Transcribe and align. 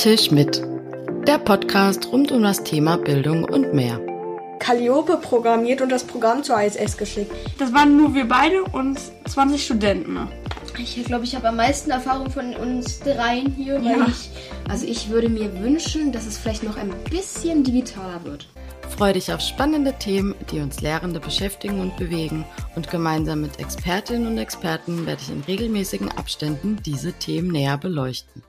Tisch 0.00 0.30
mit. 0.30 0.62
Der 1.26 1.36
Podcast 1.36 2.10
rund 2.10 2.32
um 2.32 2.42
das 2.42 2.64
Thema 2.64 2.96
Bildung 2.96 3.44
und 3.44 3.74
mehr. 3.74 4.00
Calliope 4.58 5.18
programmiert 5.18 5.82
und 5.82 5.90
das 5.90 6.04
Programm 6.04 6.42
zur 6.42 6.58
ISS 6.58 6.96
geschickt. 6.96 7.30
Das 7.58 7.74
waren 7.74 7.98
nur 7.98 8.14
wir 8.14 8.26
beide 8.26 8.64
und 8.64 8.98
20 9.28 9.62
Studenten. 9.62 10.26
Ich 10.78 11.04
glaube, 11.04 11.24
ich 11.24 11.36
habe 11.36 11.48
am 11.48 11.56
meisten 11.56 11.90
Erfahrung 11.90 12.30
von 12.30 12.56
uns 12.56 13.00
dreien 13.00 13.52
hier, 13.52 13.74
weil 13.84 13.98
Ja. 13.98 14.06
ich, 14.08 14.30
also 14.70 14.86
ich 14.86 15.10
würde 15.10 15.28
mir 15.28 15.60
wünschen, 15.60 16.12
dass 16.12 16.24
es 16.24 16.38
vielleicht 16.38 16.62
noch 16.62 16.78
ein 16.78 16.94
bisschen 17.10 17.62
digitaler 17.62 18.24
wird. 18.24 18.48
Freu 18.88 19.12
dich 19.12 19.30
auf 19.30 19.42
spannende 19.42 19.92
Themen, 19.98 20.34
die 20.50 20.60
uns 20.60 20.80
Lehrende 20.80 21.20
beschäftigen 21.20 21.78
und 21.78 21.98
bewegen. 21.98 22.46
Und 22.74 22.90
gemeinsam 22.90 23.42
mit 23.42 23.60
Expertinnen 23.60 24.26
und 24.26 24.38
Experten 24.38 25.04
werde 25.04 25.20
ich 25.20 25.30
in 25.30 25.42
regelmäßigen 25.42 26.10
Abständen 26.12 26.78
diese 26.86 27.12
Themen 27.12 27.48
näher 27.48 27.76
beleuchten. 27.76 28.42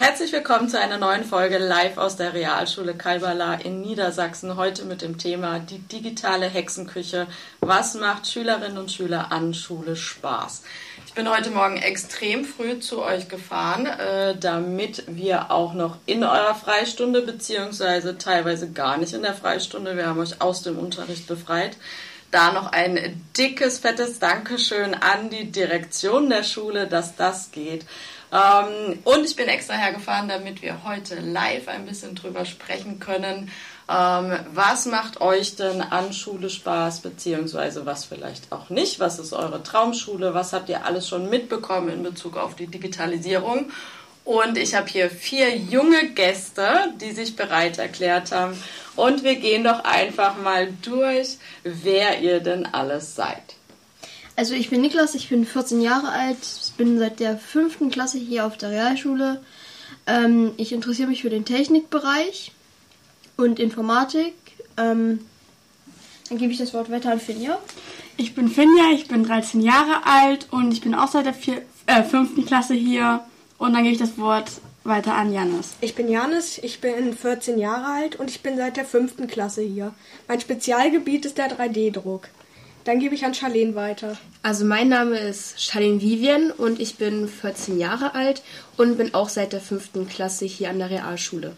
Herzlich 0.00 0.30
willkommen 0.30 0.68
zu 0.68 0.78
einer 0.78 0.96
neuen 0.96 1.24
Folge 1.24 1.58
live 1.58 1.98
aus 1.98 2.14
der 2.14 2.32
Realschule 2.32 2.94
Kalbala 2.94 3.54
in 3.54 3.80
Niedersachsen. 3.80 4.54
Heute 4.54 4.84
mit 4.84 5.02
dem 5.02 5.18
Thema 5.18 5.58
die 5.58 5.80
digitale 5.80 6.46
Hexenküche. 6.46 7.26
Was 7.58 7.94
macht 7.94 8.28
Schülerinnen 8.28 8.78
und 8.78 8.92
Schüler 8.92 9.32
an 9.32 9.54
Schule 9.54 9.96
Spaß? 9.96 10.62
Ich 11.04 11.14
bin 11.14 11.28
heute 11.28 11.50
Morgen 11.50 11.78
extrem 11.78 12.44
früh 12.44 12.78
zu 12.78 13.02
euch 13.02 13.28
gefahren, 13.28 13.86
äh, 13.86 14.36
damit 14.38 15.02
wir 15.08 15.50
auch 15.50 15.74
noch 15.74 15.96
in 16.06 16.22
eurer 16.22 16.54
Freistunde 16.54 17.22
beziehungsweise 17.22 18.18
teilweise 18.18 18.70
gar 18.70 18.98
nicht 18.98 19.14
in 19.14 19.22
der 19.22 19.34
Freistunde, 19.34 19.96
wir 19.96 20.06
haben 20.06 20.20
euch 20.20 20.40
aus 20.40 20.62
dem 20.62 20.78
Unterricht 20.78 21.26
befreit, 21.26 21.76
da 22.30 22.52
noch 22.52 22.70
ein 22.70 23.20
dickes, 23.36 23.78
fettes 23.78 24.20
Dankeschön 24.20 24.94
an 24.94 25.30
die 25.30 25.50
Direktion 25.50 26.28
der 26.28 26.44
Schule, 26.44 26.86
dass 26.86 27.16
das 27.16 27.50
geht. 27.50 27.84
Ähm, 28.32 28.98
und 29.04 29.24
ich 29.24 29.36
bin 29.36 29.48
extra 29.48 29.74
hergefahren, 29.74 30.28
damit 30.28 30.62
wir 30.62 30.84
heute 30.84 31.20
live 31.20 31.68
ein 31.68 31.86
bisschen 31.86 32.14
drüber 32.14 32.44
sprechen 32.44 32.98
können. 33.00 33.50
Ähm, 33.90 34.32
was 34.52 34.84
macht 34.84 35.20
euch 35.20 35.56
denn 35.56 35.80
an 35.80 36.12
Schule 36.12 36.50
Spaß, 36.50 37.00
beziehungsweise 37.00 37.86
was 37.86 38.04
vielleicht 38.04 38.52
auch 38.52 38.68
nicht? 38.68 39.00
Was 39.00 39.18
ist 39.18 39.32
eure 39.32 39.62
Traumschule? 39.62 40.34
Was 40.34 40.52
habt 40.52 40.68
ihr 40.68 40.84
alles 40.84 41.08
schon 41.08 41.30
mitbekommen 41.30 41.88
in 41.88 42.02
Bezug 42.02 42.36
auf 42.36 42.54
die 42.54 42.66
Digitalisierung? 42.66 43.70
Und 44.26 44.58
ich 44.58 44.74
habe 44.74 44.88
hier 44.88 45.08
vier 45.08 45.56
junge 45.56 46.10
Gäste, 46.10 46.92
die 47.00 47.12
sich 47.12 47.34
bereit 47.34 47.78
erklärt 47.78 48.30
haben. 48.30 48.62
Und 48.94 49.24
wir 49.24 49.36
gehen 49.36 49.64
doch 49.64 49.84
einfach 49.84 50.36
mal 50.36 50.68
durch, 50.82 51.38
wer 51.62 52.20
ihr 52.20 52.40
denn 52.40 52.66
alles 52.66 53.14
seid. 53.14 53.54
Also 54.36 54.52
ich 54.52 54.68
bin 54.68 54.82
Niklas, 54.82 55.14
ich 55.14 55.30
bin 55.30 55.46
14 55.46 55.80
Jahre 55.80 56.10
alt, 56.10 56.36
bin 56.78 56.98
seit 56.98 57.20
der 57.20 57.36
fünften 57.36 57.90
Klasse 57.90 58.16
hier 58.16 58.46
auf 58.46 58.56
der 58.56 58.70
Realschule. 58.70 59.42
Ähm, 60.06 60.52
ich 60.56 60.72
interessiere 60.72 61.08
mich 61.08 61.20
für 61.20 61.30
den 61.30 61.44
Technikbereich 61.44 62.52
und 63.36 63.58
Informatik. 63.58 64.34
Ähm, 64.78 65.20
dann 66.30 66.38
gebe 66.38 66.52
ich 66.52 66.58
das 66.58 66.72
Wort 66.72 66.90
weiter 66.90 67.12
an 67.12 67.20
Finja. 67.20 67.58
Ich 68.16 68.34
bin 68.34 68.48
Finja, 68.48 68.92
ich 68.94 69.08
bin 69.08 69.24
13 69.24 69.60
Jahre 69.60 70.06
alt 70.06 70.48
und 70.50 70.72
ich 70.72 70.80
bin 70.80 70.94
auch 70.94 71.08
seit 71.08 71.26
der 71.26 71.34
vier, 71.34 71.62
äh, 71.86 72.02
fünften 72.02 72.46
Klasse 72.46 72.74
hier. 72.74 73.20
Und 73.58 73.74
dann 73.74 73.82
gebe 73.82 73.92
ich 73.92 74.00
das 74.00 74.18
Wort 74.18 74.50
weiter 74.84 75.14
an 75.14 75.32
Janis. 75.32 75.74
Ich 75.80 75.94
bin 75.94 76.08
Janis, 76.08 76.58
ich 76.58 76.80
bin 76.80 77.14
14 77.14 77.58
Jahre 77.58 77.86
alt 77.86 78.16
und 78.16 78.30
ich 78.30 78.42
bin 78.42 78.56
seit 78.56 78.76
der 78.76 78.84
fünften 78.84 79.26
Klasse 79.26 79.62
hier. 79.62 79.92
Mein 80.26 80.40
Spezialgebiet 80.40 81.26
ist 81.26 81.38
der 81.38 81.50
3D-Druck. 81.50 82.28
Dann 82.84 83.00
gebe 83.00 83.14
ich 83.14 83.24
an 83.24 83.34
Charlene 83.34 83.74
weiter. 83.74 84.16
Also 84.42 84.64
mein 84.64 84.88
Name 84.88 85.18
ist 85.18 85.60
Charlene 85.60 86.00
Vivian 86.00 86.50
und 86.50 86.80
ich 86.80 86.96
bin 86.96 87.28
14 87.28 87.78
Jahre 87.78 88.14
alt 88.14 88.42
und 88.76 88.96
bin 88.96 89.14
auch 89.14 89.28
seit 89.28 89.52
der 89.52 89.60
fünften 89.60 90.08
Klasse 90.08 90.46
hier 90.46 90.70
an 90.70 90.78
der 90.78 90.90
Realschule. 90.90 91.54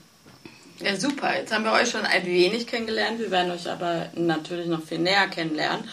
Ja, 0.82 0.96
super. 0.96 1.36
Jetzt 1.36 1.52
haben 1.52 1.64
wir 1.64 1.72
euch 1.72 1.90
schon 1.90 2.06
ein 2.06 2.24
wenig 2.24 2.66
kennengelernt. 2.66 3.18
Wir 3.18 3.30
werden 3.30 3.50
euch 3.52 3.68
aber 3.68 4.06
natürlich 4.14 4.66
noch 4.66 4.82
viel 4.82 4.98
näher 4.98 5.28
kennenlernen. 5.28 5.84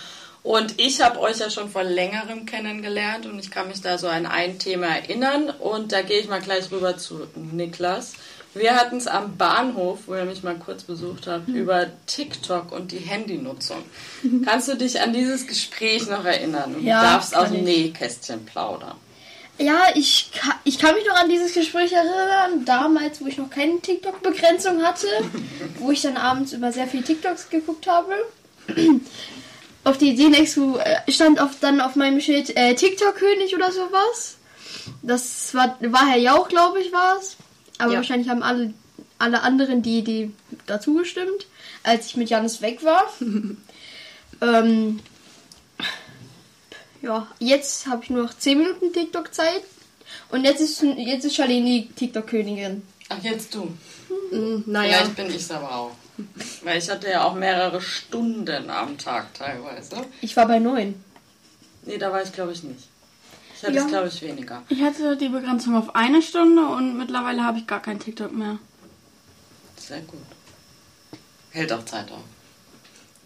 Und 0.44 0.80
ich 0.80 1.02
habe 1.02 1.20
euch 1.20 1.40
ja 1.40 1.50
schon 1.50 1.70
vor 1.70 1.84
längerem 1.84 2.46
kennengelernt 2.46 3.26
und 3.26 3.38
ich 3.38 3.52
kann 3.52 3.68
mich 3.68 3.82
da 3.82 3.98
so 3.98 4.08
an 4.08 4.26
ein 4.26 4.60
Thema 4.60 4.88
erinnern. 4.88 5.50
Und 5.50 5.92
da 5.92 6.04
gehe 6.04 6.22
ich 6.22 6.30
mal 6.30 6.40
gleich 6.40 6.72
rüber 6.72 6.98
zu 6.98 7.28
Niklas. 7.36 8.14
Wir 8.58 8.76
hatten 8.76 8.98
es 8.98 9.08
am 9.08 9.38
Bahnhof, 9.38 10.00
wo 10.08 10.16
ihr 10.16 10.26
mich 10.26 10.44
mal 10.44 10.56
kurz 10.56 10.84
besucht 10.84 11.28
habt, 11.28 11.48
über 11.50 11.88
TikTok 12.06 12.72
und 12.72 12.92
die 12.92 12.98
Handynutzung. 13.00 13.84
Kannst 14.46 14.68
du 14.68 14.76
dich 14.76 15.00
an 15.02 15.14
dieses 15.14 15.48
Gespräch 15.48 16.08
noch 16.08 16.26
erinnern? 16.26 16.76
Und 16.76 16.84
Ja, 16.84 17.02
du 17.02 17.08
darfst 17.08 17.36
aus 17.36 17.44
kann 17.46 17.54
dem 17.54 17.68
ich. 17.68 17.78
Nähkästchen 17.78 18.46
plaudern. 18.46 18.96
Ja, 19.60 19.86
ich, 19.96 20.30
ka- 20.40 20.60
ich 20.66 20.78
kann 20.78 20.94
mich 20.94 21.06
noch 21.08 21.16
an 21.16 21.30
dieses 21.30 21.54
Gespräch 21.54 21.92
erinnern, 21.92 22.64
damals, 22.66 23.22
wo 23.22 23.26
ich 23.28 23.38
noch 23.40 23.50
keine 23.50 23.80
TikTok-Begrenzung 23.82 24.84
hatte, 24.84 25.08
wo 25.80 25.90
ich 25.92 26.02
dann 26.04 26.16
abends 26.18 26.54
über 26.54 26.72
sehr 26.72 26.86
viel 26.88 27.02
TikToks 27.02 27.50
geguckt 27.50 27.88
habe. 27.88 28.14
auf 29.84 29.98
die 29.98 30.10
Idee 30.12 30.46
zu, 30.46 30.78
äh, 30.78 31.12
stand 31.12 31.40
auf, 31.40 31.52
dann 31.60 31.82
auf 31.82 31.96
meinem 31.96 32.20
Schild 32.22 32.56
äh, 32.56 32.76
TikTok-König 32.76 33.56
oder 33.56 33.72
sowas. 33.72 34.36
Das 35.02 35.54
war, 35.54 35.78
war 35.82 36.08
Herr 36.08 36.18
Jauch, 36.20 36.48
glaube 36.50 36.80
ich, 36.82 36.92
war 36.92 37.18
es. 37.20 37.36
Aber 37.78 37.92
Ja. 37.94 37.98
wahrscheinlich 37.98 38.30
haben 38.30 38.44
alle, 38.44 38.74
alle 39.20 39.42
anderen 39.42 39.82
die, 39.82 40.04
die 40.04 40.32
dazu 40.66 40.96
gestimmt, 40.96 41.46
als 41.84 42.08
ich 42.08 42.18
mit 42.18 42.30
Janis 42.30 42.62
weg 42.62 42.84
war. 42.84 43.04
ähm, 44.42 45.00
ja, 47.02 47.28
jetzt 47.40 47.88
habe 47.88 48.04
ich 48.04 48.10
nur 48.10 48.24
noch 48.24 48.38
10 48.38 48.58
Minuten 48.58 48.94
TikTok-Zeit. 48.94 49.64
Und 50.30 50.44
jetzt 50.44 50.62
ist, 50.62 50.82
jetzt 50.82 51.26
ist 51.26 51.36
Charlene 51.36 51.66
die 51.66 51.88
TikTok-Königin. 51.90 52.82
Ach, 53.10 53.22
jetzt 53.22 53.54
du. 53.56 53.66
Mm, 54.32 54.64
Naja, 54.66 54.98
Vielleicht 54.98 55.16
bin 55.16 55.28
ich 55.28 55.36
es 55.38 55.52
aber 55.52 55.74
auch. 55.74 55.92
Weil 56.64 56.80
ich 56.80 56.90
hatte 56.90 57.10
ja 57.10 57.24
auch 57.24 57.36
mehrere 57.36 57.80
Stunden 57.80 58.70
am 58.70 58.98
Tag 58.98 59.34
teilweise. 59.36 59.98
ich 60.22 60.36
war 60.36 60.48
bei 60.48 60.58
9. 60.60 60.96
Nee, 61.86 61.98
da 61.98 62.12
war 62.12 62.24
ich 62.24 62.34
glaube 62.34 62.52
ich 62.54 62.64
nicht. 62.64 62.87
Ich 63.58 63.64
hatte 63.64 63.74
Ja. 63.74 63.82
es 63.84 63.88
glaube 63.88 64.08
ich 64.08 64.22
weniger. 64.22 64.62
Ich 64.70 64.82
hatte 64.82 65.18
die 65.18 65.30
Begrenzung 65.30 65.76
auf 65.76 65.96
eine 65.96 66.22
Stunde 66.22 66.66
und 66.68 66.98
mittlerweile 66.98 67.44
habe 67.44 67.58
ich 67.58 67.66
gar 67.68 67.82
kein 67.82 68.00
TikTok 68.00 68.32
mehr. 68.32 68.60
Sehr 69.78 70.02
gut. 70.02 70.20
Hält 71.52 71.74
auch 71.74 71.84
Zeit 71.86 72.12
auf. 72.12 72.20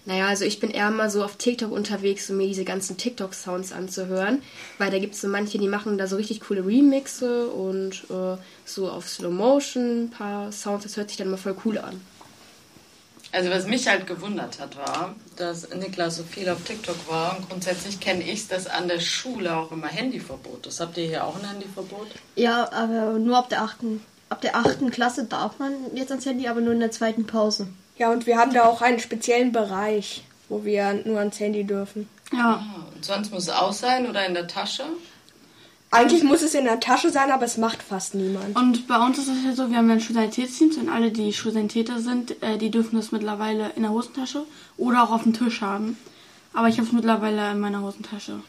Naja, 0.05 0.27
also 0.27 0.45
ich 0.45 0.59
bin 0.59 0.71
eher 0.71 0.89
mal 0.89 1.11
so 1.11 1.23
auf 1.23 1.35
TikTok 1.35 1.71
unterwegs, 1.71 2.29
um 2.29 2.37
mir 2.37 2.47
diese 2.47 2.63
ganzen 2.63 2.97
TikTok-Sounds 2.97 3.71
anzuhören. 3.71 4.41
Weil 4.79 4.89
da 4.89 4.97
gibt 4.99 5.13
es 5.15 5.21
so 5.21 5.27
manche, 5.27 5.59
die 5.59 5.67
machen 5.67 5.97
da 5.97 6.07
so 6.07 6.15
richtig 6.15 6.39
coole 6.41 6.65
Remixe 6.65 7.47
und 7.47 8.05
äh, 8.09 8.37
so 8.65 8.89
auf 8.89 9.07
Slow 9.09 9.31
Motion 9.31 10.05
ein 10.05 10.09
paar 10.09 10.51
Sounds. 10.51 10.83
Das 10.83 10.97
hört 10.97 11.09
sich 11.09 11.17
dann 11.17 11.29
mal 11.29 11.37
voll 11.37 11.55
cool 11.65 11.77
an. 11.77 12.01
Also 13.33 13.49
was 13.49 13.65
mich 13.65 13.87
halt 13.87 14.07
gewundert 14.07 14.59
hat, 14.59 14.77
war, 14.77 15.15
dass 15.37 15.69
Niklas 15.73 16.17
so 16.17 16.23
viel 16.23 16.49
auf 16.49 16.63
TikTok 16.63 17.09
war 17.09 17.37
und 17.37 17.49
grundsätzlich 17.49 17.99
kenne 17.99 18.23
ich 18.23 18.47
dass 18.47 18.67
an 18.67 18.87
der 18.87 18.99
Schule 18.99 19.55
auch 19.55 19.71
immer 19.71 19.87
Handyverbot 19.87 20.67
ist. 20.67 20.79
Habt 20.81 20.97
ihr 20.97 21.05
hier 21.07 21.23
auch 21.25 21.37
ein 21.37 21.47
Handyverbot? 21.47 22.07
Ja, 22.35 22.71
aber 22.71 23.13
nur 23.19 23.37
ab 23.37 23.49
der 23.49 23.61
8. 23.61 23.77
Ab 24.29 24.41
der 24.41 24.55
8. 24.55 24.91
Klasse 24.91 25.25
darf 25.25 25.59
man 25.59 25.73
jetzt 25.93 26.11
ans 26.11 26.25
Handy, 26.25 26.47
aber 26.47 26.61
nur 26.61 26.73
in 26.73 26.79
der 26.79 26.91
zweiten 26.91 27.25
Pause. 27.25 27.67
Ja, 27.97 28.11
und 28.11 28.25
wir 28.25 28.37
haben 28.37 28.53
da 28.53 28.63
auch 28.65 28.81
einen 28.81 28.99
speziellen 28.99 29.51
Bereich, 29.51 30.23
wo 30.49 30.63
wir 30.65 30.93
nur 31.05 31.19
ans 31.19 31.39
Handy 31.39 31.63
dürfen. 31.63 32.09
Ja, 32.33 32.63
Ah, 32.63 32.85
und 32.95 33.03
sonst 33.05 33.31
muss 33.31 33.43
es 33.43 33.49
aus 33.49 33.79
sein 33.79 34.09
oder 34.09 34.25
in 34.25 34.33
der 34.33 34.47
Tasche? 34.47 34.83
Eigentlich 35.93 36.23
muss 36.23 36.41
es 36.41 36.55
in 36.55 36.63
der 36.63 36.79
Tasche 36.79 37.09
sein, 37.09 37.31
aber 37.31 37.43
es 37.43 37.57
macht 37.57 37.83
fast 37.83 38.15
niemand. 38.15 38.55
und 38.55 38.87
bei 38.87 38.97
uns 39.05 39.17
ist 39.17 39.27
es 39.27 39.43
ja 39.43 39.53
so, 39.53 39.69
wir 39.69 39.77
haben 39.77 39.89
ja 39.89 39.95
ein 39.95 39.99
Schulsanitätsteam 39.99 40.71
und 40.79 40.89
alle, 40.89 41.11
die 41.11 41.33
Schulsanitäter 41.33 41.99
sind, 41.99 42.41
äh, 42.41 42.57
die 42.57 42.71
dürfen 42.71 42.95
das 42.95 43.11
mittlerweile 43.11 43.71
in 43.75 43.81
der 43.81 43.91
Hosentasche 43.91 44.45
oder 44.77 45.03
auch 45.03 45.11
auf 45.11 45.23
dem 45.23 45.33
Tisch 45.33 45.59
haben. 45.59 45.97
Aber 46.53 46.69
ich 46.69 46.77
habe 46.77 46.87
es 46.87 46.93
mittlerweile 46.93 47.51
in 47.51 47.59
meiner 47.59 47.81
Hosentasche 47.81 48.39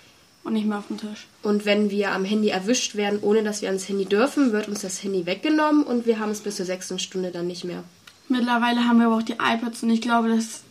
und 0.44 0.52
nicht 0.52 0.66
mehr 0.66 0.78
auf 0.78 0.86
dem 0.86 0.98
Tisch. 0.98 1.26
Und 1.42 1.64
wenn 1.64 1.90
wir 1.90 2.12
am 2.12 2.24
Handy 2.24 2.48
erwischt 2.48 2.94
werden, 2.94 3.18
ohne 3.22 3.42
dass 3.42 3.60
wir 3.60 3.68
ans 3.68 3.88
Handy 3.88 4.04
dürfen, 4.04 4.52
wird 4.52 4.68
uns 4.68 4.82
das 4.82 5.02
Handy 5.02 5.26
weggenommen 5.26 5.82
und 5.82 6.06
wir 6.06 6.20
haben 6.20 6.30
es 6.30 6.40
bis 6.40 6.56
zur 6.56 6.66
sechsten 6.66 7.00
Stunde 7.00 7.32
dann 7.32 7.48
nicht 7.48 7.64
mehr. 7.64 7.82
Mittlerweile 8.28 8.86
haben 8.86 8.98
wir 8.98 9.06
aber 9.06 9.16
auch 9.16 9.22
die 9.22 9.34
iPads 9.34 9.82
und 9.82 9.90
ich 9.90 10.00
glaube, 10.00 10.28
dass 10.28 10.62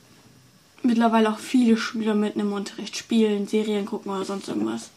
mittlerweile 0.84 1.32
auch 1.32 1.40
viele 1.40 1.76
Schüler 1.76 2.16
mitten 2.16 2.40
im 2.40 2.54
Unterricht 2.54 2.96
spielen, 2.96 3.48
Serien 3.48 3.86
gucken 3.86 4.12
oder 4.12 4.24
sonst 4.24 4.48
irgendwas. 4.48 4.90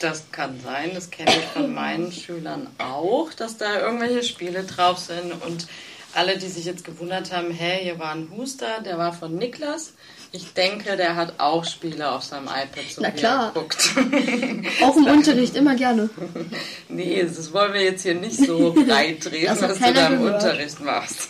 Das 0.00 0.24
kann 0.32 0.58
sein, 0.64 0.92
das 0.94 1.10
kenne 1.10 1.30
ich 1.30 1.44
von 1.46 1.72
meinen 1.72 2.10
Schülern 2.12 2.68
auch, 2.78 3.32
dass 3.34 3.56
da 3.56 3.80
irgendwelche 3.80 4.22
Spiele 4.22 4.64
drauf 4.64 4.98
sind 4.98 5.32
und 5.46 5.66
alle, 6.14 6.38
die 6.38 6.48
sich 6.48 6.64
jetzt 6.64 6.84
gewundert 6.84 7.32
haben, 7.32 7.52
hä, 7.52 7.78
hier 7.82 7.98
war 7.98 8.12
ein 8.12 8.28
Huster, 8.36 8.80
der 8.84 8.98
war 8.98 9.12
von 9.12 9.36
Niklas. 9.36 9.92
Ich 10.32 10.52
denke, 10.54 10.96
der 10.96 11.16
hat 11.16 11.34
auch 11.38 11.64
Spiele 11.64 12.10
auf 12.10 12.22
seinem 12.22 12.46
iPad, 12.46 12.84
so 12.88 13.02
Na 13.02 13.10
klar. 13.10 13.52
er 13.52 13.60
guckt. 13.60 13.94
Auch 14.82 14.96
im 14.96 15.06
Unterricht, 15.06 15.56
immer 15.56 15.74
gerne. 15.74 16.08
nee, 16.88 17.20
das 17.22 17.52
wollen 17.52 17.72
wir 17.72 17.82
jetzt 17.82 18.02
hier 18.02 18.14
nicht 18.14 18.36
so 18.36 18.74
hat 18.76 19.60
was 19.60 19.78
du 19.78 19.92
da 19.92 20.06
im 20.06 20.18
gehört. 20.20 20.42
Unterricht 20.42 20.80
machst. 20.80 21.28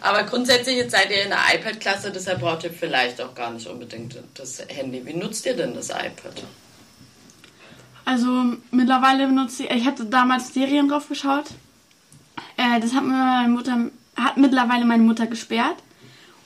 Aber 0.00 0.22
grundsätzlich, 0.22 0.76
jetzt 0.76 0.92
seid 0.92 1.10
ihr 1.10 1.22
in 1.24 1.28
der 1.28 1.40
iPad-Klasse, 1.54 2.10
deshalb 2.10 2.40
braucht 2.40 2.64
ihr 2.64 2.72
vielleicht 2.72 3.20
auch 3.20 3.34
gar 3.34 3.50
nicht 3.50 3.66
unbedingt 3.66 4.16
das 4.34 4.62
Handy. 4.68 5.04
Wie 5.04 5.14
nutzt 5.14 5.44
ihr 5.44 5.54
denn 5.54 5.74
das 5.74 5.90
iPad? 5.90 6.42
Also 8.04 8.56
mittlerweile 8.70 9.26
benutze 9.26 9.64
ich, 9.64 9.70
ich 9.70 9.86
hatte 9.86 10.04
damals 10.04 10.52
Serien 10.52 10.88
drauf 10.88 11.08
geschaut. 11.08 11.46
Äh, 12.56 12.80
das 12.80 12.94
hat 12.94 13.04
mir 13.04 13.12
meine 13.12 13.48
Mutter, 13.48 13.90
hat 14.16 14.36
mittlerweile 14.36 14.84
meine 14.84 15.02
Mutter 15.02 15.26
gesperrt. 15.26 15.76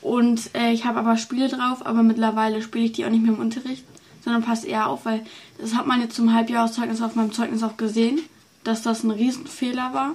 Und 0.00 0.55
äh, 0.55 0.72
ich 0.72 0.84
habe 0.84 1.00
aber 1.00 1.16
Spiele 1.16 1.49
drauf, 1.49 1.84
aber 1.84 2.02
mittlerweile 2.02 2.62
spiele 2.62 2.84
ich 2.84 2.93
die 2.93 3.05
auch 3.05 3.10
nicht 3.10 3.22
mehr 3.22 3.34
im 3.34 3.40
Unterricht, 3.40 3.84
sondern 4.22 4.43
passt 4.43 4.64
eher 4.64 4.87
auf, 4.87 5.05
weil 5.05 5.25
das 5.60 5.75
hat 5.75 5.87
man 5.87 6.00
jetzt 6.00 6.14
zum 6.14 6.32
Halbjahreszeugnis 6.32 7.02
auf 7.02 7.16
meinem 7.16 7.32
Zeugnis 7.32 7.64
auch 7.64 7.76
gesehen, 7.76 8.20
dass 8.62 8.82
das 8.82 9.02
ein 9.02 9.10
Riesenfehler 9.10 9.93
war. 9.93 10.14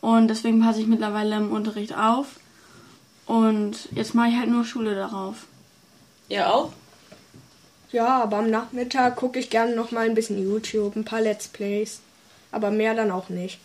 Und 0.00 0.28
deswegen 0.28 0.60
passe 0.60 0.80
ich 0.80 0.86
mittlerweile 0.86 1.36
im 1.36 1.52
Unterricht 1.52 1.96
auf. 1.96 2.40
Und 3.26 3.88
jetzt 3.92 4.14
mache 4.14 4.28
ich 4.28 4.36
halt 4.36 4.50
nur 4.50 4.64
Schule 4.64 4.94
darauf. 4.94 5.46
Ihr 6.28 6.52
auch? 6.52 6.72
Ja, 7.94 8.20
aber 8.24 8.38
am 8.38 8.50
Nachmittag 8.50 9.14
gucke 9.14 9.38
ich 9.38 9.50
gerne 9.50 9.76
noch 9.76 9.92
mal 9.92 10.04
ein 10.04 10.16
bisschen 10.16 10.42
YouTube, 10.42 10.96
ein 10.96 11.04
paar 11.04 11.20
Let's 11.20 11.46
Plays. 11.46 12.00
Aber 12.50 12.72
mehr 12.72 12.92
dann 12.96 13.12
auch 13.12 13.28
nicht. 13.28 13.60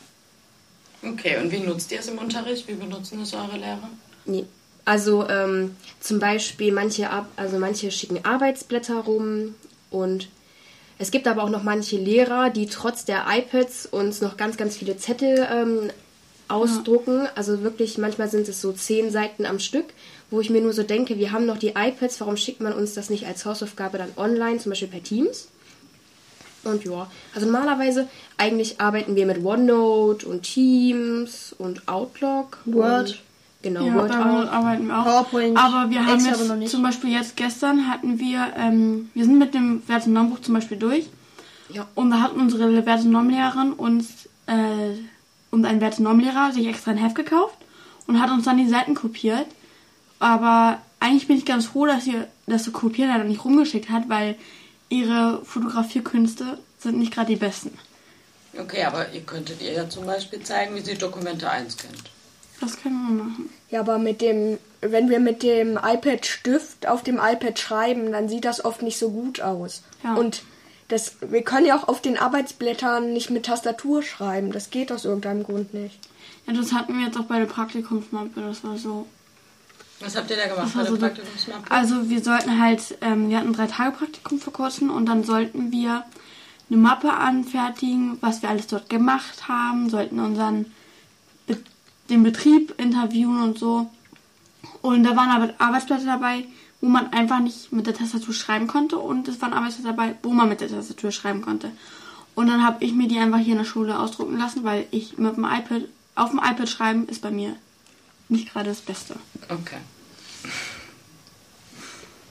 Okay, 1.02 1.38
und 1.38 1.52
wie 1.52 1.62
nutzt 1.62 1.92
ihr 1.92 2.00
es 2.00 2.10
im 2.10 2.20
Unterricht? 2.20 2.68
Wie 2.68 2.76
benutzen 2.76 3.20
es 3.24 3.34
eure 3.34 3.58
Lehrer? 3.58 3.90
Nee. 4.26 4.46
Also 4.86 5.28
ähm, 5.28 5.76
zum 6.00 6.20
Beispiel 6.20 6.72
manche, 6.72 7.10
Ar 7.10 7.28
also 7.38 7.58
manche 7.58 7.90
schicken 7.90 8.24
Arbeitsblätter 8.24 9.00
rum 9.00 9.56
und 9.90 10.30
es 11.00 11.10
gibt 11.10 11.28
aber 11.28 11.42
auch 11.42 11.50
noch 11.50 11.64
manche 11.64 11.98
Lehrer, 11.98 12.52
die 12.52 12.68
trotz 12.68 13.06
der 13.06 13.26
iPads 13.28 13.88
uns 13.88 14.22
noch 14.22 14.38
ganz, 14.38 14.58
ganz 14.58 14.78
viele 14.78 14.96
Zettel 14.98 15.48
ähm, 15.52 15.90
ausdrucken. 16.50 17.24
Ja. 17.24 17.32
Also 17.34 17.64
wirklich, 17.64 17.98
manchmal 17.98 18.30
sind 18.30 18.48
es 18.48 18.62
so 18.62 18.74
zehn 18.74 19.10
Seiten 19.10 19.48
am 19.48 19.58
Stück, 19.58 19.86
wo 20.32 20.40
ich 20.42 20.50
mir 20.50 20.62
nur 20.62 20.74
so 20.74 20.84
denke, 20.84 21.18
wir 21.18 21.32
haben 21.32 21.46
noch 21.46 21.58
die 21.58 21.70
iPads, 21.70 22.20
warum 22.20 22.38
schickt 22.38 22.62
man 22.62 22.74
uns 22.74 22.94
das 22.94 23.10
nicht 23.10 23.26
als 23.26 23.46
Hausaufgabe 23.46 23.98
dann 23.98 24.12
online, 24.18 24.60
zum 24.60 24.72
Beispiel 24.72 24.88
per 24.88 25.04
Teams? 25.04 25.48
Und 26.64 26.84
ja, 26.84 27.10
also 27.34 27.48
normalerweise 27.48 28.08
eigentlich 28.38 28.82
arbeiten 28.82 29.16
wir 29.16 29.26
mit 29.26 29.44
OneNote 29.44 30.28
und 30.28 30.44
Teams 30.44 31.56
und 31.58 31.88
Outlook. 31.88 32.60
Word. 32.66 33.10
Und, 33.10 33.20
genau, 33.62 33.86
ja, 33.86 33.96
Word 33.96 34.12
auch. 34.12 34.52
arbeiten 34.52 34.88
wir 34.88 35.00
auch. 35.00 35.06
PowerPoint. 35.06 35.58
Aber 35.58 35.90
wir 35.90 36.06
haben 36.06 36.26
jetzt 36.26 36.72
zum 36.72 36.84
Beispiel 36.84 37.12
jetzt 37.12 37.38
gestern 37.38 37.88
hatten 37.88 38.20
wir, 38.20 38.54
ähm, 38.58 39.10
wir 39.14 39.24
sind 39.24 39.40
mit 39.40 39.54
dem 39.54 39.82
Wertenormbuch 39.88 40.42
zum 40.42 40.54
Beispiel 40.54 40.78
durch. 40.78 41.08
Ja. 41.70 41.88
Und 41.96 42.12
da 42.12 42.22
hat 42.22 42.34
unsere 42.34 42.86
Wertenormlehrerin 42.86 43.74
uns 43.74 44.28
äh, 44.48 44.98
und 45.52 45.66
ein 45.66 45.82
Wertenormlehrer 45.82 46.52
sich 46.52 46.68
extra 46.68 46.92
ein 46.92 46.98
Heft 46.98 47.16
gekauft 47.16 47.58
und 48.08 48.20
hat 48.20 48.32
uns 48.32 48.46
dann 48.46 48.58
die 48.58 48.68
Seiten 48.68 48.96
kopiert. 48.96 49.48
Aber 50.20 50.82
eigentlich 51.00 51.28
bin 51.28 51.38
ich 51.38 51.46
ganz 51.46 51.66
froh, 51.66 51.86
dass 51.86 52.06
sie 52.06 52.16
das 52.46 52.66
so 52.66 52.72
kopiert 52.72 53.12
hat 53.12 53.22
und 53.22 53.30
nicht 53.30 53.44
rumgeschickt 53.44 53.90
hat, 53.90 54.10
weil 54.10 54.36
ihre 54.90 55.44
Fotografierkünste 55.46 56.58
sind 56.78 56.98
nicht 56.98 57.14
gerade 57.14 57.28
die 57.28 57.36
besten. 57.36 57.78
Okay, 58.58 58.84
aber 58.84 59.12
ihr 59.14 59.22
könntet 59.22 59.62
ihr 59.62 59.74
ja 59.74 59.90
zum 59.90 60.06
Beispiel 60.06 60.42
zeigen, 60.42 60.76
wie 60.76 60.82
sie 60.82 60.96
Dokumente 60.96 61.50
einscannt. 61.50 62.10
Das 62.60 62.82
können 62.82 62.96
wir 63.08 63.24
machen. 63.24 63.50
Ja, 63.70 63.80
aber 63.82 64.00
mit 64.00 64.22
dem, 64.22 64.58
wenn 64.82 65.10
wir 65.10 65.20
mit 65.20 65.44
dem 65.44 65.78
iPad 65.82 66.26
Stift 66.26 66.88
auf 66.88 67.04
dem 67.04 67.18
iPad 67.18 67.58
schreiben, 67.58 68.12
dann 68.12 68.28
sieht 68.28 68.46
das 68.46 68.66
oft 68.66 68.82
nicht 68.82 68.98
so 68.98 69.12
gut 69.12 69.42
aus. 69.42 69.84
Ja. 70.04 70.16
Und 70.16 70.44
das, 70.90 71.18
wir 71.22 71.44
können 71.44 71.68
ja 71.68 71.78
auch 71.78 71.88
auf 71.88 72.02
den 72.02 72.18
Arbeitsblättern 72.18 73.14
nicht 73.14 73.30
mit 73.30 73.46
Tastatur 73.46 74.02
schreiben. 74.02 74.52
Das 74.52 74.72
geht 74.72 74.92
aus 74.92 75.06
irgendeinem 75.06 75.44
Grund 75.44 75.74
nicht. 75.74 76.00
Ja, 76.48 76.54
das 76.54 76.74
hatten 76.74 76.98
wir 76.98 77.06
jetzt 77.06 77.18
auch 77.18 77.26
bei 77.26 77.40
der 77.40 77.46
Praktikumsmappe. 77.46 78.42
Das 78.42 78.64
war 78.64 78.78
so. 78.78 79.06
Was 80.02 80.16
habt 80.16 80.30
ihr 80.30 80.38
da 80.38 80.48
gemacht 80.48 80.74
bei 80.74 80.84
der 80.84 80.92
so 80.92 80.98
Praktikumsmappe? 80.98 81.72
Also 81.72 82.10
wir 82.10 82.24
sollten 82.24 82.60
halt, 82.60 82.98
ähm, 83.02 83.30
wir 83.30 83.38
hatten 83.38 83.54
drei 83.54 83.68
Tage 83.68 83.98
Praktikum 83.98 84.40
vor 84.40 84.54
kurzem 84.54 84.90
und 84.90 85.06
dann 85.06 85.24
sollten 85.24 85.72
wir 85.72 86.06
eine 86.70 86.78
Mappe 86.78 87.12
anfertigen, 87.12 88.18
was 88.22 88.42
wir 88.42 88.50
alles 88.50 88.68
dort 88.68 88.90
gemacht 88.90 89.48
haben, 89.48 89.90
sollten 89.90 90.20
unseren 90.20 90.68
Be 91.48 91.58
den 92.10 92.24
Betrieb 92.24 92.74
interviewen 92.80 93.42
und 93.42 93.60
so. 93.60 93.90
Und 94.82 95.04
da 95.04 95.16
waren 95.16 95.30
aber 95.30 95.54
Arbeitsplätze 95.58 96.06
dabei, 96.06 96.46
wo 96.82 96.88
man 96.88 97.12
einfach 97.12 97.40
nicht 97.40 97.72
mit 97.72 97.86
der 97.86 97.94
Tastatur 97.94 98.34
schreiben 98.34 98.68
konnte 98.68 98.98
und 98.98 99.28
es 99.28 99.42
waren 99.42 99.54
Arbeitsplätze 99.54 99.90
dabei, 99.90 100.16
wo 100.24 100.32
man 100.32 100.48
mit 100.48 100.62
der 100.62 100.70
Tastatur 100.70 101.12
schreiben 101.12 101.42
konnte. 101.42 101.72
Und 102.36 102.48
dann 102.48 102.66
habe 102.66 102.84
ich 102.86 102.94
mir 102.94 103.08
die 103.08 103.20
einfach 103.20 103.40
hier 103.40 103.54
in 103.54 103.60
der 103.60 103.66
Schule 103.66 104.00
ausdrucken 104.00 104.38
lassen, 104.38 104.64
weil 104.64 104.88
ich 104.92 105.18
mit 105.18 105.36
dem 105.36 105.44
iPad, 105.44 105.84
auf 106.16 106.30
dem 106.30 106.40
iPad 106.40 106.70
schreiben 106.70 107.08
ist 107.10 107.22
bei 107.22 107.32
mir 107.32 107.58
nicht 108.30 108.52
gerade 108.52 108.70
das 108.70 108.82
Beste. 108.82 109.16
Okay. 109.50 109.80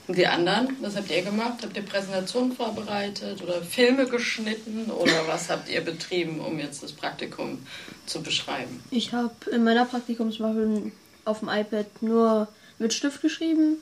Und 0.07 0.17
die 0.17 0.25
anderen, 0.25 0.75
was 0.81 0.95
habt 0.95 1.11
ihr 1.11 1.21
gemacht? 1.21 1.59
Habt 1.61 1.77
ihr 1.77 1.83
Präsentationen 1.83 2.51
vorbereitet 2.51 3.43
oder 3.43 3.61
Filme 3.61 4.07
geschnitten 4.07 4.89
oder 4.89 5.11
was 5.27 5.51
habt 5.51 5.69
ihr 5.69 5.81
betrieben, 5.81 6.39
um 6.39 6.57
jetzt 6.57 6.81
das 6.81 6.93
Praktikum 6.93 7.59
zu 8.07 8.23
beschreiben? 8.23 8.81
Ich 8.89 9.13
habe 9.13 9.33
in 9.51 9.63
meiner 9.63 9.85
Praktikumswoche 9.85 10.91
auf 11.25 11.41
dem 11.41 11.49
iPad 11.49 12.01
nur 12.01 12.47
mit 12.79 12.91
Stift 12.93 13.21
geschrieben 13.21 13.77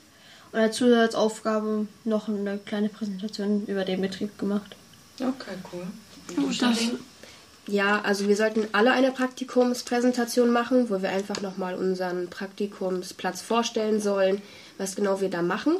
und 0.52 0.58
als 0.58 0.76
Zusatzaufgabe 0.76 1.86
noch 2.04 2.28
eine 2.28 2.58
kleine 2.58 2.90
Präsentation 2.90 3.64
über 3.66 3.86
den 3.86 4.02
Betrieb 4.02 4.38
gemacht. 4.38 4.76
Okay, 5.20 5.56
cool. 5.72 5.86
Und 6.36 6.60
das, 6.60 6.78
ja, 7.68 8.00
also 8.00 8.26
wir 8.28 8.36
sollten 8.36 8.66
alle 8.72 8.92
eine 8.92 9.12
Praktikumspräsentation 9.12 10.50
machen, 10.50 10.88
wo 10.88 11.02
wir 11.02 11.10
einfach 11.10 11.42
nochmal 11.42 11.74
unseren 11.74 12.28
Praktikumsplatz 12.28 13.42
vorstellen 13.42 14.00
sollen, 14.00 14.40
was 14.78 14.96
genau 14.96 15.20
wir 15.20 15.28
da 15.28 15.42
machen. 15.42 15.76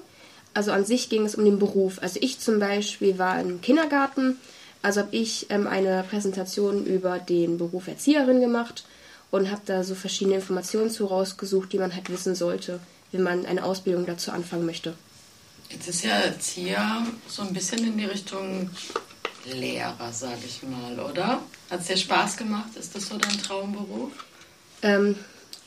Also 0.53 0.71
an 0.73 0.85
sich 0.85 1.09
ging 1.09 1.25
es 1.25 1.35
um 1.35 1.45
den 1.45 1.59
Beruf. 1.59 1.99
Also 2.03 2.19
ich 2.23 2.41
zum 2.41 2.59
Beispiel 2.59 3.19
war 3.19 3.41
im 3.41 3.63
Kindergarten, 3.63 4.37
also 4.83 5.01
habe 5.01 5.17
ich 5.17 5.47
ähm, 5.49 5.67
eine 5.67 6.05
Präsentation 6.09 6.85
über 6.85 7.19
den 7.19 7.57
Beruf 7.57 7.89
Erzieherin 7.89 8.41
gemacht 8.41 8.85
und 9.31 9.51
habe 9.51 9.63
da 9.65 9.83
so 9.83 9.95
verschiedene 9.95 10.37
Informationen 10.37 10.91
zu 10.91 11.07
rausgesucht, 11.07 11.73
die 11.73 11.79
man 11.79 11.95
halt 11.95 12.11
wissen 12.11 12.35
sollte, 12.35 12.81
wenn 13.13 13.23
man 13.23 13.47
eine 13.47 13.65
Ausbildung 13.65 14.05
dazu 14.05 14.31
anfangen 14.31 14.67
möchte. 14.67 14.95
Jetzt 15.71 15.89
ist 15.89 16.05
ja 16.05 16.13
Erzieher 16.13 17.07
so 17.29 17.43
ein 17.43 17.53
bisschen 17.53 17.79
in 17.85 17.97
die 17.99 18.07
Richtung 18.07 18.71
Lehrer, 19.55 20.13
sage 20.13 20.43
ich 20.47 20.63
mal, 20.63 20.99
oder? 20.99 21.41
Hat 21.71 21.81
es 21.81 21.87
dir 21.87 21.97
Spaß 21.97 22.37
gemacht? 22.37 22.77
Ist 22.79 22.95
das 22.95 23.09
so 23.09 23.17
dein 23.17 23.39
Traumberuf? 23.43 24.13
Ähm, 24.83 25.17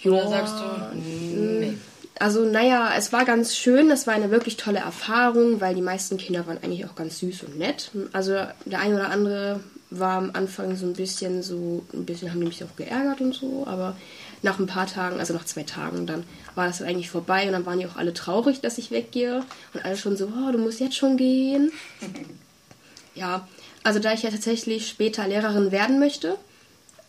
oder 0.04 0.30
sagst 0.30 0.56
du, 0.56 0.98
nee? 0.98 1.78
Also, 2.20 2.46
naja, 2.46 2.94
es 2.96 3.12
war 3.12 3.26
ganz 3.26 3.56
schön. 3.56 3.90
Es 3.90 4.06
war 4.06 4.14
eine 4.14 4.30
wirklich 4.32 4.58
tolle 4.58 4.80
Erfahrung, 4.80 5.60
weil 5.60 5.74
die 5.74 5.82
meisten 5.82 6.18
Kinder 6.18 6.46
waren 6.46 6.58
eigentlich 6.58 6.86
auch 6.86 6.96
ganz 6.96 7.20
süß 7.20 7.44
und 7.44 7.58
nett. 7.58 7.92
Also, 8.14 8.34
der 8.66 8.80
eine 8.80 8.96
oder 8.96 9.10
andere 9.10 9.62
war 9.92 10.18
am 10.18 10.32
Anfang 10.34 10.76
so 10.76 10.86
ein 10.86 10.94
bisschen 10.94 11.44
so, 11.44 11.84
ein 11.94 12.06
bisschen 12.06 12.32
haben 12.32 12.40
die 12.40 12.48
mich 12.48 12.64
auch 12.64 12.76
geärgert 12.78 13.22
und 13.22 13.34
so, 13.34 13.66
aber 13.68 13.96
nach 14.42 14.58
ein 14.58 14.66
paar 14.66 14.88
Tagen, 14.88 15.20
also 15.20 15.34
nach 15.34 15.46
zwei 15.46 15.64
Tagen, 15.64 16.08
dann 16.08 16.24
war 16.56 16.66
das 16.66 16.82
eigentlich 16.82 17.10
vorbei 17.10 17.46
und 17.46 17.52
dann 17.52 17.66
waren 17.66 17.80
die 17.80 17.86
auch 17.86 17.98
alle 17.98 18.14
traurig, 18.14 18.62
dass 18.62 18.78
ich 18.78 18.90
weggehe 18.92 19.44
und 19.74 19.86
alle 19.86 19.98
schon 19.98 20.16
so, 20.16 20.28
oh, 20.28 20.52
du 20.52 20.58
musst 20.58 20.80
jetzt 20.80 20.96
schon 20.96 21.18
gehen. 21.18 21.72
ja, 23.16 23.48
also 23.84 24.00
da 24.00 24.14
ich 24.14 24.24
ja 24.24 24.30
tatsächlich 24.30 24.88
später 24.88 25.28
Lehrerin 25.28 25.72
werden 25.72 26.00
möchte, 26.00 26.38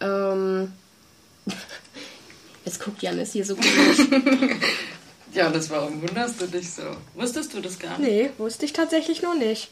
ähm, 0.01 0.73
jetzt 2.65 2.83
guckt 2.83 3.03
Janis 3.03 3.33
hier 3.33 3.45
so 3.45 3.55
komisch. 3.55 4.09
ja, 5.33 5.51
das 5.51 5.71
warum 5.71 6.03
wunderst 6.03 6.41
du 6.41 6.47
dich 6.47 6.71
so? 6.71 6.83
Wusstest 7.15 7.55
du 7.55 7.61
das 7.61 7.79
gar 7.79 7.99
nicht? 7.99 8.11
Nee, 8.11 8.31
wusste 8.39 8.65
ich 8.65 8.73
tatsächlich 8.73 9.23
noch 9.23 9.35
nicht. 9.35 9.69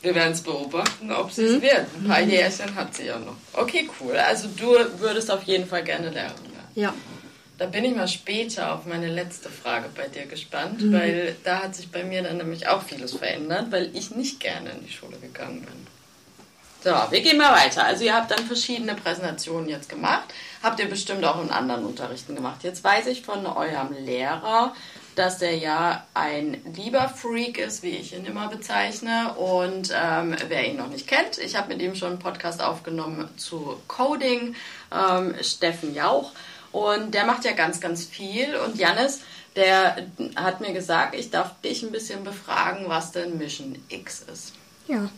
Wir 0.00 0.14
werden 0.14 0.32
es 0.32 0.42
beobachten, 0.42 1.10
ob 1.10 1.32
sie 1.32 1.44
es 1.44 1.52
mhm. 1.56 1.62
wird. 1.62 1.86
Ein 1.96 2.06
paar 2.06 2.20
Jährchen 2.20 2.74
hat 2.76 2.94
sie 2.94 3.06
ja 3.06 3.18
noch. 3.18 3.34
Okay, 3.52 3.90
cool. 4.00 4.16
Also 4.16 4.48
du 4.56 4.76
würdest 5.00 5.30
auf 5.30 5.42
jeden 5.42 5.66
Fall 5.66 5.82
gerne 5.82 6.10
Lehrerin 6.10 6.36
werden. 6.36 6.68
Ja. 6.76 6.94
Da 7.58 7.66
bin 7.66 7.84
ich 7.84 7.94
mal 7.94 8.06
später 8.06 8.72
auf 8.72 8.86
meine 8.86 9.08
letzte 9.08 9.50
Frage 9.50 9.88
bei 9.94 10.06
dir 10.06 10.26
gespannt, 10.26 10.80
mhm. 10.80 10.92
weil 10.92 11.36
da 11.42 11.64
hat 11.64 11.74
sich 11.74 11.90
bei 11.90 12.04
mir 12.04 12.22
dann 12.22 12.36
nämlich 12.36 12.68
auch 12.68 12.82
vieles 12.82 13.14
verändert, 13.14 13.66
weil 13.70 13.90
ich 13.94 14.12
nicht 14.12 14.38
gerne 14.38 14.70
in 14.70 14.86
die 14.86 14.92
Schule 14.92 15.16
gegangen 15.18 15.62
bin. 15.62 15.86
So, 16.84 16.90
wir 17.10 17.20
gehen 17.20 17.36
mal 17.36 17.52
weiter. 17.52 17.84
Also 17.84 18.04
ihr 18.04 18.14
habt 18.14 18.30
dann 18.30 18.46
verschiedene 18.46 18.94
Präsentationen 18.94 19.68
jetzt 19.68 19.88
gemacht. 19.88 20.32
Habt 20.62 20.78
ihr 20.78 20.88
bestimmt 20.88 21.24
auch 21.24 21.42
in 21.42 21.50
anderen 21.50 21.84
Unterrichten 21.84 22.36
gemacht. 22.36 22.62
Jetzt 22.62 22.84
weiß 22.84 23.08
ich 23.08 23.22
von 23.22 23.44
eurem 23.46 23.92
Lehrer, 24.04 24.72
dass 25.16 25.42
er 25.42 25.56
ja 25.56 26.06
ein 26.14 26.62
lieber 26.76 27.08
Freak 27.08 27.58
ist, 27.58 27.82
wie 27.82 27.90
ich 27.90 28.14
ihn 28.14 28.24
immer 28.24 28.46
bezeichne. 28.46 29.34
Und 29.34 29.92
ähm, 29.92 30.36
wer 30.46 30.68
ihn 30.68 30.76
noch 30.76 30.88
nicht 30.88 31.08
kennt, 31.08 31.38
ich 31.38 31.56
habe 31.56 31.74
mit 31.74 31.82
ihm 31.82 31.96
schon 31.96 32.10
einen 32.10 32.18
Podcast 32.20 32.62
aufgenommen 32.62 33.28
zu 33.36 33.80
Coding, 33.88 34.54
ähm, 34.92 35.34
Steffen 35.42 35.96
Jauch. 35.96 36.30
Und 36.72 37.14
der 37.14 37.24
macht 37.24 37.44
ja 37.44 37.52
ganz, 37.52 37.80
ganz 37.80 38.04
viel. 38.04 38.54
Und 38.56 38.76
Janis, 38.76 39.20
der 39.56 40.06
hat 40.36 40.60
mir 40.60 40.72
gesagt, 40.72 41.14
ich 41.14 41.30
darf 41.30 41.60
dich 41.62 41.82
ein 41.82 41.90
bisschen 41.90 42.24
befragen, 42.24 42.84
was 42.88 43.12
denn 43.12 43.38
Mission 43.38 43.76
X 43.88 44.24
ist. 44.32 44.52
Ja. 44.86 45.08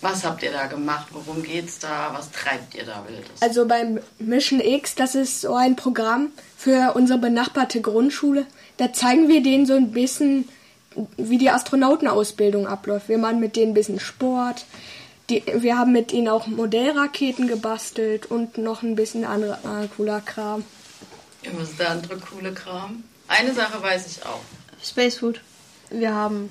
Was 0.00 0.24
habt 0.24 0.42
ihr 0.42 0.50
da 0.50 0.66
gemacht? 0.66 1.06
Worum 1.12 1.44
geht's 1.44 1.78
da? 1.78 2.10
Was 2.12 2.32
treibt 2.32 2.74
ihr 2.74 2.84
da 2.84 3.04
wildes? 3.06 3.40
Also 3.40 3.66
beim 3.66 4.00
Mission 4.18 4.60
X, 4.60 4.96
das 4.96 5.14
ist 5.14 5.40
so 5.42 5.54
ein 5.54 5.76
Programm 5.76 6.32
für 6.56 6.94
unsere 6.94 7.20
benachbarte 7.20 7.80
Grundschule. 7.80 8.46
Da 8.78 8.92
zeigen 8.92 9.28
wir 9.28 9.44
denen 9.44 9.64
so 9.64 9.74
ein 9.74 9.92
bisschen, 9.92 10.48
wie 11.16 11.38
die 11.38 11.50
Astronautenausbildung 11.50 12.66
abläuft. 12.66 13.08
Wir 13.08 13.18
machen 13.18 13.38
mit 13.38 13.54
denen 13.54 13.70
ein 13.70 13.74
bisschen 13.74 14.00
Sport. 14.00 14.64
Die, 15.32 15.62
wir 15.62 15.78
haben 15.78 15.92
mit 15.92 16.12
ihnen 16.12 16.28
auch 16.28 16.46
Modellraketen 16.46 17.48
gebastelt 17.48 18.26
und 18.26 18.58
noch 18.58 18.82
ein 18.82 18.94
bisschen 18.94 19.24
andere 19.24 19.58
äh, 19.64 19.88
cooler 19.96 20.20
Kram. 20.20 20.64
Ja, 21.42 21.50
was 21.54 21.70
ist 21.70 21.80
der 21.80 21.90
andere 21.90 22.18
coole 22.18 22.52
Kram? 22.52 23.04
Eine 23.28 23.52
Sache 23.54 23.82
weiß 23.82 24.06
ich 24.06 24.24
auch. 24.26 24.40
Space 24.82 25.18
Food. 25.18 25.40
Wir 25.90 26.14
haben 26.14 26.50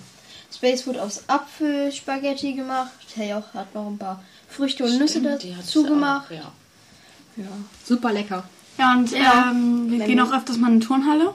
Space 0.53 0.83
Food 0.83 0.97
aus 0.97 1.23
Apfelspaghetti 1.27 2.53
gemacht. 2.53 2.91
Hey 3.15 3.33
auch 3.33 3.53
hat 3.53 3.73
noch 3.73 3.87
ein 3.87 3.97
paar 3.97 4.23
Früchte 4.49 4.83
und 4.83 4.89
Stimmt, 4.89 5.23
Nüsse 5.23 5.55
dazu 5.57 5.83
gemacht. 5.83 6.27
Auch, 6.27 6.31
ja. 6.31 6.51
ja. 7.37 7.47
Super 7.85 8.11
lecker. 8.11 8.43
Ja, 8.77 8.93
und 8.93 9.11
ja. 9.11 9.51
Ähm, 9.51 9.91
wir 9.91 9.99
Wenn 9.99 10.07
gehen 10.07 10.19
auch 10.19 10.33
öfters 10.33 10.57
mal 10.57 10.67
in 10.67 10.75
eine 10.75 10.81
Turnhalle, 10.81 11.33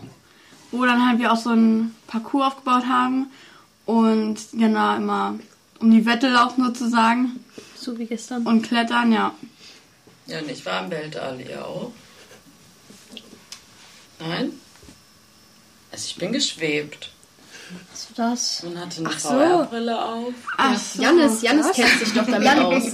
wo 0.71 0.85
dann 0.85 1.07
halt 1.07 1.19
wir 1.19 1.33
auch 1.33 1.37
so 1.37 1.51
ein 1.51 1.95
Parcours 2.07 2.49
aufgebaut 2.49 2.87
haben 2.87 3.31
und 3.85 4.37
genau 4.53 4.97
immer 4.97 5.39
um 5.81 5.91
die 5.91 6.07
Wette 6.07 6.29
laufen 6.29 6.65
sozusagen. 6.65 7.45
So 7.77 7.99
wie 7.99 8.07
gestern. 8.07 8.47
Und 8.47 8.63
klettern, 8.63 9.13
ja. 9.13 9.35
Ja, 10.27 10.41
und 10.41 10.51
ich 10.51 10.65
war 10.67 10.85
im 10.85 10.91
Weltall, 10.91 11.41
ihr 11.41 11.65
auch? 11.65 11.93
Nein? 14.19 14.53
Also 15.93 16.05
ich 16.09 16.17
bin 16.17 16.33
geschwebt. 16.33 17.11
Was 17.91 18.19
war 18.19 18.31
das? 18.31 18.65
Und 18.65 18.79
hatte 18.79 19.01
eine 19.01 19.11
VR-Brille 19.11 20.05
auf. 20.05 20.35
Ach, 20.57 20.79
so, 20.79 21.03
Janis, 21.03 21.43
Janis 21.43 21.73
kennt 21.73 21.99
sich 21.99 22.13
doch 22.13 22.27
damit 22.27 22.59
aus. 22.59 22.93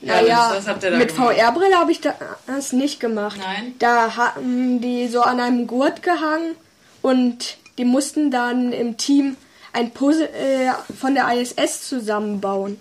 Naja, 0.00 0.60
mit 0.96 1.12
VR-Brille 1.12 1.76
habe 1.76 1.90
ich 1.90 2.00
das 2.00 2.72
nicht 2.72 3.00
gemacht. 3.00 3.38
Nein. 3.38 3.74
Da 3.78 4.16
hatten 4.16 4.80
die 4.80 5.08
so 5.08 5.22
an 5.22 5.40
einem 5.40 5.66
Gurt 5.66 6.02
gehangen 6.02 6.54
und 7.02 7.56
die 7.78 7.84
mussten 7.84 8.30
dann 8.30 8.72
im 8.72 8.96
Team 8.96 9.36
ein 9.72 9.92
Puzzle 9.92 10.28
äh, 10.28 10.72
von 10.98 11.14
der 11.14 11.30
ISS 11.32 11.88
zusammenbauen. 11.88 12.80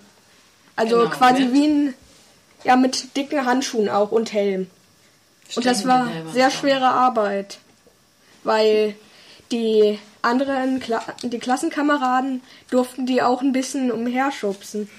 Also 0.75 0.97
genau, 0.97 1.09
quasi 1.09 1.45
mit? 1.45 1.53
wie 1.53 1.67
ein, 1.67 1.93
ja, 2.63 2.75
mit 2.75 3.15
dicken 3.15 3.45
Handschuhen 3.45 3.89
auch 3.89 4.11
und 4.11 4.33
Helm. 4.33 4.69
Stimmt, 5.49 5.57
und 5.57 5.65
das 5.65 5.87
war 5.87 6.09
sehr 6.33 6.51
schwere 6.51 6.87
Arbeit, 6.87 7.59
weil 8.43 8.95
die 9.51 9.99
anderen, 10.21 10.79
Kla 10.79 11.01
die 11.23 11.39
Klassenkameraden 11.39 12.43
durften 12.69 13.05
die 13.05 13.21
auch 13.21 13.41
ein 13.41 13.53
bisschen 13.53 13.91
umherschubsen. 13.91 14.89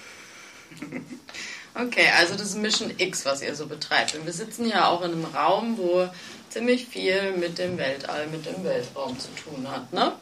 Okay, 1.75 2.09
also 2.19 2.35
das 2.35 2.49
ist 2.49 2.57
Mission 2.57 2.93
X, 2.97 3.25
was 3.25 3.43
ihr 3.43 3.55
so 3.55 3.67
betreibt. 3.67 4.15
Und 4.15 4.27
wir 4.27 4.33
sitzen 4.33 4.67
ja 4.67 4.89
auch 4.89 5.03
in 5.03 5.13
einem 5.13 5.25
Raum, 5.27 5.79
wo 5.79 6.09
ziemlich 6.49 6.87
viel 6.87 7.33
mit 7.33 7.59
dem 7.59 7.79
Weltall, 7.79 8.27
mit 8.29 8.47
dem 8.47 8.65
Weltraum 8.65 9.17
zu 9.19 9.29
tun 9.37 9.67
hat, 9.71 9.93
ne? 9.93 10.13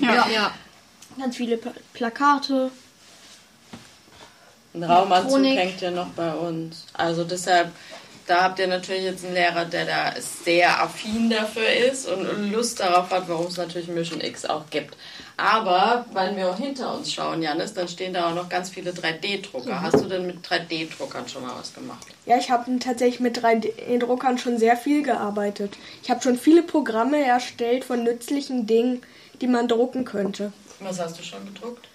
Ja, 0.00 0.28
ja. 0.34 0.52
Ganz 1.18 1.36
viele 1.36 1.56
Pla 1.56 1.72
Plakate. 1.92 2.70
Ein 4.72 4.84
Raumanzug 4.84 5.44
hängt 5.44 5.80
ja 5.80 5.90
noch 5.90 6.10
bei 6.10 6.32
uns. 6.32 6.86
Also 6.92 7.24
deshalb, 7.24 7.72
da 8.26 8.44
habt 8.44 8.60
ihr 8.60 8.68
natürlich 8.68 9.02
jetzt 9.02 9.24
einen 9.24 9.34
Lehrer, 9.34 9.64
der 9.64 9.84
da 9.84 10.14
sehr 10.20 10.80
affin 10.80 11.28
dafür 11.28 11.68
ist 11.68 12.08
und 12.08 12.52
Lust 12.52 12.78
darauf 12.78 13.10
hat, 13.10 13.28
warum 13.28 13.46
es 13.46 13.56
natürlich 13.56 13.88
Mission 13.88 14.20
X 14.20 14.44
auch 14.44 14.70
gibt. 14.70 14.96
Aber 15.36 16.04
wenn 16.12 16.36
wir 16.36 16.50
auch 16.50 16.58
hinter 16.58 16.94
uns 16.94 17.12
schauen, 17.12 17.42
Janis, 17.42 17.72
dann 17.72 17.88
stehen 17.88 18.12
da 18.12 18.28
auch 18.28 18.34
noch 18.34 18.48
ganz 18.50 18.68
viele 18.68 18.92
3D-Drucker. 18.92 19.72
Mhm. 19.72 19.80
Hast 19.80 20.00
du 20.00 20.04
denn 20.04 20.26
mit 20.26 20.46
3D-Druckern 20.46 21.28
schon 21.28 21.42
mal 21.42 21.54
was 21.58 21.72
gemacht? 21.72 22.06
Ja, 22.26 22.36
ich 22.36 22.50
habe 22.50 22.78
tatsächlich 22.78 23.20
mit 23.20 23.42
3D-Druckern 23.42 24.36
schon 24.36 24.58
sehr 24.58 24.76
viel 24.76 25.02
gearbeitet. 25.02 25.78
Ich 26.02 26.10
habe 26.10 26.22
schon 26.22 26.36
viele 26.38 26.62
Programme 26.62 27.24
erstellt 27.24 27.84
von 27.84 28.04
nützlichen 28.04 28.66
Dingen, 28.66 29.00
die 29.40 29.46
man 29.46 29.66
drucken 29.66 30.04
könnte. 30.04 30.52
Was 30.80 30.98
hast 30.98 31.18
du 31.18 31.22
schon 31.22 31.44
gedruckt? 31.46 31.86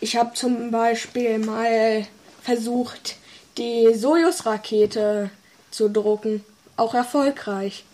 Ich 0.00 0.16
habe 0.16 0.34
zum 0.34 0.70
Beispiel 0.70 1.38
mal 1.38 2.06
versucht, 2.42 3.16
die 3.56 3.92
Sojus-Rakete 3.94 5.30
zu 5.70 5.88
drucken. 5.88 6.44
Auch 6.76 6.94
erfolgreich. 6.94 7.84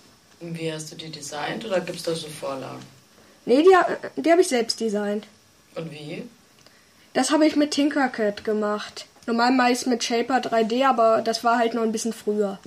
Und 0.40 0.58
wie 0.58 0.70
hast 0.70 0.92
du 0.92 0.96
die 0.96 1.10
designt 1.10 1.64
oder 1.64 1.80
gibt 1.80 1.98
es 1.98 2.04
da 2.04 2.14
so 2.14 2.28
Vorlagen? 2.28 2.82
Nee, 3.46 3.62
die, 3.62 4.20
die 4.20 4.30
habe 4.30 4.42
ich 4.42 4.48
selbst 4.48 4.80
designt. 4.80 5.26
Und 5.74 5.90
wie? 5.90 6.24
Das 7.14 7.30
habe 7.30 7.46
ich 7.46 7.56
mit 7.56 7.70
Tinkercad 7.70 8.44
gemacht. 8.44 9.06
Normal 9.26 9.52
meist 9.52 9.86
mit 9.86 10.04
Shaper 10.04 10.38
3D, 10.38 10.86
aber 10.86 11.22
das 11.22 11.44
war 11.44 11.58
halt 11.58 11.72
noch 11.72 11.82
ein 11.82 11.92
bisschen 11.92 12.12
früher. 12.12 12.58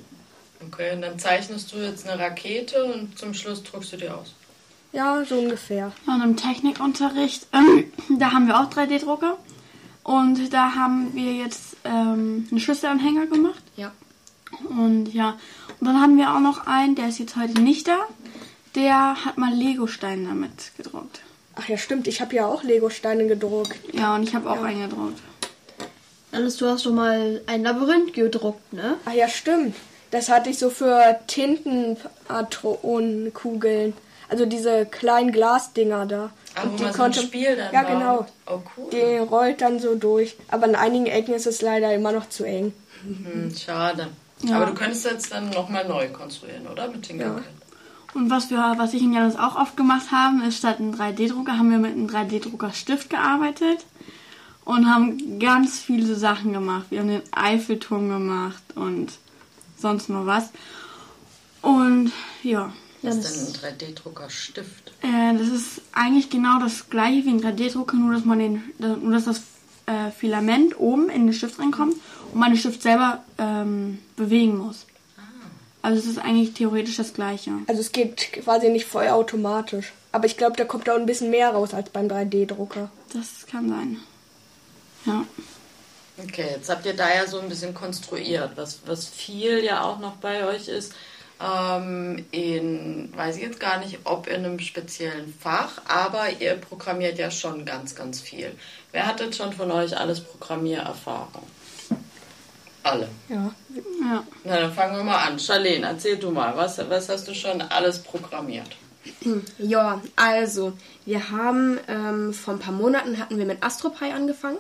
Okay, 0.66 0.94
und 0.94 1.02
dann 1.04 1.20
zeichnest 1.20 1.72
du 1.72 1.78
jetzt 1.78 2.08
eine 2.08 2.20
Rakete 2.20 2.84
und 2.84 3.18
zum 3.18 3.34
Schluss 3.36 3.62
druckst 3.64 3.94
du 3.94 3.98
die 3.98 4.10
aus. 4.10 4.34
Ja, 4.92 5.24
so 5.26 5.38
ungefähr. 5.38 5.92
Und 6.06 6.24
im 6.24 6.38
Technikunterricht, 6.38 7.48
ähm, 7.54 7.86
da 8.20 8.32
haben 8.32 8.48
wir 8.48 8.60
auch 8.60 8.70
3D-Drucker. 8.70 9.38
Und 10.04 10.54
da 10.54 10.76
haben 10.76 11.14
wir 11.14 11.34
jetzt 11.34 11.76
ähm, 11.84 12.48
einen 12.50 12.60
Schlüsselanhänger 12.60 13.28
gemacht. 13.28 13.62
Ja. 13.76 13.92
Und 14.70 15.14
ja, 15.14 15.38
und 15.80 15.88
dann 15.88 16.02
haben 16.02 16.18
wir 16.18 16.34
auch 16.34 16.40
noch 16.40 16.66
einen, 16.66 16.96
der 16.96 17.10
ist 17.10 17.20
jetzt 17.20 17.36
heute 17.36 17.62
nicht 17.62 17.88
da. 17.88 18.00
Der 18.76 19.26
hat 19.26 19.38
mal 19.38 19.54
Lego-Steine 19.54 20.30
damit 20.30 20.72
gedruckt. 20.78 21.20
Ach 21.56 21.68
ja, 21.68 21.78
stimmt. 21.78 22.08
Ich 22.08 22.22
habe 22.22 22.34
ja 22.36 22.46
auch 22.46 22.64
Lego-Steine 22.64 23.28
gedruckt. 23.28 23.78
Ja, 23.94 24.16
und 24.16 24.24
ich 24.24 24.34
habe 24.34 24.50
auch 24.50 24.56
ja. 24.58 24.64
einen 24.64 24.90
gedruckt. 24.90 25.20
Alice, 26.32 26.58
du 26.58 26.68
hast 26.68 26.84
schon 26.84 26.96
mal 26.96 27.42
ein 27.48 27.64
Labyrinth 27.64 28.14
gedruckt, 28.14 28.74
ne? 28.74 28.96
Ach 29.06 29.14
ja, 29.14 29.28
stimmt. 29.28 29.76
Das 30.12 30.30
hatte 30.30 30.50
ich 30.50 30.60
so 30.60 30.70
für 30.70 31.20
Tintenpatronenkugeln. 31.28 33.94
Also 34.30 34.46
diese 34.46 34.86
kleinen 34.86 35.32
Glasdinger 35.32 36.06
da. 36.06 36.30
Ach, 36.56 36.64
und 36.66 36.80
die 36.80 36.84
konnte, 36.86 37.20
so 37.22 37.26
Spiel 37.26 37.56
dann 37.56 37.74
Ja, 37.74 37.84
war. 37.84 37.92
genau. 37.92 38.26
Oh, 38.48 38.60
cool. 38.76 38.90
Die 38.92 39.18
rollt 39.18 39.62
dann 39.62 39.80
so 39.80 39.96
durch. 39.96 40.36
Aber 40.50 40.68
in 40.68 40.76
einigen 40.76 41.06
Ecken 41.06 41.34
ist 41.34 41.48
es 41.48 41.62
leider 41.62 41.94
immer 41.94 42.12
noch 42.12 42.28
zu 42.30 42.44
eng. 42.44 42.74
Hm, 43.04 43.54
schade. 43.56 44.08
Ja. 44.44 44.58
Aber 44.58 44.66
du 44.68 44.74
könntest 44.74 45.06
jetzt 45.06 45.32
dann 45.32 45.50
nochmal 45.50 45.88
neu 45.88 46.10
konstruieren, 46.10 46.68
oder? 46.68 46.88
Mit 46.90 47.10
den 47.10 47.20
ja. 47.20 47.36
Und 48.14 48.30
was 48.30 48.50
wir, 48.50 48.76
was 48.78 48.94
ich 48.94 49.02
und 49.04 49.14
Janis 49.14 49.36
auch 49.36 49.56
oft 49.56 49.78
gemacht 49.78 50.12
haben, 50.12 50.42
ist 50.44 50.58
statt 50.58 50.80
einem 50.80 50.94
3D-Drucker 50.94 51.58
haben 51.58 51.70
wir 51.70 51.78
mit 51.78 51.92
einem 51.92 52.08
3D-Drucker-Stift 52.08 53.10
gearbeitet 53.10 53.86
und 54.66 54.88
haben 54.92 55.40
ganz 55.40 55.80
viele 55.80 56.16
Sachen 56.16 56.54
gemacht. 56.54 56.88
Wir 56.90 57.00
haben 57.00 57.10
den 57.10 57.22
Eiffelturm 57.32 58.10
gemacht 58.10 58.64
und 58.76 59.12
sonst 59.78 60.10
noch 60.10 60.26
was. 60.26 60.50
Und 61.62 62.12
ja. 62.44 62.72
Was 63.08 63.18
ist 63.18 63.62
denn 63.62 63.72
ein 63.72 63.78
3D-Drucker-Stift? 63.78 64.92
Äh, 65.02 65.38
das 65.38 65.48
ist 65.48 65.82
eigentlich 65.94 66.30
genau 66.30 66.60
das 66.60 66.90
gleiche 66.90 67.26
wie 67.26 67.30
ein 67.30 67.42
3D-Drucker, 67.42 67.96
nur 67.96 68.14
dass 68.14 68.26
man 68.26 68.40
den, 68.40 68.64
nur 68.80 69.14
dass 69.14 69.26
das 69.26 69.42
äh, 69.86 70.12
Filament 70.12 70.80
oben 70.80 71.10
in 71.10 71.26
den 71.26 71.34
Stift 71.34 71.60
reinkommt 71.60 71.96
und 72.34 72.40
man 72.40 72.52
den 72.52 72.60
Stift 72.60 72.82
selber 72.82 73.24
ähm, 73.38 74.00
bewegen 74.16 74.58
muss. 74.58 74.86
Ah. 75.18 75.22
Also 75.82 76.00
es 76.00 76.06
ist 76.06 76.20
eigentlich 76.20 76.54
theoretisch 76.54 76.98
das 76.98 77.14
gleiche. 77.14 77.52
Also 77.68 77.82
es 77.82 77.92
geht 77.92 78.34
quasi 78.34 78.70
nicht 78.70 78.86
voll 78.86 79.08
automatisch. 79.08 79.94
Aber 80.12 80.26
ich 80.26 80.38
glaube, 80.38 80.58
da 80.58 80.66
kommt 80.66 80.90
auch 80.90 80.96
ein 80.96 81.06
bisschen 81.06 81.30
mehr 81.30 81.52
raus 81.52 81.74
als 81.74 81.90
beim 81.90 82.08
3D-Drucker. 82.08 82.90
Das 83.14 83.46
kann 83.50 83.70
sein. 83.70 83.98
Ja. 85.06 85.26
Okay, 86.18 86.48
jetzt 86.56 86.70
habt 86.70 86.86
ihr 86.86 86.96
da 86.96 87.14
ja 87.14 87.28
so 87.28 87.40
ein 87.40 87.48
bisschen 87.48 87.74
konstruiert, 87.76 88.52
was, 88.56 88.80
was 88.88 89.08
viel 89.08 89.64
ja 89.64 89.84
auch 89.84 90.00
noch 90.00 90.16
bei 90.16 90.46
euch 90.46 90.68
ist 90.68 90.94
ähm, 91.40 92.26
in, 92.32 93.14
weiß 93.16 93.38
ich 93.38 93.44
jetzt 93.44 93.60
gar 93.60 93.80
nicht, 93.80 94.00
ob 94.06 94.28
in 94.28 94.46
einem 94.46 94.60
speziellen 94.60 95.34
Fach, 95.40 95.82
aber 95.86 96.30
ihr 96.40 96.56
programmiert 96.56 97.20
ja 97.20 97.30
schon 97.30 97.66
ganz, 97.66 97.96
ganz 97.96 98.22
viel. 98.22 98.52
Wer 98.92 99.06
hat 99.06 99.20
jetzt 99.20 99.38
schon 99.38 99.54
von 99.54 99.72
euch 99.72 99.96
alles 99.98 100.22
Programmiererfahrung? 100.22 101.44
Alle. 102.84 103.10
Ja. 103.30 103.54
ja. 104.02 104.24
Na, 104.44 104.60
dann 104.62 104.74
fangen 104.74 104.96
wir 104.96 105.04
mal 105.04 105.28
an. 105.28 105.40
Charlene, 105.40 105.86
erzähl 105.86 106.18
du 106.18 106.32
mal, 106.32 106.56
was, 106.56 106.78
was 106.90 107.10
hast 107.10 107.28
du 107.28 107.34
schon 107.34 107.62
alles 107.62 108.00
programmiert? 108.00 108.70
Ja, 109.58 110.02
also, 110.16 110.74
wir 111.06 111.30
haben 111.32 111.80
ähm, 111.88 112.34
vor 112.34 112.56
ein 112.56 112.60
paar 112.60 112.74
Monaten 112.74 113.20
hatten 113.20 113.38
wir 113.38 113.46
mit 113.46 113.64
AstroPy 113.64 114.12
angefangen. 114.12 114.58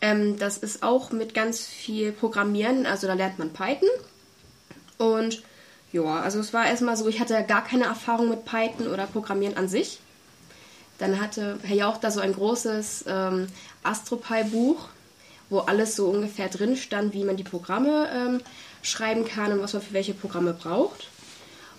Ähm, 0.00 0.38
das 0.38 0.58
ist 0.58 0.82
auch 0.82 1.10
mit 1.10 1.34
ganz 1.34 1.64
viel 1.64 2.12
Programmieren, 2.12 2.86
also 2.86 3.06
da 3.06 3.14
lernt 3.14 3.38
man 3.38 3.52
Python. 3.52 3.88
Und 4.98 5.42
ja, 5.94 6.02
also 6.02 6.40
es 6.40 6.52
war 6.52 6.66
erstmal 6.66 6.96
so, 6.96 7.06
ich 7.06 7.20
hatte 7.20 7.40
gar 7.46 7.62
keine 7.62 7.84
Erfahrung 7.84 8.28
mit 8.28 8.44
Python 8.44 8.88
oder 8.88 9.06
Programmieren 9.06 9.56
an 9.56 9.68
sich. 9.68 10.00
Dann 10.98 11.20
hatte 11.20 11.60
Herr 11.62 11.76
Jauch 11.76 11.98
da 11.98 12.10
so 12.10 12.18
ein 12.18 12.32
großes 12.32 13.04
ähm, 13.06 13.46
AstroPy-Buch, 13.84 14.88
wo 15.50 15.60
alles 15.60 15.94
so 15.94 16.06
ungefähr 16.08 16.48
drin 16.48 16.76
stand, 16.76 17.14
wie 17.14 17.22
man 17.22 17.36
die 17.36 17.44
Programme 17.44 18.08
ähm, 18.12 18.40
schreiben 18.82 19.24
kann 19.24 19.52
und 19.52 19.62
was 19.62 19.72
man 19.72 19.82
für 19.82 19.92
welche 19.92 20.14
Programme 20.14 20.52
braucht. 20.52 21.06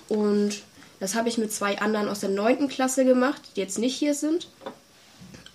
Und 0.08 0.64
das 1.02 1.16
habe 1.16 1.28
ich 1.28 1.38
mit 1.38 1.52
zwei 1.52 1.80
anderen 1.80 2.08
aus 2.08 2.22
der 2.22 2.30
9. 2.30 2.70
Klasse 2.70 3.04
gemacht, 3.04 3.42
die 3.58 3.60
jetzt 3.60 3.80
nicht 3.80 3.98
hier 3.98 4.14
sind. 4.14 4.48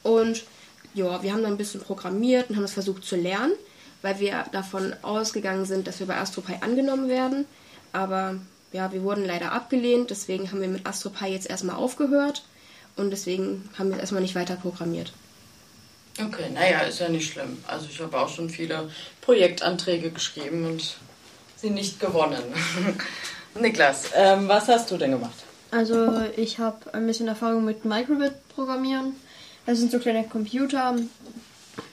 Und 0.03 0.45
ja, 0.93 1.23
wir 1.23 1.33
haben 1.33 1.43
dann 1.43 1.53
ein 1.53 1.59
bisschen 1.59 1.81
programmiert 1.81 2.51
und 2.51 2.57
haben 2.57 2.65
es 2.65 2.75
versucht 2.75 3.05
zu 3.05 3.17
lernen, 3.17 3.53
weil 4.03 4.21
wir 4.21 4.45
davon 4.53 4.93
ausgegangen 5.01 5.65
sind, 5.65 5.87
dass 5.87 5.99
wir 5.99 6.07
bei 6.07 6.19
AstroPy 6.19 6.57
angenommen 6.61 7.09
werden. 7.09 7.47
Aber 7.93 8.37
ja, 8.73 8.93
wir 8.93 9.03
wurden 9.03 9.25
leider 9.25 9.53
abgelehnt, 9.53 10.11
deswegen 10.11 10.51
haben 10.51 10.61
wir 10.61 10.69
mit 10.69 10.87
AstroPy 10.87 11.27
jetzt 11.27 11.49
erstmal 11.49 11.77
aufgehört 11.77 12.45
und 12.97 13.11
deswegen 13.11 13.69
haben 13.79 13.89
wir 13.89 13.97
es 13.97 14.03
erstmal 14.03 14.23
nicht 14.23 14.35
weiter 14.35 14.57
programmiert. 14.57 15.13
Okay, 16.19 16.51
naja, 16.53 16.81
ist 16.81 17.01
ja 17.01 17.09
nicht 17.09 17.33
schlimm. 17.33 17.59
Also 17.67 17.87
ich 17.91 18.01
habe 18.01 18.19
auch 18.19 18.29
schon 18.29 18.51
viele 18.51 18.91
Projektanträge 19.21 20.11
geschrieben 20.11 20.67
und 20.67 20.97
sie 21.57 21.71
nicht 21.71 21.99
gewonnen. 22.01 22.43
Niklas, 23.61 24.11
ähm, 24.15 24.49
was 24.49 24.69
hast 24.69 24.91
du 24.91 24.97
denn 24.97 25.13
gemacht? 25.13 25.45
Also 25.71 26.23
ich 26.37 26.59
habe 26.59 26.93
ein 26.95 27.07
bisschen 27.07 27.29
Erfahrung 27.29 27.65
mit 27.65 27.85
Microbit-Programmieren. 27.85 29.15
Das 29.67 29.79
sind 29.79 29.93
so 29.93 29.99
kleine 29.99 30.25
Computer, 30.25 30.97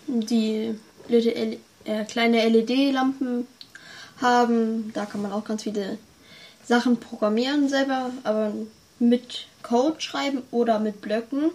die 0.08 0.76
äh, 1.10 2.06
kleine 2.06 2.50
LED-Lampen 2.50 3.48
haben. 4.20 4.92
Da 4.94 5.06
kann 5.06 5.22
man 5.22 5.32
auch 5.32 5.44
ganz 5.44 5.64
viele 5.64 6.00
Sachen 6.68 6.98
programmieren 6.98 7.70
selber, 7.70 8.12
aber 8.24 8.52
mit 9.00 9.48
Code 9.64 10.02
schreiben 10.02 10.44
oder 10.52 10.80
mit 10.80 11.02
Blöcken. 11.02 11.52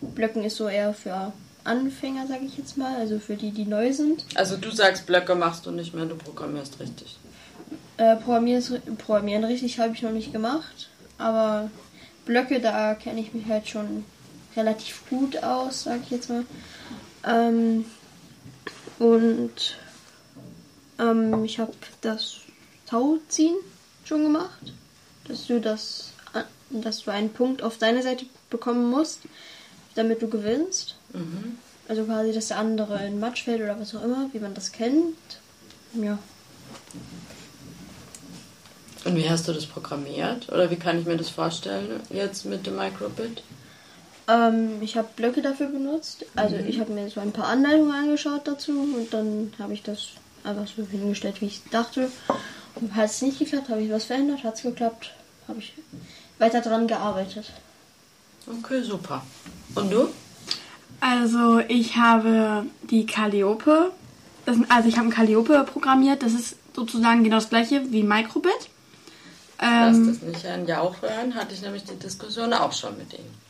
Blöcken 0.00 0.42
ist 0.42 0.56
so 0.56 0.68
eher 0.68 0.94
für 0.94 1.32
Anfänger, 1.64 2.26
sage 2.26 2.46
ich 2.46 2.56
jetzt 2.56 2.78
mal, 2.78 2.96
also 2.96 3.18
für 3.18 3.36
die, 3.36 3.50
die 3.50 3.66
neu 3.66 3.92
sind. 3.92 4.24
Also 4.34 4.56
du 4.56 4.70
sagst, 4.70 5.06
Blöcke 5.06 5.34
machst 5.34 5.66
du 5.66 5.70
nicht 5.70 5.94
mehr, 5.94 6.06
du 6.06 6.16
programmierst 6.16 6.80
richtig. 6.80 7.18
Äh, 7.98 8.16
Programmieren, 8.16 8.96
Programmieren 8.96 9.44
richtig 9.44 9.78
habe 9.78 9.94
ich 9.94 10.02
noch 10.02 10.12
nicht 10.12 10.32
gemacht, 10.32 10.88
aber 11.18 11.70
Blöcke, 12.24 12.60
da 12.60 12.94
kenne 12.94 13.20
ich 13.20 13.34
mich 13.34 13.46
halt 13.46 13.68
schon 13.68 14.04
relativ 14.56 15.02
gut 15.10 15.42
aus, 15.42 15.84
sage 15.84 16.00
ich 16.04 16.10
jetzt 16.10 16.30
mal. 16.30 16.44
Ähm, 17.26 17.84
und 18.98 19.76
ähm, 20.98 21.44
ich 21.44 21.58
habe 21.58 21.72
das 22.00 22.36
Tauziehen 22.86 23.56
schon 24.08 24.24
gemacht, 24.24 24.72
dass 25.26 25.46
du 25.46 25.60
das, 25.60 26.12
dass 26.70 27.02
du 27.02 27.10
einen 27.10 27.30
Punkt 27.30 27.62
auf 27.62 27.78
deine 27.78 28.02
Seite 28.02 28.26
bekommen 28.50 28.90
musst, 28.90 29.20
damit 29.94 30.22
du 30.22 30.28
gewinnst. 30.28 30.96
Mhm. 31.12 31.58
Also 31.88 32.04
quasi, 32.04 32.32
dass 32.32 32.48
der 32.48 32.58
andere 32.58 33.06
in 33.06 33.20
Matsch 33.20 33.44
fällt 33.44 33.60
oder 33.60 33.78
was 33.78 33.94
auch 33.94 34.02
immer, 34.02 34.28
wie 34.32 34.38
man 34.38 34.54
das 34.54 34.72
kennt. 34.72 35.16
Ja. 35.94 36.18
Und 39.04 39.16
wie 39.16 39.28
hast 39.28 39.46
du 39.48 39.52
das 39.52 39.66
programmiert? 39.66 40.48
Oder 40.48 40.70
wie 40.70 40.76
kann 40.76 40.98
ich 40.98 41.06
mir 41.06 41.16
das 41.16 41.28
vorstellen 41.28 42.00
jetzt 42.08 42.46
mit 42.46 42.66
dem 42.66 42.76
Microbit? 42.76 43.42
Ähm, 44.26 44.80
ich 44.80 44.96
habe 44.96 45.08
Blöcke 45.14 45.42
dafür 45.42 45.68
benutzt. 45.68 46.24
Also 46.34 46.56
mhm. 46.56 46.66
ich 46.66 46.80
habe 46.80 46.92
mir 46.92 47.10
so 47.10 47.20
ein 47.20 47.32
paar 47.32 47.48
Anleitungen 47.48 47.92
angeschaut 47.92 48.42
dazu 48.44 48.72
und 48.72 49.12
dann 49.12 49.52
habe 49.58 49.74
ich 49.74 49.82
das 49.82 50.08
einfach 50.42 50.66
so 50.66 50.86
hingestellt, 50.86 51.40
wie 51.42 51.46
ich 51.46 51.62
dachte. 51.70 52.10
Hat 52.94 53.04
es 53.04 53.22
nicht 53.22 53.38
geklappt, 53.38 53.68
habe 53.68 53.82
ich 53.82 53.90
was 53.90 54.04
verändert, 54.04 54.42
hat 54.42 54.56
es 54.56 54.62
geklappt, 54.62 55.12
habe 55.46 55.58
ich 55.60 55.74
weiter 56.38 56.60
dran 56.60 56.86
gearbeitet. 56.86 57.46
Okay, 58.46 58.82
super. 58.82 59.22
Und 59.74 59.90
du? 59.90 60.08
Also 61.00 61.60
ich 61.60 61.96
habe 61.96 62.66
die 62.90 63.06
Calliope, 63.06 63.92
das, 64.44 64.56
also 64.68 64.88
ich 64.88 64.96
habe 64.96 65.08
ein 65.08 65.12
Calliope 65.12 65.64
programmiert, 65.64 66.22
das 66.22 66.32
ist 66.32 66.56
sozusagen 66.74 67.24
genau 67.24 67.36
das 67.36 67.48
gleiche 67.48 67.92
wie 67.92 68.02
Microbit. 68.02 68.52
Ähm, 69.60 70.06
Lass 70.06 70.18
das 70.20 70.22
nicht 70.22 70.46
an 70.46 70.66
Jauch 70.66 71.00
hören, 71.00 71.34
hatte 71.34 71.54
ich 71.54 71.62
nämlich 71.62 71.84
die 71.84 71.96
Diskussion 71.96 72.52
auch 72.52 72.72
schon 72.72 72.96
mit 72.98 73.12
ihnen. 73.12 73.43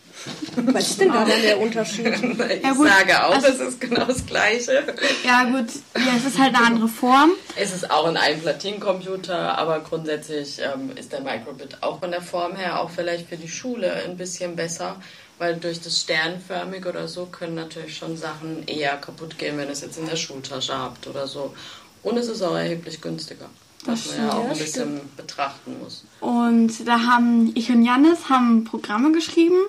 Was 0.57 0.90
ist 0.90 1.00
denn 1.00 1.09
da 1.12 1.25
dann 1.25 1.43
der 1.43 1.61
Unterschied? 1.61 2.07
ich 2.23 2.62
ja, 2.62 2.73
gut, 2.73 2.88
sage 2.88 3.25
auch, 3.25 3.35
also, 3.35 3.49
es 3.49 3.61
ist 3.61 3.81
genau 3.81 4.04
das 4.04 4.25
Gleiche. 4.25 4.85
Ja 5.25 5.45
gut, 5.45 5.69
ja, 5.95 6.12
es 6.16 6.25
ist 6.25 6.38
halt 6.38 6.54
eine 6.54 6.66
andere 6.66 6.88
Form. 6.88 7.33
Es 7.57 7.75
ist 7.75 7.90
auch 7.90 8.07
ein 8.07 8.16
Einplatinencomputer, 8.16 9.59
aber 9.59 9.81
grundsätzlich 9.81 10.59
ähm, 10.61 10.97
ist 10.97 11.12
der 11.12 11.21
Microbit 11.21 11.83
auch 11.83 12.00
von 12.00 12.11
der 12.11 12.23
Form 12.23 12.57
her 12.57 12.81
auch 12.81 12.90
vielleicht 12.90 13.28
für 13.28 13.37
die 13.37 13.49
Schule 13.49 13.93
ein 13.93 14.16
bisschen 14.16 14.57
besser, 14.57 14.97
weil 15.38 15.57
durch 15.57 15.81
das 15.81 16.00
Sternförmig 16.00 16.87
oder 16.87 17.09
so 17.09 17.26
können 17.26 17.57
natürlich 17.57 17.97
schon 17.97 18.16
Sachen 18.16 18.66
eher 18.66 18.97
kaputt 18.97 19.38
gehen, 19.38 19.59
wenn 19.59 19.66
ihr 19.66 19.73
es 19.73 19.83
jetzt 19.83 19.99
in 19.99 20.07
der 20.07 20.16
Schultasche 20.16 20.76
habt 20.76 21.07
oder 21.07 21.26
so. 21.26 21.54
Und 22.02 22.16
es 22.16 22.28
ist 22.28 22.43
auch 22.43 22.57
erheblich 22.57 23.00
günstiger 23.00 23.49
was 23.87 24.07
man 24.16 24.26
ja 24.26 24.33
auch 24.33 24.45
ein 24.45 24.49
bisschen 24.49 24.97
stimmt. 24.97 25.16
betrachten 25.16 25.76
muss. 25.83 26.04
Und 26.21 26.87
da 26.87 27.00
haben 27.00 27.52
ich 27.54 27.71
und 27.71 27.85
Janis 27.85 28.28
haben 28.28 28.65
Programme 28.65 29.13
geschrieben 29.13 29.60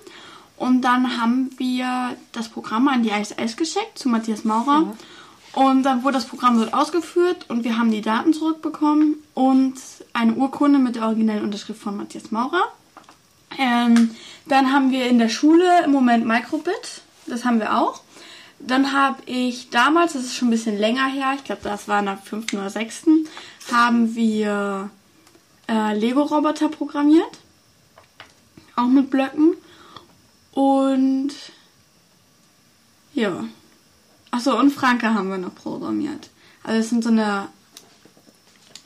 und 0.57 0.81
dann 0.81 1.21
haben 1.21 1.49
wir 1.57 2.15
das 2.31 2.49
Programm 2.49 2.87
an 2.87 3.03
die 3.03 3.09
ISS 3.09 3.57
geschickt 3.57 3.97
zu 3.97 4.09
Matthias 4.09 4.43
Maurer. 4.43 4.81
Ja. 4.81 5.61
Und 5.61 5.83
dann 5.83 6.03
wurde 6.03 6.15
das 6.15 6.25
Programm 6.25 6.57
dort 6.57 6.73
ausgeführt 6.73 7.45
und 7.47 7.63
wir 7.63 7.77
haben 7.77 7.89
die 7.89 8.01
Daten 8.01 8.33
zurückbekommen 8.33 9.15
und 9.33 9.75
eine 10.11 10.33
Urkunde 10.33 10.79
mit 10.79 10.97
der 10.97 11.03
originellen 11.03 11.43
Unterschrift 11.43 11.81
von 11.81 11.95
Matthias 11.95 12.31
Maurer. 12.31 12.63
Ähm, 13.57 14.11
dann 14.47 14.73
haben 14.73 14.91
wir 14.91 15.07
in 15.07 15.17
der 15.17 15.29
Schule 15.29 15.83
im 15.85 15.91
Moment 15.91 16.25
Microbit, 16.25 17.01
das 17.25 17.45
haben 17.45 17.59
wir 17.59 17.77
auch. 17.77 18.01
Dann 18.59 18.93
habe 18.93 19.17
ich 19.25 19.69
damals, 19.69 20.13
das 20.13 20.23
ist 20.23 20.35
schon 20.35 20.49
ein 20.49 20.51
bisschen 20.51 20.77
länger 20.77 21.07
her, 21.07 21.33
ich 21.35 21.43
glaube, 21.43 21.61
das 21.63 21.87
war 21.87 22.01
nach 22.01 22.21
5. 22.21 22.53
oder 22.53 22.69
6., 22.69 23.05
haben 23.71 24.15
wir 24.15 24.89
äh, 25.69 25.97
Lego-Roboter 25.97 26.69
programmiert. 26.69 27.39
Auch 28.75 28.87
mit 28.87 29.09
Blöcken. 29.09 29.55
Und 30.55 31.31
ja. 33.13 33.43
Achso, 34.31 34.57
und 34.57 34.71
Franke 34.71 35.13
haben 35.13 35.29
wir 35.29 35.37
noch 35.37 35.53
programmiert. 35.53 36.29
Also 36.63 36.79
es 36.79 36.89
sind 36.89 37.03
so 37.03 37.09
eine 37.09 37.49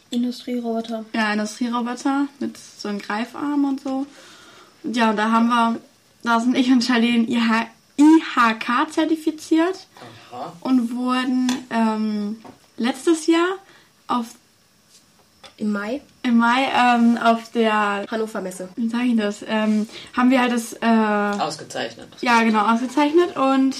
Industrieroboter. 0.10 1.06
Ja, 1.14 1.32
Industrieroboter 1.32 2.28
mit 2.40 2.58
so 2.58 2.90
einem 2.90 3.00
Greifarm 3.00 3.66
und 3.66 3.82
so. 3.82 4.06
Ja, 4.84 5.12
und 5.12 5.18
da 5.18 5.32
haben 5.32 5.48
wir, 5.48 5.80
da 6.24 6.40
sind 6.40 6.58
ich 6.58 6.72
und 6.72 6.84
Charlene 6.84 7.30
IH, 7.30 7.68
IHK 7.98 8.92
zertifiziert 8.92 9.88
Aha. 10.32 10.54
und 10.62 10.96
wurden 10.96 11.52
ähm, 11.70 12.38
letztes 12.78 13.28
Jahr 13.28 13.58
auf 14.08 14.26
im 15.60 15.72
Mai? 15.72 16.02
Im 16.24 16.38
Mai 16.38 16.68
ähm, 16.74 17.18
auf 17.18 17.52
der 17.52 18.06
Hannover 18.10 18.42
Messe. 18.42 18.70
Wie 18.76 18.90
sage 18.90 19.06
ich 19.06 19.18
das? 19.18 19.44
Ähm, 19.48 19.88
haben 20.16 20.32
wir 20.32 20.42
halt 20.42 20.52
das. 20.52 20.74
Äh, 20.74 21.42
ausgezeichnet. 21.42 22.08
Ja, 22.22 22.42
genau, 22.44 22.66
ausgezeichnet. 22.66 23.36
Und 23.36 23.76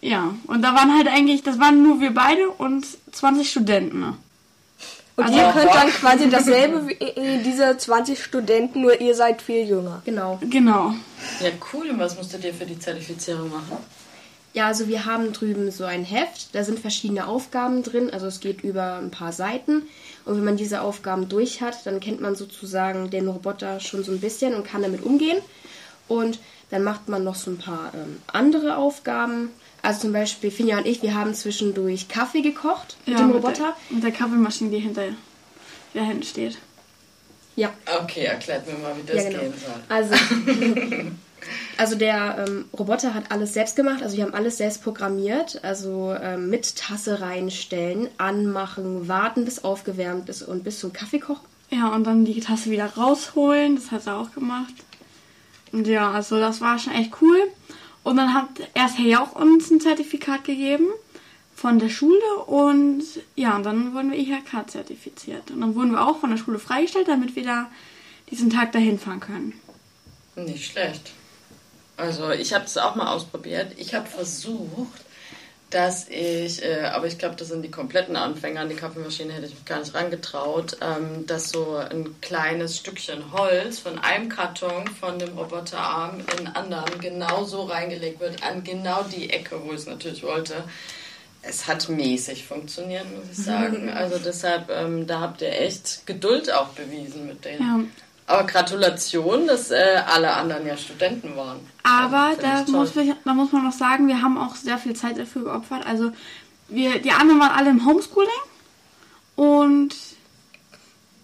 ja, 0.00 0.34
und 0.46 0.62
da 0.62 0.74
waren 0.74 0.96
halt 0.96 1.08
eigentlich, 1.08 1.42
das 1.42 1.58
waren 1.58 1.82
nur 1.82 2.00
wir 2.00 2.14
beide 2.14 2.48
und 2.50 2.86
20 3.12 3.50
Studenten. 3.50 4.00
Ne? 4.00 4.16
Und 5.16 5.24
also, 5.24 5.38
ihr 5.38 5.52
könnt 5.52 5.74
dann 5.74 5.88
quasi 5.90 6.30
dasselbe 6.30 6.88
wie 6.88 7.42
diese 7.44 7.76
20 7.76 8.22
Studenten, 8.22 8.80
nur 8.80 9.00
ihr 9.00 9.14
seid 9.14 9.42
viel 9.42 9.68
jünger. 9.68 10.02
Genau. 10.04 10.38
Genau. 10.42 10.94
Ja, 11.40 11.50
cool. 11.72 11.90
Und 11.90 11.98
was 11.98 12.16
musstet 12.16 12.44
ihr 12.44 12.54
für 12.54 12.64
die 12.64 12.78
Zertifizierung 12.78 13.50
machen? 13.50 13.76
Ja, 14.52 14.66
also 14.66 14.88
wir 14.88 15.04
haben 15.04 15.32
drüben 15.32 15.70
so 15.70 15.84
ein 15.84 16.04
Heft, 16.04 16.54
da 16.54 16.64
sind 16.64 16.80
verschiedene 16.80 17.28
Aufgaben 17.28 17.84
drin, 17.84 18.10
also 18.10 18.26
es 18.26 18.40
geht 18.40 18.62
über 18.62 18.96
ein 18.96 19.12
paar 19.12 19.32
Seiten. 19.32 19.82
Und 20.24 20.36
wenn 20.36 20.44
man 20.44 20.56
diese 20.56 20.82
Aufgaben 20.82 21.28
durch 21.28 21.60
hat, 21.60 21.86
dann 21.86 22.00
kennt 22.00 22.20
man 22.20 22.34
sozusagen 22.34 23.10
den 23.10 23.28
Roboter 23.28 23.78
schon 23.78 24.02
so 24.02 24.10
ein 24.10 24.20
bisschen 24.20 24.54
und 24.54 24.64
kann 24.64 24.82
damit 24.82 25.04
umgehen. 25.04 25.38
Und 26.08 26.40
dann 26.70 26.82
macht 26.82 27.08
man 27.08 27.22
noch 27.22 27.36
so 27.36 27.52
ein 27.52 27.58
paar 27.58 27.92
ähm, 27.94 28.20
andere 28.26 28.76
Aufgaben. 28.76 29.50
Also 29.82 30.00
zum 30.00 30.12
Beispiel 30.12 30.50
Finja 30.50 30.78
und 30.78 30.86
ich, 30.86 31.02
wir 31.02 31.14
haben 31.14 31.32
zwischendurch 31.34 32.08
Kaffee 32.08 32.42
gekocht 32.42 32.96
mit 33.06 33.16
ja, 33.16 33.24
dem 33.24 33.30
Roboter. 33.30 33.76
Mit 33.88 34.02
der, 34.02 34.10
der 34.10 34.18
Kaffeemaschine, 34.18 34.70
die 34.70 34.80
hinter 34.80 35.04
der 35.94 36.04
hinten 36.04 36.22
steht. 36.24 36.58
Ja. 37.56 37.72
Okay, 38.02 38.24
erklärt 38.24 38.66
mir 38.66 38.78
mal, 38.78 38.94
wie 38.96 39.06
das 39.06 39.24
ja, 39.24 39.30
genau. 39.30 39.42
gehen 39.42 39.54
soll. 39.56 39.80
Also 39.88 40.14
Also 41.76 41.96
der 41.96 42.46
ähm, 42.46 42.66
Roboter 42.78 43.14
hat 43.14 43.30
alles 43.30 43.54
selbst 43.54 43.76
gemacht, 43.76 44.02
also 44.02 44.16
wir 44.16 44.24
haben 44.24 44.34
alles 44.34 44.58
selbst 44.58 44.82
programmiert, 44.82 45.64
also 45.64 46.14
ähm, 46.20 46.50
mit 46.50 46.76
Tasse 46.76 47.20
reinstellen, 47.20 48.08
anmachen, 48.18 49.08
warten, 49.08 49.44
bis 49.44 49.64
aufgewärmt 49.64 50.28
ist 50.28 50.42
und 50.42 50.64
bis 50.64 50.78
zum 50.78 50.92
Kaffee 50.92 51.20
kochen. 51.20 51.46
Ja, 51.70 51.88
und 51.88 52.04
dann 52.04 52.24
die 52.24 52.40
Tasse 52.40 52.70
wieder 52.70 52.86
rausholen, 52.86 53.76
das 53.76 53.90
hat 53.92 54.06
er 54.06 54.16
auch 54.16 54.32
gemacht. 54.32 54.74
Und 55.72 55.86
ja, 55.86 56.10
also 56.10 56.38
das 56.38 56.60
war 56.60 56.78
schon 56.78 56.94
echt 56.94 57.12
cool. 57.22 57.38
Und 58.02 58.16
dann 58.16 58.34
hat 58.34 58.48
erst 58.74 58.98
Hey 58.98 59.16
auch 59.16 59.32
uns 59.36 59.70
ein 59.70 59.80
Zertifikat 59.80 60.44
gegeben 60.44 60.86
von 61.54 61.78
der 61.78 61.90
Schule 61.90 62.36
und 62.46 63.04
ja, 63.36 63.54
und 63.54 63.64
dann 63.64 63.94
wurden 63.94 64.10
wir 64.10 64.18
IHK 64.18 64.68
zertifiziert. 64.68 65.50
Und 65.50 65.60
dann 65.60 65.74
wurden 65.74 65.92
wir 65.92 66.06
auch 66.06 66.18
von 66.18 66.30
der 66.30 66.38
Schule 66.38 66.58
freigestellt, 66.58 67.08
damit 67.08 67.36
wir 67.36 67.44
da 67.44 67.70
diesen 68.30 68.50
Tag 68.50 68.72
dahin 68.72 68.98
fahren 68.98 69.20
können. 69.20 69.52
Nicht 70.36 70.72
schlecht. 70.72 71.12
Also 72.00 72.30
ich 72.30 72.52
habe 72.52 72.64
es 72.64 72.76
auch 72.78 72.94
mal 72.94 73.14
ausprobiert. 73.14 73.72
Ich 73.76 73.94
habe 73.94 74.06
versucht, 74.06 75.04
dass 75.70 76.08
ich, 76.08 76.64
äh, 76.64 76.82
aber 76.92 77.06
ich 77.06 77.18
glaube, 77.18 77.36
das 77.36 77.48
sind 77.48 77.62
die 77.62 77.70
kompletten 77.70 78.16
Anfänger 78.16 78.62
an 78.62 78.68
die 78.68 78.74
Kaffeemaschine, 78.74 79.32
hätte 79.32 79.46
ich 79.46 79.54
mich 79.54 79.64
gar 79.64 79.78
nicht 79.78 79.94
rangetraut, 79.94 80.76
ähm, 80.80 81.26
dass 81.26 81.50
so 81.50 81.76
ein 81.76 82.20
kleines 82.20 82.76
Stückchen 82.76 83.32
Holz 83.32 83.78
von 83.78 83.98
einem 84.00 84.28
Karton 84.28 84.88
von 84.88 85.18
dem 85.18 85.38
Roboterarm 85.38 86.20
in 86.20 86.36
den 86.38 86.46
anderen 86.48 87.00
genauso 87.00 87.62
reingelegt 87.62 88.18
wird, 88.18 88.42
an 88.42 88.64
genau 88.64 89.04
die 89.04 89.30
Ecke, 89.30 89.60
wo 89.64 89.70
ich 89.70 89.80
es 89.80 89.86
natürlich 89.86 90.24
wollte. 90.24 90.64
Es 91.42 91.68
hat 91.68 91.88
mäßig 91.88 92.44
funktioniert, 92.44 93.06
muss 93.14 93.38
ich 93.38 93.44
sagen. 93.44 93.90
Also 93.90 94.18
deshalb, 94.18 94.70
ähm, 94.70 95.06
da 95.06 95.20
habt 95.20 95.40
ihr 95.40 95.52
echt 95.52 96.04
Geduld 96.04 96.52
auch 96.52 96.70
bewiesen 96.70 97.28
mit 97.28 97.44
denen. 97.44 97.60
Ja. 97.60 97.80
Aber 98.30 98.46
Gratulation, 98.46 99.48
dass 99.48 99.72
äh, 99.72 100.02
alle 100.06 100.32
anderen 100.32 100.64
ja 100.64 100.76
Studenten 100.76 101.34
waren. 101.34 101.58
Aber 101.82 102.36
da 102.40 102.64
muss, 102.70 102.92
da 103.24 103.34
muss 103.34 103.50
man 103.50 103.64
noch 103.64 103.72
sagen, 103.72 104.06
wir 104.06 104.22
haben 104.22 104.38
auch 104.38 104.54
sehr 104.54 104.78
viel 104.78 104.94
Zeit 104.94 105.18
dafür 105.18 105.42
geopfert. 105.42 105.84
Also 105.84 106.12
wir, 106.68 107.00
die 107.00 107.10
anderen 107.10 107.40
waren 107.40 107.50
alle 107.50 107.70
im 107.70 107.84
Homeschooling 107.84 108.30
und 109.34 109.96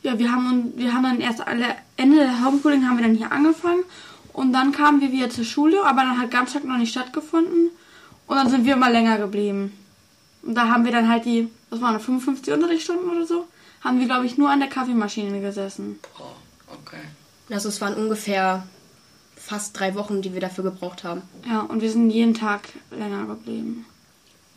ja, 0.03 0.19
wir 0.19 0.33
haben, 0.33 0.73
wir 0.75 0.93
haben 0.93 1.05
dann 1.05 1.21
erst 1.21 1.47
alle 1.47 1.77
Ende 1.97 2.17
der 2.17 2.45
Homeschooling 2.45 2.85
haben 2.89 2.99
wir 2.99 3.05
dann 3.05 3.15
hier 3.15 3.31
angefangen 3.31 3.85
und 4.33 4.53
dann 4.53 4.73
kamen 4.73 5.01
wir 5.01 5.13
wieder 5.13 5.31
zur 5.31 5.45
Schule, 5.45 5.85
aber 5.85 6.01
dann 6.01 6.19
hat 6.21 6.33
Ganztag 6.33 6.65
noch 6.65 6.77
nicht 6.77 6.91
stattgefunden 6.91 7.71
und 8.27 8.37
dann 8.37 8.51
sind 8.51 8.65
wir 8.67 8.75
immer 8.75 8.91
länger 8.91 9.19
geblieben. 9.19 9.73
Und 10.43 10.57
da 10.57 10.71
haben 10.71 10.85
wir 10.85 10.91
dann 10.91 11.09
halt 11.09 11.25
die, 11.25 11.49
was 11.71 11.81
waren 11.81 11.95
das, 11.95 12.05
55 12.05 12.53
Unterrichtsstunden 12.53 13.09
oder 13.09 13.27
so, 13.27 13.47
haben 13.85 14.01
wir 14.01 14.07
glaube 14.07 14.27
ich 14.27 14.37
nur 14.37 14.51
an 14.51 14.59
der 14.59 14.69
Kaffeemaschine 14.69 15.41
gesessen. 15.41 16.01
Boah. 16.19 16.35
Okay. 16.69 17.03
Also 17.51 17.69
es 17.69 17.81
waren 17.81 17.95
ungefähr 17.95 18.67
fast 19.37 19.79
drei 19.79 19.95
Wochen, 19.95 20.23
die 20.23 20.33
wir 20.33 20.41
dafür 20.41 20.65
gebraucht 20.65 21.05
haben. 21.05 21.23
Ja, 21.49 21.61
und 21.61 21.81
wir 21.81 21.91
sind 21.91 22.11
jeden 22.11 22.35
Tag 22.35 22.69
länger 22.91 23.27
geblieben. 23.27 23.87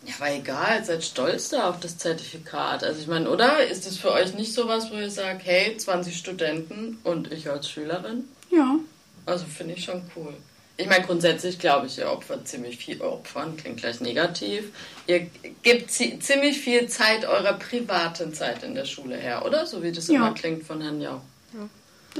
Ja, 0.06 0.13
aber 0.19 0.34
egal, 0.34 0.84
seid 0.84 1.04
stolz 1.04 1.50
da 1.50 1.69
auf 1.69 1.80
das 1.80 1.98
Zertifikat. 1.98 2.84
Also 2.84 3.02
ich 3.02 3.08
meine, 3.08 3.30
oder? 3.30 3.65
Ist 3.67 3.86
das 3.86 3.98
für 3.98 4.12
euch 4.12 4.34
nicht 4.34 4.54
sowas, 4.54 4.89
wo 4.91 4.95
ihr 4.95 5.12
sagt, 5.12 5.45
hey, 5.45 5.76
20 5.78 6.17
Studenten 6.17 6.98
und 7.04 7.32
ich 7.32 7.50
als 7.50 7.69
Schülerin? 7.69 8.24
Ja. 8.50 8.80
Also 9.26 9.45
finde 9.45 9.76
ich 9.76 9.84
schon 9.84 10.02
cool. 10.15 10.34
Ich 10.78 10.88
meine, 10.88 11.06
grundsätzlich 11.06 11.60
glaube 11.60 11.88
ich, 11.88 11.98
ihr 11.98 12.10
opfert 12.10 12.48
ziemlich 12.48 12.78
viel 12.78 13.02
Opfern, 13.02 13.58
klingt 13.58 13.82
gleich 13.82 14.00
negativ. 14.00 14.72
Ihr 15.08 15.28
gebt 15.62 15.91
ziemlich 15.91 16.58
viel 16.58 16.88
Zeit 16.88 17.26
eurer 17.26 17.54
privaten 17.54 18.34
Zeit 18.34 18.63
in 18.63 18.76
der 18.76 18.86
Schule 18.86 19.17
her, 19.17 19.45
oder? 19.45 19.65
So 19.65 19.84
wie 19.84 19.91
das 19.91 20.08
ja. 20.08 20.15
immer 20.15 20.34
klingt 20.34 20.63
von 20.63 20.82
Herrn 20.82 21.02
Jau. 21.02 21.22
Ja. 21.54 21.69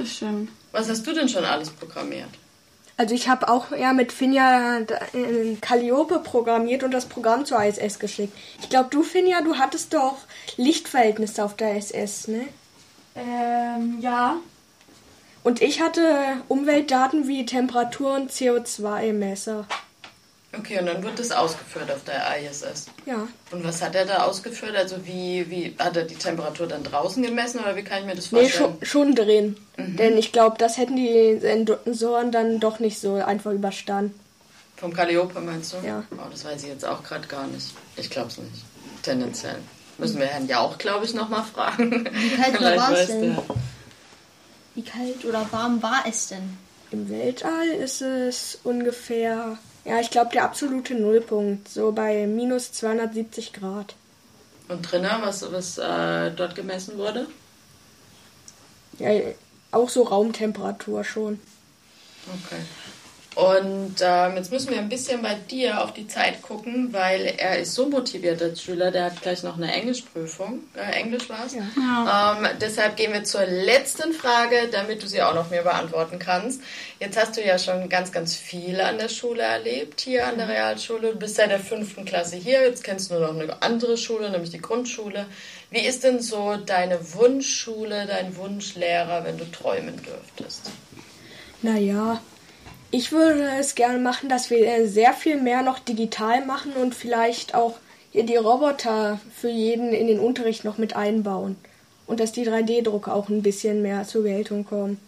Das 0.00 0.16
stimmt. 0.16 0.50
Was 0.72 0.88
hast 0.88 1.06
du 1.06 1.12
denn 1.12 1.28
schon 1.28 1.44
alles 1.44 1.68
programmiert? 1.68 2.30
Also 2.96 3.14
ich 3.14 3.28
habe 3.28 3.50
auch 3.50 3.70
eher 3.70 3.92
mit 3.92 4.12
Finja 4.12 4.78
in 5.12 5.60
Calliope 5.60 6.20
programmiert 6.20 6.82
und 6.82 6.90
das 6.90 7.04
Programm 7.04 7.44
zur 7.44 7.62
ISS 7.62 7.98
geschickt. 7.98 8.32
Ich 8.62 8.70
glaube, 8.70 8.88
du, 8.90 9.02
Finja, 9.02 9.42
du 9.42 9.56
hattest 9.56 9.92
doch 9.92 10.16
Lichtverhältnisse 10.56 11.44
auf 11.44 11.54
der 11.54 11.76
ISS, 11.76 12.28
ne? 12.28 12.46
Ähm, 13.14 13.98
ja. 14.00 14.36
Und 15.42 15.60
ich 15.60 15.82
hatte 15.82 16.14
Umweltdaten 16.48 17.28
wie 17.28 17.44
Temperatur 17.44 18.14
und 18.14 18.30
CO2-Messer. 18.30 19.66
Okay, 20.52 20.80
und 20.80 20.86
dann 20.86 21.02
wird 21.02 21.18
das 21.18 21.30
ausgeführt 21.30 21.92
auf 21.92 22.02
der 22.02 22.24
ISS. 22.42 22.86
Ja. 23.06 23.28
Und 23.52 23.62
was 23.62 23.80
hat 23.82 23.94
er 23.94 24.04
da 24.04 24.24
ausgeführt? 24.24 24.74
Also 24.74 25.06
wie, 25.06 25.48
wie 25.48 25.76
hat 25.78 25.96
er 25.96 26.02
die 26.02 26.16
Temperatur 26.16 26.66
dann 26.66 26.82
draußen 26.82 27.22
gemessen 27.22 27.60
oder 27.60 27.76
wie 27.76 27.84
kann 27.84 28.00
ich 28.00 28.06
mir 28.06 28.16
das 28.16 28.26
vorstellen? 28.26 28.76
Nee, 28.80 28.86
schon, 28.86 29.14
schon 29.14 29.14
drin. 29.14 29.56
Mhm. 29.76 29.96
Denn 29.96 30.18
ich 30.18 30.32
glaube, 30.32 30.56
das 30.58 30.76
hätten 30.76 30.96
die 30.96 31.38
Sensoren 31.38 32.32
dann 32.32 32.58
doch 32.58 32.80
nicht 32.80 32.98
so 32.98 33.14
einfach 33.14 33.52
überstanden. 33.52 34.18
Vom 34.76 34.92
Calliope 34.92 35.38
meinst 35.40 35.72
du? 35.72 35.86
Ja. 35.86 36.02
Oh, 36.12 36.28
das 36.30 36.44
weiß 36.44 36.62
ich 36.64 36.68
jetzt 36.68 36.84
auch 36.84 37.04
gerade 37.04 37.28
gar 37.28 37.46
nicht. 37.46 37.72
Ich 37.96 38.10
glaube 38.10 38.28
es 38.28 38.38
nicht. 38.38 38.64
Tendenziell. 39.02 39.58
Müssen 39.98 40.18
wir 40.18 40.26
Herrn 40.26 40.48
ja 40.48 40.60
auch, 40.60 40.78
glaube 40.78 41.04
ich, 41.04 41.14
nochmal 41.14 41.44
fragen. 41.44 42.08
Wie 42.10 42.30
kalt 42.30 42.60
war 42.76 42.92
es 42.92 43.06
denn? 43.06 43.34
Der. 43.36 43.44
Wie 44.74 44.82
kalt 44.82 45.24
oder 45.24 45.46
warm 45.52 45.82
war 45.82 46.04
es 46.08 46.28
denn? 46.28 46.56
Im 46.90 47.08
Weltall 47.08 47.68
ist 47.68 48.00
es 48.00 48.58
ungefähr 48.64 49.58
ja, 49.84 50.00
ich 50.00 50.10
glaube 50.10 50.30
der 50.32 50.44
absolute 50.44 50.94
Nullpunkt, 50.94 51.68
so 51.68 51.92
bei 51.92 52.26
minus 52.26 52.72
270 52.72 53.52
Grad. 53.52 53.94
Und 54.68 54.82
drinnen, 54.82 55.10
was, 55.22 55.50
was 55.50 55.78
äh, 55.78 56.30
dort 56.30 56.54
gemessen 56.54 56.96
wurde? 56.96 57.26
Ja, 58.98 59.10
auch 59.72 59.88
so 59.88 60.02
Raumtemperatur 60.02 61.02
schon. 61.04 61.40
Okay. 62.26 62.62
Und 63.36 63.94
ähm, 64.00 64.36
jetzt 64.36 64.50
müssen 64.50 64.70
wir 64.70 64.78
ein 64.78 64.88
bisschen 64.88 65.22
bei 65.22 65.34
dir 65.34 65.84
auf 65.84 65.92
die 65.92 66.08
Zeit 66.08 66.42
gucken, 66.42 66.92
weil 66.92 67.34
er 67.38 67.60
ist 67.60 67.74
so 67.74 67.88
motiviert 67.88 68.42
als 68.42 68.60
Schüler, 68.60 68.90
der 68.90 69.04
hat 69.04 69.22
gleich 69.22 69.44
noch 69.44 69.56
eine 69.56 69.72
Englischprüfung. 69.72 70.64
Äh, 70.74 70.98
Englisch 70.98 71.28
war 71.28 71.46
es. 71.46 71.54
Ja. 71.54 72.36
Ähm, 72.40 72.48
deshalb 72.60 72.96
gehen 72.96 73.12
wir 73.12 73.22
zur 73.22 73.46
letzten 73.46 74.12
Frage, 74.12 74.68
damit 74.72 75.04
du 75.04 75.06
sie 75.06 75.22
auch 75.22 75.34
noch 75.34 75.48
mir 75.48 75.62
beantworten 75.62 76.18
kannst. 76.18 76.60
Jetzt 76.98 77.16
hast 77.16 77.36
du 77.36 77.44
ja 77.44 77.56
schon 77.58 77.88
ganz, 77.88 78.10
ganz 78.10 78.34
viel 78.34 78.80
an 78.80 78.98
der 78.98 79.08
Schule 79.08 79.42
erlebt, 79.42 80.00
hier 80.00 80.26
an 80.26 80.36
der 80.36 80.48
Realschule. 80.48 81.12
Du 81.12 81.18
bist 81.18 81.36
seit 81.36 81.50
der 81.50 81.60
fünften 81.60 82.04
Klasse 82.04 82.36
hier, 82.36 82.62
jetzt 82.62 82.82
kennst 82.82 83.10
du 83.10 83.14
nur 83.14 83.32
noch 83.32 83.40
eine 83.40 83.62
andere 83.62 83.96
Schule, 83.96 84.28
nämlich 84.30 84.50
die 84.50 84.60
Grundschule. 84.60 85.26
Wie 85.70 85.86
ist 85.86 86.02
denn 86.02 86.20
so 86.20 86.56
deine 86.56 87.14
Wunschschule, 87.14 88.06
dein 88.06 88.36
Wunschlehrer, 88.36 89.22
wenn 89.24 89.38
du 89.38 89.48
träumen 89.52 90.02
dürftest? 90.02 90.72
Naja, 91.62 92.20
ich 92.90 93.12
würde 93.12 93.50
es 93.58 93.74
gerne 93.74 93.98
machen, 93.98 94.28
dass 94.28 94.50
wir 94.50 94.88
sehr 94.88 95.12
viel 95.12 95.40
mehr 95.40 95.62
noch 95.62 95.78
digital 95.78 96.44
machen 96.44 96.72
und 96.72 96.94
vielleicht 96.94 97.54
auch 97.54 97.76
hier 98.10 98.24
die 98.24 98.36
Roboter 98.36 99.20
für 99.34 99.50
jeden 99.50 99.92
in 99.92 100.08
den 100.08 100.18
Unterricht 100.18 100.64
noch 100.64 100.78
mit 100.78 100.96
einbauen. 100.96 101.56
Und 102.06 102.18
dass 102.18 102.32
die 102.32 102.46
3D-Drucker 102.46 103.14
auch 103.14 103.28
ein 103.28 103.42
bisschen 103.42 103.82
mehr 103.82 104.04
zur 104.04 104.24
Geltung 104.24 104.64
kommen. 104.64 105.00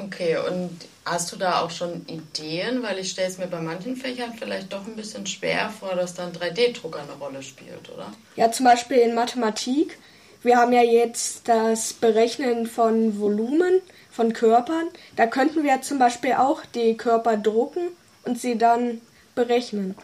Okay, 0.00 0.36
und 0.36 0.70
hast 1.04 1.30
du 1.30 1.36
da 1.36 1.60
auch 1.60 1.70
schon 1.70 2.04
Ideen? 2.08 2.82
Weil 2.82 2.98
ich 2.98 3.10
stelle 3.10 3.28
es 3.28 3.38
mir 3.38 3.46
bei 3.46 3.60
manchen 3.60 3.94
Fächern 3.94 4.34
vielleicht 4.36 4.72
doch 4.72 4.84
ein 4.84 4.96
bisschen 4.96 5.24
schwer 5.26 5.70
vor, 5.70 5.94
dass 5.94 6.14
dann 6.14 6.32
3D-Drucker 6.32 7.02
eine 7.02 7.12
Rolle 7.12 7.40
spielt, 7.44 7.88
oder? 7.94 8.12
Ja, 8.34 8.50
zum 8.50 8.66
Beispiel 8.66 8.96
in 8.96 9.14
Mathematik. 9.14 9.96
Wir 10.42 10.56
haben 10.56 10.72
ja 10.72 10.82
jetzt 10.82 11.46
das 11.48 11.92
Berechnen 11.92 12.66
von 12.66 13.20
Volumen 13.20 13.80
von 14.14 14.32
Körpern. 14.32 14.88
Da 15.16 15.26
könnten 15.26 15.64
wir 15.64 15.82
zum 15.82 15.98
Beispiel 15.98 16.34
auch 16.34 16.62
die 16.74 16.96
Körper 16.96 17.36
drucken 17.36 17.88
und 18.24 18.40
sie 18.40 18.56
dann 18.56 19.00
berechnen. 19.34 19.94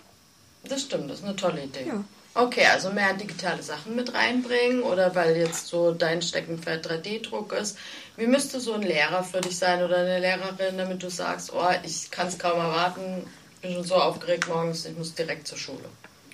Das 0.64 0.82
stimmt, 0.82 1.10
das 1.10 1.20
ist 1.20 1.24
eine 1.24 1.36
tolle 1.36 1.64
Idee. 1.64 1.86
Ja. 1.86 2.04
Okay, 2.34 2.64
also 2.66 2.90
mehr 2.90 3.12
digitale 3.14 3.62
Sachen 3.62 3.96
mit 3.96 4.14
reinbringen 4.14 4.82
oder 4.82 5.14
weil 5.14 5.36
jetzt 5.36 5.66
so 5.66 5.92
dein 5.92 6.22
Steckenpferd 6.22 6.86
3D-Druck 6.86 7.52
ist. 7.52 7.76
Wie 8.16 8.26
müsste 8.26 8.60
so 8.60 8.74
ein 8.74 8.82
Lehrer 8.82 9.24
für 9.24 9.40
dich 9.40 9.58
sein 9.58 9.82
oder 9.82 9.98
eine 9.98 10.20
Lehrerin, 10.20 10.78
damit 10.78 11.02
du 11.02 11.10
sagst, 11.10 11.52
oh, 11.52 11.70
ich 11.82 12.10
kann 12.10 12.28
es 12.28 12.38
kaum 12.38 12.58
erwarten, 12.58 13.24
bin 13.62 13.72
schon 13.74 13.84
so 13.84 13.96
aufgeregt 13.96 14.48
morgens, 14.48 14.84
ich 14.86 14.96
muss 14.96 15.14
direkt 15.14 15.48
zur 15.48 15.58
Schule. 15.58 15.84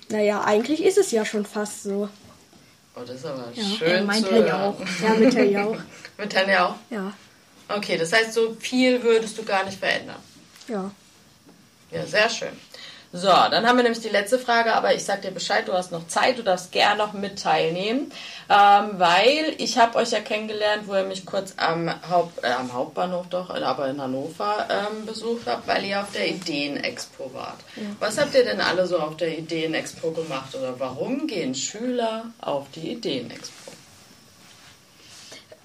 Naja, 0.09 0.43
eigentlich 0.43 0.83
ist 0.83 0.97
es 0.97 1.11
ja 1.11 1.25
schon 1.25 1.45
fast 1.45 1.83
so. 1.83 2.09
Oh, 2.95 3.01
das 3.05 3.17
ist 3.17 3.25
aber 3.25 3.49
ja, 3.53 3.63
schön 3.63 4.05
meint 4.05 4.25
zu 4.25 4.31
hören. 4.31 4.47
Jauch. 4.47 4.75
Ja, 5.03 5.13
mit 5.15 5.35
Herr 5.35 5.45
Jauch. 5.45 5.77
mit 6.17 6.35
Herrn 6.35 6.49
Jauch? 6.49 6.75
Ja. 6.89 7.13
Okay, 7.69 7.97
das 7.97 8.13
heißt, 8.13 8.33
so 8.33 8.55
viel 8.59 9.03
würdest 9.03 9.37
du 9.37 9.43
gar 9.43 9.65
nicht 9.65 9.79
verändern. 9.79 10.21
Ja. 10.67 10.91
Ja, 11.91 12.05
sehr 12.05 12.29
schön. 12.29 12.57
So, 13.13 13.27
dann 13.27 13.65
haben 13.65 13.77
wir 13.77 13.83
nämlich 13.83 14.01
die 14.01 14.09
letzte 14.09 14.37
Frage, 14.37 14.73
aber 14.73 14.93
ich 14.93 15.03
sag 15.03 15.21
dir 15.21 15.31
Bescheid, 15.31 15.65
du 15.67 15.73
hast 15.73 15.93
noch 15.93 16.07
Zeit, 16.07 16.37
du 16.37 16.43
darfst 16.43 16.73
gerne 16.73 16.97
noch 16.97 17.13
mit 17.13 17.41
teilnehmen, 17.41 18.11
ähm, 18.49 18.91
weil 18.97 19.55
ich 19.57 19.77
habe 19.77 19.97
euch 19.97 20.11
ja 20.11 20.19
kennengelernt, 20.19 20.83
wo 20.87 20.95
ihr 20.95 21.03
mich 21.03 21.25
kurz 21.25 21.53
am, 21.55 21.89
Haupt, 22.09 22.43
äh, 22.43 22.47
am 22.47 22.73
Hauptbahnhof 22.73 23.27
doch, 23.29 23.49
aber 23.49 23.87
in 23.87 24.01
Hannover 24.01 24.67
ähm, 24.69 25.05
besucht 25.05 25.47
habt, 25.47 25.67
weil 25.67 25.85
ihr 25.85 26.01
auf 26.01 26.11
der 26.11 26.27
Ideenexpo 26.27 27.33
wart. 27.33 27.59
Ja. 27.77 27.83
Was 27.99 28.17
habt 28.17 28.35
ihr 28.35 28.43
denn 28.43 28.59
alle 28.59 28.85
so 28.85 28.99
auf 28.99 29.15
der 29.15 29.37
Ideenexpo 29.37 30.11
gemacht 30.11 30.53
oder 30.53 30.77
warum 30.77 31.27
gehen 31.27 31.55
Schüler 31.55 32.25
auf 32.41 32.65
die 32.75 32.91
Ideenexpo? 32.91 33.71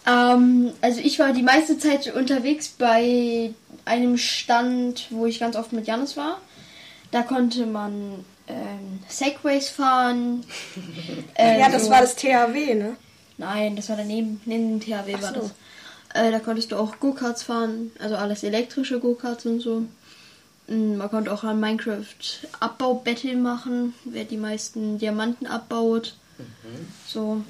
Ähm, 0.06 0.72
also 0.80 1.00
ich 1.00 1.18
war 1.18 1.32
die 1.32 1.42
meiste 1.42 1.78
Zeit 1.78 2.12
unterwegs 2.14 2.68
bei 2.68 3.52
einem 3.84 4.18
Stand, 4.18 5.06
wo 5.10 5.26
ich 5.26 5.40
ganz 5.40 5.56
oft 5.56 5.72
mit 5.72 5.86
Janis 5.86 6.16
war. 6.16 6.38
Da 7.10 7.22
konnte 7.22 7.66
man 7.66 8.24
ähm, 8.48 9.00
Segways 9.08 9.68
fahren. 9.68 10.44
äh, 11.34 11.60
ja, 11.60 11.68
das 11.68 11.84
so. 11.84 11.90
war 11.90 12.00
das 12.00 12.16
THW, 12.16 12.74
ne? 12.74 12.96
Nein, 13.38 13.76
das 13.76 13.88
war 13.88 13.96
daneben, 13.96 14.40
neben 14.44 14.78
dem 14.78 14.80
THW 14.80 15.14
Ach 15.16 15.22
war 15.22 15.34
so. 15.34 15.40
das. 15.40 15.52
Äh, 16.14 16.30
da 16.30 16.40
konntest 16.40 16.72
du 16.72 16.76
auch 16.76 16.98
Go-Karts 17.00 17.42
fahren, 17.42 17.90
also 17.98 18.16
alles 18.16 18.42
elektrische 18.42 19.00
Go-Karts 19.00 19.46
und 19.46 19.60
so. 19.60 19.84
Mm, 20.68 20.96
man 20.96 21.10
konnte 21.10 21.32
auch 21.32 21.42
an 21.42 21.58
Minecraft 21.58 22.04
Abbau-Battle 22.60 23.36
machen, 23.36 23.94
wer 24.04 24.24
die 24.24 24.36
meisten 24.36 24.98
Diamanten 24.98 25.46
abbaut. 25.46 26.14
Mhm. 26.38 26.88
So. 27.06 27.42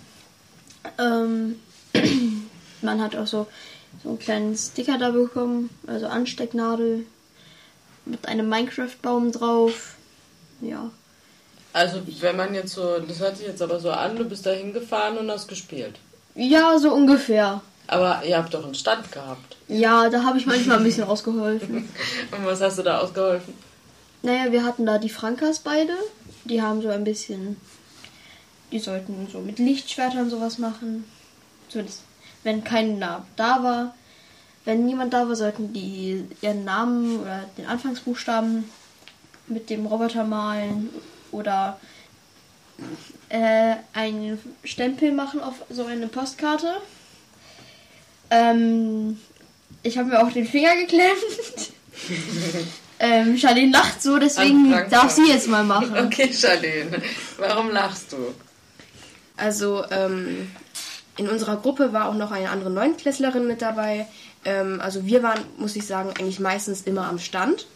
Ähm, 0.99 1.57
man 2.83 3.01
hat 3.01 3.17
auch 3.17 3.27
so, 3.27 3.47
so 4.03 4.11
einen 4.11 4.19
kleinen 4.19 4.57
Sticker 4.57 4.99
da 4.99 5.11
bekommen, 5.11 5.71
also 5.87 6.07
Anstecknadel 6.07 7.07
mit 8.05 8.27
einem 8.27 8.49
Minecraft-Baum 8.49 9.33
drauf. 9.33 9.95
Ja. 10.61 10.91
Also 11.73 12.03
wenn 12.21 12.37
man 12.37 12.55
jetzt 12.55 12.75
so, 12.75 12.99
das 12.99 13.21
hört 13.21 13.37
sich 13.37 13.47
jetzt 13.47 13.62
aber 13.62 13.81
so 13.81 13.91
an, 13.91 14.17
du 14.17 14.25
bist 14.25 14.45
da 14.45 14.51
hingefahren 14.51 15.17
und 15.19 15.31
hast 15.31 15.49
gespielt. 15.49 15.99
Ja, 16.35 16.79
so 16.79 16.93
ungefähr. 16.93 17.62
Aber 17.87 18.23
ihr 18.25 18.37
habt 18.37 18.55
doch 18.55 18.65
einen 18.65 18.75
Stand 18.75 19.11
gehabt. 19.11 19.57
Ja, 19.69 20.09
da 20.09 20.23
habe 20.25 20.38
ich 20.38 20.47
manchmal 20.47 20.79
ein 20.79 20.85
bisschen 20.85 21.05
ausgeholfen. 21.05 21.88
und 22.31 22.47
was 22.47 22.61
hast 22.61 22.79
du 22.79 22.83
da 22.83 22.99
ausgeholfen? 22.99 23.55
Naja, 24.23 24.53
wir 24.53 24.65
hatten 24.65 24.87
da 24.87 24.99
die 24.99 25.09
Frankas 25.09 25.59
beide. 25.59 25.93
Die 26.45 26.62
haben 26.62 26.81
so 26.81 26.88
ein 26.88 27.05
bisschen. 27.05 27.57
Die 28.71 28.79
sollten 28.79 29.29
so 29.31 29.41
mit 29.41 29.59
Lichtschwertern 29.59 30.31
sowas 30.31 30.59
machen. 30.59 31.05
Das 31.81 32.03
wenn 32.45 32.65
keiner 32.65 33.25
da 33.37 33.63
war. 33.63 33.95
wenn 34.65 34.87
niemand 34.87 35.13
da 35.13 35.27
war, 35.29 35.35
sollten 35.35 35.73
die 35.73 36.25
ihren 36.41 36.65
Namen 36.65 37.21
oder 37.21 37.45
den 37.59 37.67
Anfangsbuchstaben 37.67 38.65
mit 39.49 39.71
dem 39.71 39.87
Roboter 39.87 40.25
malen 40.25 40.89
oder 41.33 41.81
äh, 43.29 43.75
einen 43.93 44.39
Stempel 44.63 45.11
machen 45.13 45.41
auf 45.41 45.55
so 45.69 45.85
eine 45.85 46.07
Postkarte. 46.07 46.77
Ähm, 48.31 49.19
ich 49.83 49.99
habe 49.99 50.11
mir 50.11 50.23
auch 50.23 50.31
den 50.31 50.47
Finger 50.47 50.77
geklemmt. 50.77 51.73
ähm, 53.01 53.37
Charlene 53.37 53.73
lacht 53.73 54.01
so, 54.01 54.17
deswegen 54.19 54.71
darf 54.91 55.11
sie 55.11 55.29
jetzt 55.29 55.49
mal 55.49 55.65
machen. 55.65 56.07
Okay, 56.07 56.33
Charlene, 56.33 57.03
warum 57.37 57.71
lachst 57.71 58.13
du? 58.13 58.33
Also, 59.37 59.85
ähm, 59.91 60.51
in 61.16 61.29
unserer 61.29 61.57
Gruppe 61.57 61.92
war 61.92 62.09
auch 62.09 62.14
noch 62.14 62.31
eine 62.31 62.51
andere 62.51 62.70
Neunklässlerin 62.70 63.46
mit 63.46 63.62
dabei. 63.62 64.07
Ähm, 64.44 64.81
also 64.81 65.07
wir 65.07 65.22
waren, 65.22 65.40
muss 65.59 65.77
ich 65.77 65.87
sagen, 65.87 66.11
eigentlich 66.11 66.40
meistens 66.40 66.83
immer 66.83 67.07
am 67.09 67.18
Stand. 67.18 67.66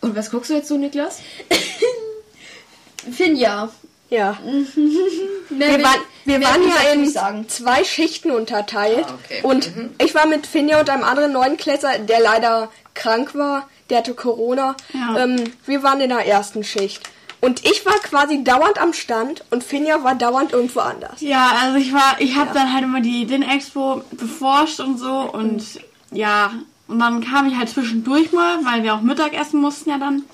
Und 0.00 0.14
was 0.14 0.30
guckst 0.30 0.50
du 0.50 0.54
jetzt 0.54 0.68
so, 0.68 0.76
Niklas? 0.76 1.20
Finja. 3.10 3.70
Ja. 4.08 4.38
wir 5.48 5.82
waren, 5.82 6.00
wir 6.24 6.40
waren 6.40 6.62
ja 6.68 6.92
in 6.92 7.08
sagen. 7.08 7.48
zwei 7.48 7.82
Schichten 7.82 8.30
unterteilt. 8.30 9.06
Ah, 9.08 9.18
okay. 9.24 9.40
Und 9.42 9.76
mhm. 9.76 9.90
ich 9.98 10.14
war 10.14 10.26
mit 10.26 10.46
Finja 10.46 10.78
und 10.78 10.88
einem 10.88 11.02
anderen 11.02 11.32
Neunklässler, 11.32 11.98
der 11.98 12.20
leider 12.20 12.70
krank 12.94 13.34
war. 13.34 13.68
Der 13.90 13.98
hatte 13.98 14.14
Corona. 14.14 14.76
Ja. 14.92 15.24
Ähm, 15.24 15.52
wir 15.64 15.82
waren 15.82 16.00
in 16.00 16.10
der 16.10 16.26
ersten 16.26 16.62
Schicht. 16.62 17.02
Und 17.46 17.64
ich 17.64 17.86
war 17.86 17.94
quasi 18.00 18.42
dauernd 18.42 18.80
am 18.80 18.92
Stand 18.92 19.44
und 19.52 19.62
Finja 19.62 20.02
war 20.02 20.16
dauernd 20.16 20.50
irgendwo 20.50 20.80
anders. 20.80 21.20
Ja, 21.20 21.52
also 21.62 21.78
ich 21.78 21.92
war, 21.92 22.20
ich 22.20 22.34
habe 22.34 22.48
ja. 22.48 22.54
dann 22.54 22.72
halt 22.72 22.82
immer 22.82 23.00
die 23.00 23.24
den 23.24 23.42
Expo 23.42 24.02
beforscht 24.10 24.80
und 24.80 24.98
so 24.98 25.30
und 25.32 25.62
ja, 26.10 26.54
und 26.88 26.98
dann 26.98 27.24
kam 27.24 27.46
ich 27.46 27.56
halt 27.56 27.68
zwischendurch 27.68 28.32
mal, 28.32 28.64
weil 28.64 28.82
wir 28.82 28.96
auch 28.96 29.00
Mittag 29.00 29.32
essen 29.32 29.60
mussten 29.60 29.90
ja 29.90 29.98
dann. 29.98 30.24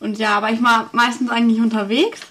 Und 0.00 0.18
ja, 0.18 0.30
aber 0.36 0.50
ich 0.50 0.60
war 0.60 0.90
meistens 0.90 1.30
eigentlich 1.30 1.60
unterwegs. 1.60 2.22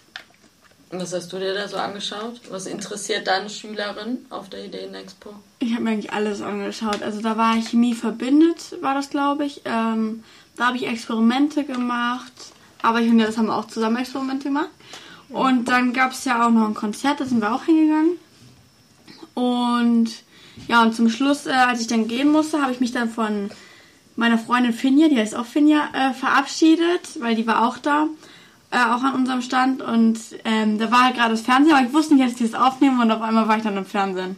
Und 0.90 1.02
was 1.02 1.14
hast 1.14 1.32
du 1.32 1.40
dir 1.40 1.54
da 1.54 1.70
so 1.70 1.78
angeschaut? 1.78 2.42
Was 2.50 2.66
interessiert 2.66 3.28
deine 3.28 3.50
Schülerin 3.50 4.26
auf 4.30 4.50
der 4.50 4.66
Ideenexpo? 4.66 5.30
Ich 5.60 5.72
habe 5.72 5.84
mir 5.84 5.92
eigentlich 5.92 6.12
alles 6.12 6.42
angeschaut. 6.42 7.02
Also 7.02 7.22
da 7.22 7.38
war 7.38 7.56
Chemie 7.62 7.96
verbindet, 7.96 8.76
war 8.82 8.94
das 8.94 9.10
glaube 9.10 9.46
ich. 9.46 9.62
Ähm, 9.64 10.26
da 10.58 10.68
habe 10.68 10.76
ich 10.76 10.86
Experimente 10.86 11.64
gemacht. 11.64 12.34
Aber 12.82 13.02
ich 13.02 13.10
und 13.10 13.20
das 13.20 13.38
haben 13.38 13.48
wir 13.48 13.56
auch 13.56 13.68
zusammen 13.68 13.98
Experimente 13.98 14.46
gemacht. 14.46 14.70
Und 15.30 15.66
dann 15.70 15.94
gab 15.94 16.12
es 16.12 16.26
ja 16.26 16.46
auch 16.46 16.52
noch 16.52 16.68
ein 16.68 16.74
Konzert, 16.74 17.20
da 17.20 17.26
sind 17.26 17.42
wir 17.42 17.54
auch 17.54 17.64
hingegangen. 17.64 18.18
Und 19.34 20.12
ja, 20.68 20.82
und 20.82 20.94
zum 20.94 21.10
Schluss, 21.10 21.46
äh, 21.46 21.52
als 21.52 21.82
ich 21.82 21.88
dann 21.88 22.08
gehen 22.08 22.32
musste, 22.32 22.62
habe 22.62 22.72
ich 22.72 22.80
mich 22.80 22.92
dann 22.92 23.10
von 23.10 23.50
meiner 24.16 24.38
Freundin 24.38 24.74
Finja, 24.74 25.08
die 25.08 25.18
heißt 25.18 25.36
auch 25.36 25.46
Finja, 25.46 25.90
äh, 25.94 26.14
verabschiedet, 26.14 27.20
weil 27.20 27.36
die 27.36 27.48
war 27.48 27.66
auch 27.66 27.78
da, 27.78 28.08
äh, 28.72 28.78
auch 28.78 29.04
an 29.04 29.16
unserem 29.16 29.42
Stand. 29.42 29.82
Und 29.82 30.20
ähm, 30.44 30.78
da 30.78 30.92
war 30.92 31.06
halt 31.06 31.16
gerade 31.16 31.32
das 31.32 31.42
Fernsehen, 31.42 31.76
aber 31.76 31.86
ich 31.86 31.94
wusste 31.94 32.16
nicht, 32.16 32.26
dass 32.26 32.40
ich 32.40 32.52
das 32.52 32.62
aufnehme 32.62 33.02
und 33.02 33.12
auf 33.12 33.22
einmal 33.22 33.48
war 33.48 33.58
ich 33.58 33.64
dann 33.64 33.78
im 33.78 33.86
Fernsehen. 33.86 34.36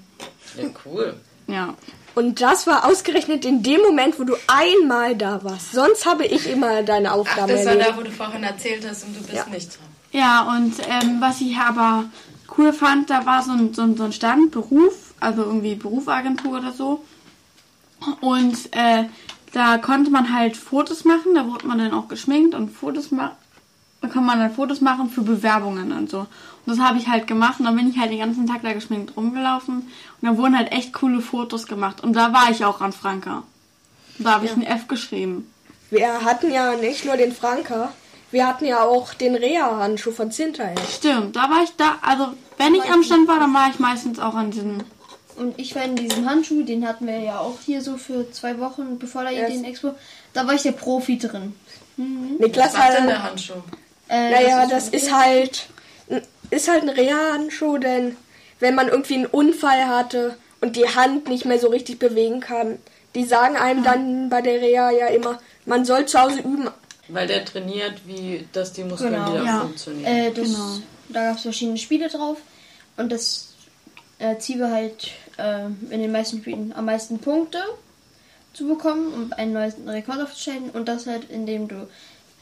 Ja, 0.58 0.70
cool. 0.86 1.16
Ja. 1.48 1.74
Und 2.16 2.42
das 2.42 2.68
war 2.68 2.86
ausgerechnet 2.86 3.44
in 3.44 3.64
dem 3.64 3.82
Moment, 3.82 4.20
wo 4.20 4.24
du 4.24 4.36
einmal 4.48 5.16
da 5.16 5.44
warst. 5.44 5.72
Sonst 5.72 6.06
habe 6.06 6.26
ich 6.26 6.48
immer 6.48 6.84
deine 6.84 7.12
Aufgaben 7.12 7.52
Ach, 7.52 7.56
das 7.56 7.66
war 7.66 7.76
da, 7.76 7.98
wo 7.98 8.02
du 8.02 8.12
vorhin 8.12 8.44
erzählt 8.44 8.86
hast 8.88 9.06
und 9.06 9.16
du 9.16 9.22
bist 9.22 9.34
ja. 9.34 9.46
nicht 9.48 9.78
dran. 9.78 9.88
Ja, 10.12 10.56
und 10.56 10.76
ähm, 10.88 11.18
was 11.20 11.42
ich 11.42 11.58
aber 11.58 12.06
cool 12.58 12.72
fand, 12.72 13.10
da 13.10 13.26
war 13.26 13.42
so 13.42 13.52
ein, 13.52 13.74
so 13.74 13.82
ein, 13.82 13.98
so 13.98 14.04
ein 14.04 14.14
Stand, 14.14 14.52
Beruf, 14.52 15.16
also 15.20 15.44
irgendwie 15.44 15.74
Berufagentur 15.74 16.60
oder 16.60 16.72
so. 16.72 17.04
Und 18.22 18.58
äh, 18.72 19.06
da 19.54 19.80
konnte 19.80 20.12
man 20.12 20.34
halt 20.34 20.56
Fotos 20.56 21.06
machen, 21.06 21.34
da 21.34 21.48
wurde 21.48 21.66
man 21.66 21.80
dann 21.80 21.94
auch 21.94 22.08
geschminkt 22.08 22.54
und 22.54 22.70
Fotos 22.70 23.10
machen. 23.12 23.38
Da 24.04 24.10
kann 24.10 24.26
man 24.26 24.38
dann 24.38 24.54
Fotos 24.54 24.82
machen 24.82 25.10
für 25.10 25.22
Bewerbungen 25.22 25.94
und 25.94 26.10
so. 26.10 26.20
Und 26.20 26.28
das 26.66 26.80
habe 26.80 26.98
ich 26.98 27.08
halt 27.08 27.26
gemacht 27.26 27.60
und 27.60 27.66
dann 27.66 27.78
bin 27.78 27.90
ich 27.90 27.98
halt 27.98 28.12
den 28.12 28.20
ganzen 28.20 28.46
Tag 28.46 28.62
da 28.62 28.74
geschminkt 28.74 29.16
rumgelaufen 29.16 29.90
und 30.22 30.28
da 30.28 30.38
wurden 30.38 30.58
halt 30.58 30.74
echt 30.74 30.92
coole 30.92 31.22
Fotos 31.22 31.68
gemacht. 31.68 32.04
Und 32.04 32.12
da 32.12 32.34
war 32.34 32.52
ich 32.52 32.66
auch 32.66 32.82
an 32.82 32.92
Franka. 32.92 33.44
Da 34.20 34.32
habe 34.32 34.44
ich 34.44 34.52
ja. 34.52 34.58
ein 34.58 34.64
F 34.64 34.90
geschrieben. 34.90 35.50
Wir 35.90 36.26
hatten 36.26 36.52
ja 36.52 36.76
nicht 36.76 37.06
nur 37.06 37.16
den 37.16 37.32
Franka, 37.32 37.94
wir 38.30 38.46
hatten 38.46 38.66
ja 38.66 38.82
auch 38.82 39.14
den 39.14 39.36
Rea-Handschuh 39.36 40.12
von 40.12 40.32
Zintai. 40.32 40.76
Stimmt, 40.94 41.38
da 41.38 41.50
war 41.50 41.64
ich 41.64 41.74
da, 41.78 41.96
also 42.02 42.28
wenn 42.58 42.76
ich 42.76 42.84
am 42.92 43.04
Stand 43.04 43.30
war, 43.30 43.40
dann 43.40 43.54
war 43.54 43.70
ich 43.70 43.80
meistens 43.80 44.20
auch 44.20 44.36
an 44.36 44.52
diesem. 44.52 44.80
Und 45.38 45.58
ich 45.58 45.74
war 45.76 45.86
in 45.86 45.96
diesem 45.96 46.30
Handschuh, 46.30 46.64
den 46.64 46.86
hatten 46.86 47.08
wir 47.08 47.20
ja 47.20 47.40
auch 47.40 47.60
hier 47.66 47.82
so 47.82 47.96
für 47.96 48.30
zwei 48.34 48.60
Wochen, 48.60 49.00
bevor 49.00 49.24
der 49.24 49.32
yes. 49.32 49.62
Expo. 49.64 49.96
Da 50.34 50.46
war 50.46 50.56
ich 50.56 50.64
der 50.64 50.74
Profi 50.74 51.18
drin. 51.18 51.56
Mhm. 51.96 52.36
Niklas 52.40 52.74
Was 52.74 52.96
denn 52.98 53.08
der 53.08 53.24
Handschuh? 53.24 53.64
Äh, 54.10 54.32
naja, 54.32 54.68
das, 54.68 54.86
ist, 54.86 54.94
das 54.94 55.04
ist 55.04 55.14
halt 55.14 55.68
ist 56.50 56.68
halt 56.68 56.84
ein 56.84 56.90
Reha-Handschuh, 56.90 57.78
denn 57.78 58.18
wenn 58.60 58.76
man 58.76 58.88
irgendwie 58.88 59.16
einen 59.16 59.26
Unfall 59.26 59.88
hatte 59.88 60.38
und 60.62 60.76
die 60.76 60.88
Hand 60.88 61.28
nicht 61.28 61.46
mehr 61.46 61.60
so 61.60 61.68
richtig 61.68 62.00
bewegen 62.00 62.40
kann, 62.40 62.78
die 63.16 63.26
sagen 63.26 63.58
einem 63.58 63.84
dann 63.84 64.30
bei 64.30 64.42
der 64.42 64.62
Reha 64.62 64.92
ja 64.92 65.08
immer, 65.08 65.40
man 65.66 65.86
soll 65.86 66.06
zu 66.06 66.20
Hause 66.20 66.40
üben, 66.40 66.70
weil 67.10 67.28
der 67.28 67.44
trainiert, 67.44 67.94
wie 68.06 68.48
dass 68.54 68.72
die 68.74 68.84
Muskeln 68.84 69.14
genau. 69.14 69.34
wieder 69.34 69.44
ja. 69.44 69.60
funktionieren. 69.62 70.06
Äh, 70.06 70.32
das, 70.32 70.46
genau. 70.46 70.78
Da 71.10 71.28
gab 71.28 71.36
es 71.36 71.42
verschiedene 71.42 71.78
Spiele 71.78 72.08
drauf 72.08 72.38
und 72.98 73.12
das 73.12 73.54
äh, 74.20 74.38
Ziel 74.38 74.62
war 74.62 74.72
halt 74.72 75.12
äh, 75.38 75.66
in 75.66 76.02
den 76.02 76.12
meisten 76.12 76.40
Spielen 76.40 76.74
am 76.74 76.86
meisten 76.86 77.20
Punkte 77.20 77.60
zu 78.54 78.68
bekommen, 78.68 79.14
um 79.14 79.34
einen 79.34 79.54
neuen 79.54 79.90
Rekord 79.90 80.22
aufzustellen 80.22 80.70
und 80.72 80.88
das 80.88 81.08
halt, 81.08 81.30
indem 81.30 81.68
du 81.68 81.88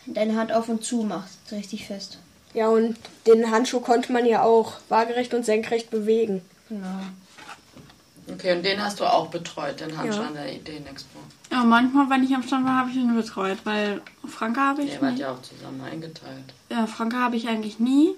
deine 0.06 0.36
Hand 0.36 0.52
auf 0.52 0.70
und 0.70 0.84
zu 0.84 1.04
machst, 1.04 1.38
richtig 1.52 1.88
fest. 1.88 2.20
Ja, 2.54 2.68
und 2.68 2.98
den 3.28 3.50
Handschuh 3.50 3.80
konnte 3.80 4.12
man 4.12 4.26
ja 4.26 4.44
auch 4.44 4.74
waagerecht 4.90 5.34
und 5.34 5.46
senkrecht 5.46 5.90
bewegen. 5.90 6.42
Genau. 6.70 6.88
Okay, 8.32 8.56
und 8.56 8.64
den 8.64 8.82
hast 8.82 9.00
du 9.00 9.06
auch 9.06 9.28
betreut, 9.28 9.80
den 9.80 9.98
Handschuh 9.98 10.22
ja. 10.22 10.28
an 10.28 10.34
der 10.34 10.54
Ideenexpo. 10.54 11.20
Ja, 11.52 11.64
manchmal, 11.64 12.10
wenn 12.10 12.24
ich 12.24 12.34
am 12.34 12.44
Stand 12.44 12.66
war, 12.66 12.78
habe 12.78 12.90
ich 12.90 12.96
ihn 12.96 13.16
betreut, 13.16 13.58
weil 13.66 14.02
Franka 14.28 14.70
habe 14.70 14.84
ich. 14.84 14.94
Ihr 14.94 15.02
wart 15.02 15.18
ja 15.18 15.32
auch 15.32 15.42
zusammen 15.42 15.82
eingeteilt. 15.82 16.54
Ja, 16.70 16.88
Franka 16.88 17.18
habe 17.18 17.36
ich 17.36 17.48
eigentlich 17.48 17.80
nie. 17.80 18.16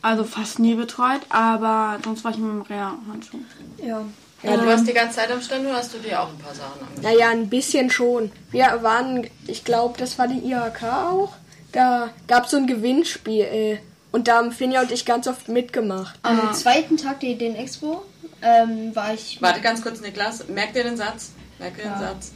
Also 0.00 0.24
fast 0.24 0.58
nie 0.58 0.74
betreut, 0.74 1.20
aber 1.28 2.00
sonst 2.02 2.24
war 2.24 2.32
ich 2.32 2.38
mit 2.38 2.50
dem 2.50 2.62
Reha-Handschuh. 2.62 3.38
Ja. 3.84 4.04
Ja, 4.42 4.56
du 4.56 4.66
warst 4.66 4.88
die 4.88 4.92
ganze 4.92 5.16
Zeit 5.16 5.30
am 5.30 5.40
Stand 5.40 5.66
oder 5.66 5.76
hast 5.76 5.94
du 5.94 5.98
dir 5.98 6.20
auch 6.20 6.28
ein 6.28 6.38
paar 6.38 6.54
Sachen 6.54 6.80
angeschaut? 6.80 7.02
Naja, 7.02 7.30
ein 7.30 7.48
bisschen 7.48 7.90
schon. 7.90 8.32
Wir 8.50 8.82
waren, 8.82 9.28
ich 9.46 9.64
glaube, 9.64 9.98
das 9.98 10.18
war 10.18 10.26
die 10.26 10.38
IHK 10.38 10.82
auch. 10.82 11.34
Da 11.70 12.10
gab 12.26 12.44
es 12.44 12.50
so 12.50 12.56
ein 12.56 12.66
Gewinnspiel. 12.66 13.44
Äh, 13.44 13.78
und 14.10 14.28
da 14.28 14.36
haben 14.36 14.52
Finja 14.52 14.82
und 14.82 14.92
ich 14.92 15.04
ganz 15.04 15.26
oft 15.26 15.48
mitgemacht. 15.48 16.18
Am 16.22 16.40
ah. 16.40 16.52
zweiten 16.52 16.96
Tag 16.96 17.20
der 17.20 17.30
Ideen 17.30 17.56
Expo 17.56 18.02
ähm, 18.42 18.94
war 18.94 19.14
ich. 19.14 19.40
Warte 19.40 19.60
ganz 19.60 19.80
kurz, 19.82 20.00
Niklas. 20.00 20.48
Merkt 20.48 20.76
ihr 20.76 20.84
den 20.84 20.96
Satz? 20.96 21.30
Merkt 21.58 21.78
ihr 21.78 21.84
ja. 21.84 21.92
den 21.92 22.00
Satz? 22.00 22.32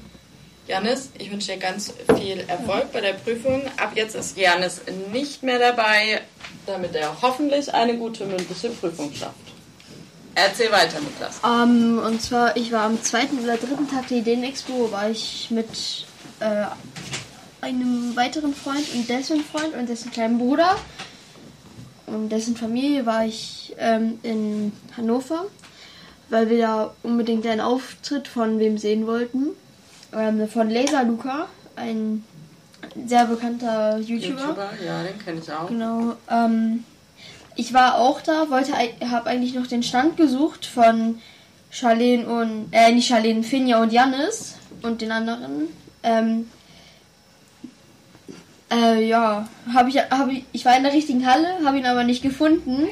Janis, 0.66 1.11
ich 1.19 1.31
wünsche 1.31 1.53
dir 1.53 1.59
ganz 1.59 1.92
viel 2.19 2.40
Erfolg 2.49 2.92
bei 2.92 3.01
der 3.01 3.12
Prüfung. 3.12 3.62
Ab 3.77 3.92
jetzt 3.95 4.16
ist 4.16 4.37
Janis 4.37 4.81
nicht 5.12 5.42
mehr 5.42 5.59
dabei, 5.59 6.23
damit 6.66 6.95
er 6.97 7.23
hoffentlich 7.23 7.73
eine 7.73 7.97
gute 7.97 8.25
mündliche 8.27 8.71
Prüfung 8.71 9.12
schafft. 9.14 9.56
Erzähl 10.37 10.70
weiter, 10.70 11.01
Niklas. 11.01 11.40
Ähm, 11.44 11.99
und 11.99 12.22
zwar, 12.22 12.57
ich 12.57 12.70
war 12.70 12.83
am 12.83 13.03
zweiten 13.03 13.40
oder 13.40 13.57
dritten 13.57 13.90
Tag 13.90 14.07
der 14.09 14.18
Ideenexpo, 14.18 14.92
war 14.92 15.11
ich 15.11 15.49
mit 15.51 16.07
äh, 16.38 16.66
einem 17.61 18.14
weiteren 18.14 18.55
Freund 18.55 18.87
und 18.94 19.09
dessen 19.09 19.42
Freund 19.42 19.75
und 19.75 19.88
dessen 19.88 20.12
kleinen 20.12 20.38
Bruder 20.38 20.77
und 22.07 22.29
dessen 22.29 22.57
Familie 22.57 23.05
war 23.07 23.25
ich 23.25 23.75
ähm, 23.79 24.20
in 24.22 24.72
Hannover 24.96 25.46
weil 26.29 26.51
wir 26.51 26.59
da 26.59 26.94
unbedingt 27.03 27.46
einen 27.46 27.61
Auftritt 27.61 28.29
von 28.29 28.59
wem 28.59 28.79
sehen 28.79 29.07
wollten. 29.07 29.51
Ähm, 30.12 30.49
von 30.49 30.70
Laser 30.70 31.05
Luca, 31.05 31.46
ein 31.77 32.25
sehr 33.07 33.27
bekannter 33.27 33.99
YouTuber. 33.99 34.40
YouTuber, 34.40 34.70
ja, 34.85 35.03
den 35.03 35.18
kenne 35.18 35.40
ich 35.42 35.53
auch. 35.53 35.68
Genau. 35.68 36.16
Ähm, 36.31 36.85
ich 37.57 37.73
war 37.73 37.99
auch 37.99 38.21
da, 38.21 38.51
wollte, 38.51 38.73
habe 39.11 39.31
eigentlich 39.31 39.55
noch 39.55 39.66
den 39.66 39.83
Stand 39.83 40.16
gesucht 40.16 40.66
von 40.66 41.21
Charlene 41.71 42.27
und, 42.27 42.69
äh, 42.73 42.92
nicht 42.92 43.09
Charlene, 43.09 43.42
Finja 43.42 43.81
und 43.83 43.92
Jannis 43.92 44.57
und 44.83 45.01
den 45.01 45.11
anderen. 45.11 45.69
Ähm, 46.03 46.49
äh, 48.71 49.07
ja, 49.07 49.49
habe 49.73 49.88
ich, 49.88 49.99
hab 49.99 50.31
ich, 50.31 50.45
ich 50.53 50.64
war 50.64 50.77
in 50.77 50.83
der 50.83 50.92
richtigen 50.92 51.27
Halle, 51.27 51.64
habe 51.64 51.79
ihn 51.79 51.87
aber 51.87 52.05
nicht 52.05 52.23
gefunden. 52.23 52.88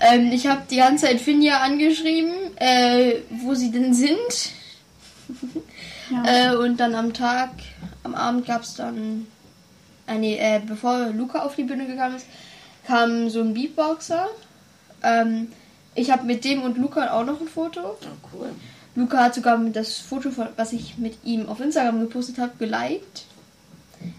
Ähm, 0.00 0.30
ich 0.32 0.46
habe 0.46 0.62
die 0.70 0.76
ganze 0.76 1.06
Zeit 1.06 1.20
Finja 1.20 1.60
angeschrieben, 1.60 2.32
äh, 2.56 3.16
wo 3.30 3.54
sie 3.54 3.70
denn 3.70 3.92
sind. 3.92 4.18
Ja. 6.10 6.52
äh, 6.52 6.56
und 6.56 6.78
dann 6.78 6.94
am 6.94 7.12
Tag, 7.12 7.50
am 8.04 8.14
Abend 8.14 8.46
gab 8.46 8.62
es 8.62 8.74
dann, 8.74 9.26
äh, 10.06 10.16
nee, 10.16 10.36
äh, 10.36 10.60
bevor 10.64 11.06
Luca 11.08 11.42
auf 11.42 11.56
die 11.56 11.64
Bühne 11.64 11.86
gegangen 11.86 12.16
ist, 12.16 12.26
kam 12.90 13.30
so 13.30 13.40
ein 13.40 13.54
Beatboxer. 13.54 14.28
Ähm, 15.02 15.52
ich 15.94 16.10
habe 16.10 16.24
mit 16.24 16.44
dem 16.44 16.62
und 16.62 16.76
Luca 16.76 17.12
auch 17.12 17.24
noch 17.24 17.40
ein 17.40 17.48
Foto. 17.48 17.80
Oh, 18.00 18.28
cool. 18.32 18.50
Luca 18.96 19.24
hat 19.24 19.34
sogar 19.34 19.58
das 19.72 19.98
Foto, 19.98 20.30
von, 20.30 20.48
was 20.56 20.72
ich 20.72 20.98
mit 20.98 21.18
ihm 21.24 21.48
auf 21.48 21.60
Instagram 21.60 22.00
gepostet 22.00 22.38
habe, 22.38 22.52
geliked. 22.58 23.24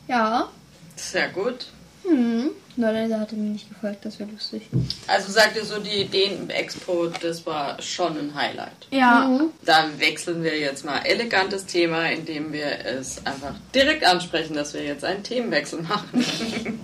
Ja. 0.07 0.49
Sehr 0.95 1.29
gut. 1.29 1.67
Hm. 2.03 2.51
Nur 2.75 2.91
leider 2.91 3.19
hat 3.19 3.31
er 3.31 3.37
mir 3.37 3.49
nicht 3.49 3.69
gefolgt, 3.69 4.05
das 4.05 4.19
wäre 4.19 4.29
lustig. 4.29 4.63
Also 5.07 5.31
sagt 5.31 5.55
ihr 5.57 5.65
so, 5.65 5.79
die 5.79 6.01
Ideen-Expo, 6.01 7.07
das 7.21 7.45
war 7.45 7.81
schon 7.81 8.17
ein 8.17 8.35
Highlight. 8.35 8.87
Ja. 8.91 9.27
Mhm. 9.27 9.49
Dann 9.65 9.99
wechseln 9.99 10.43
wir 10.43 10.57
jetzt 10.57 10.85
mal 10.85 10.99
elegantes 10.99 11.65
Thema, 11.65 12.09
indem 12.09 12.53
wir 12.53 12.85
es 12.85 13.25
einfach 13.25 13.55
direkt 13.75 14.05
ansprechen, 14.05 14.55
dass 14.55 14.73
wir 14.73 14.83
jetzt 14.83 15.03
einen 15.03 15.23
Themenwechsel 15.23 15.81
machen. 15.81 16.25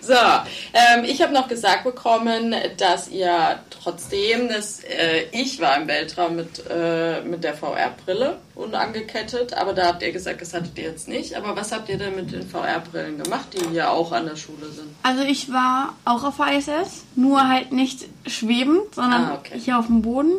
so, 0.00 0.14
ähm, 0.14 1.04
ich 1.04 1.22
habe 1.22 1.32
noch 1.32 1.48
gesagt 1.48 1.84
bekommen, 1.84 2.54
dass 2.76 3.08
ihr 3.08 3.58
trotzdem, 3.70 4.48
dass, 4.48 4.82
äh, 4.84 5.24
ich 5.32 5.60
war 5.60 5.76
im 5.76 5.86
Weltraum 5.88 6.36
mit, 6.36 6.62
äh, 6.70 7.20
mit 7.22 7.44
der 7.44 7.54
VR-Brille 7.54 8.38
unangekettet, 8.54 9.54
aber 9.54 9.72
da 9.72 9.86
habt 9.86 10.02
ihr 10.02 10.12
gesagt, 10.12 10.40
das 10.40 10.54
hattet 10.54 10.78
ihr 10.78 10.84
jetzt 10.84 11.08
nicht. 11.08 11.34
Aber 11.34 11.56
was 11.56 11.72
habt 11.72 11.88
ihr 11.88 11.98
denn 11.98 12.16
mit 12.16 12.32
den 12.32 12.48
VR-Brillen 12.48 13.22
gemacht, 13.22 13.48
die 13.52 13.68
hier 13.70 13.90
auch 13.90 14.12
an 14.12 14.26
der 14.26 14.36
Schule 14.36 14.66
sind? 14.70 14.94
Also 15.04 15.22
ich 15.22 15.52
war 15.52 15.92
auch 16.06 16.24
auf 16.24 16.40
ISS, 16.40 17.04
nur 17.14 17.46
halt 17.46 17.72
nicht 17.72 18.06
schwebend, 18.26 18.94
sondern 18.94 19.24
ah, 19.24 19.34
okay. 19.34 19.60
hier 19.60 19.78
auf 19.78 19.86
dem 19.86 20.00
Boden. 20.00 20.32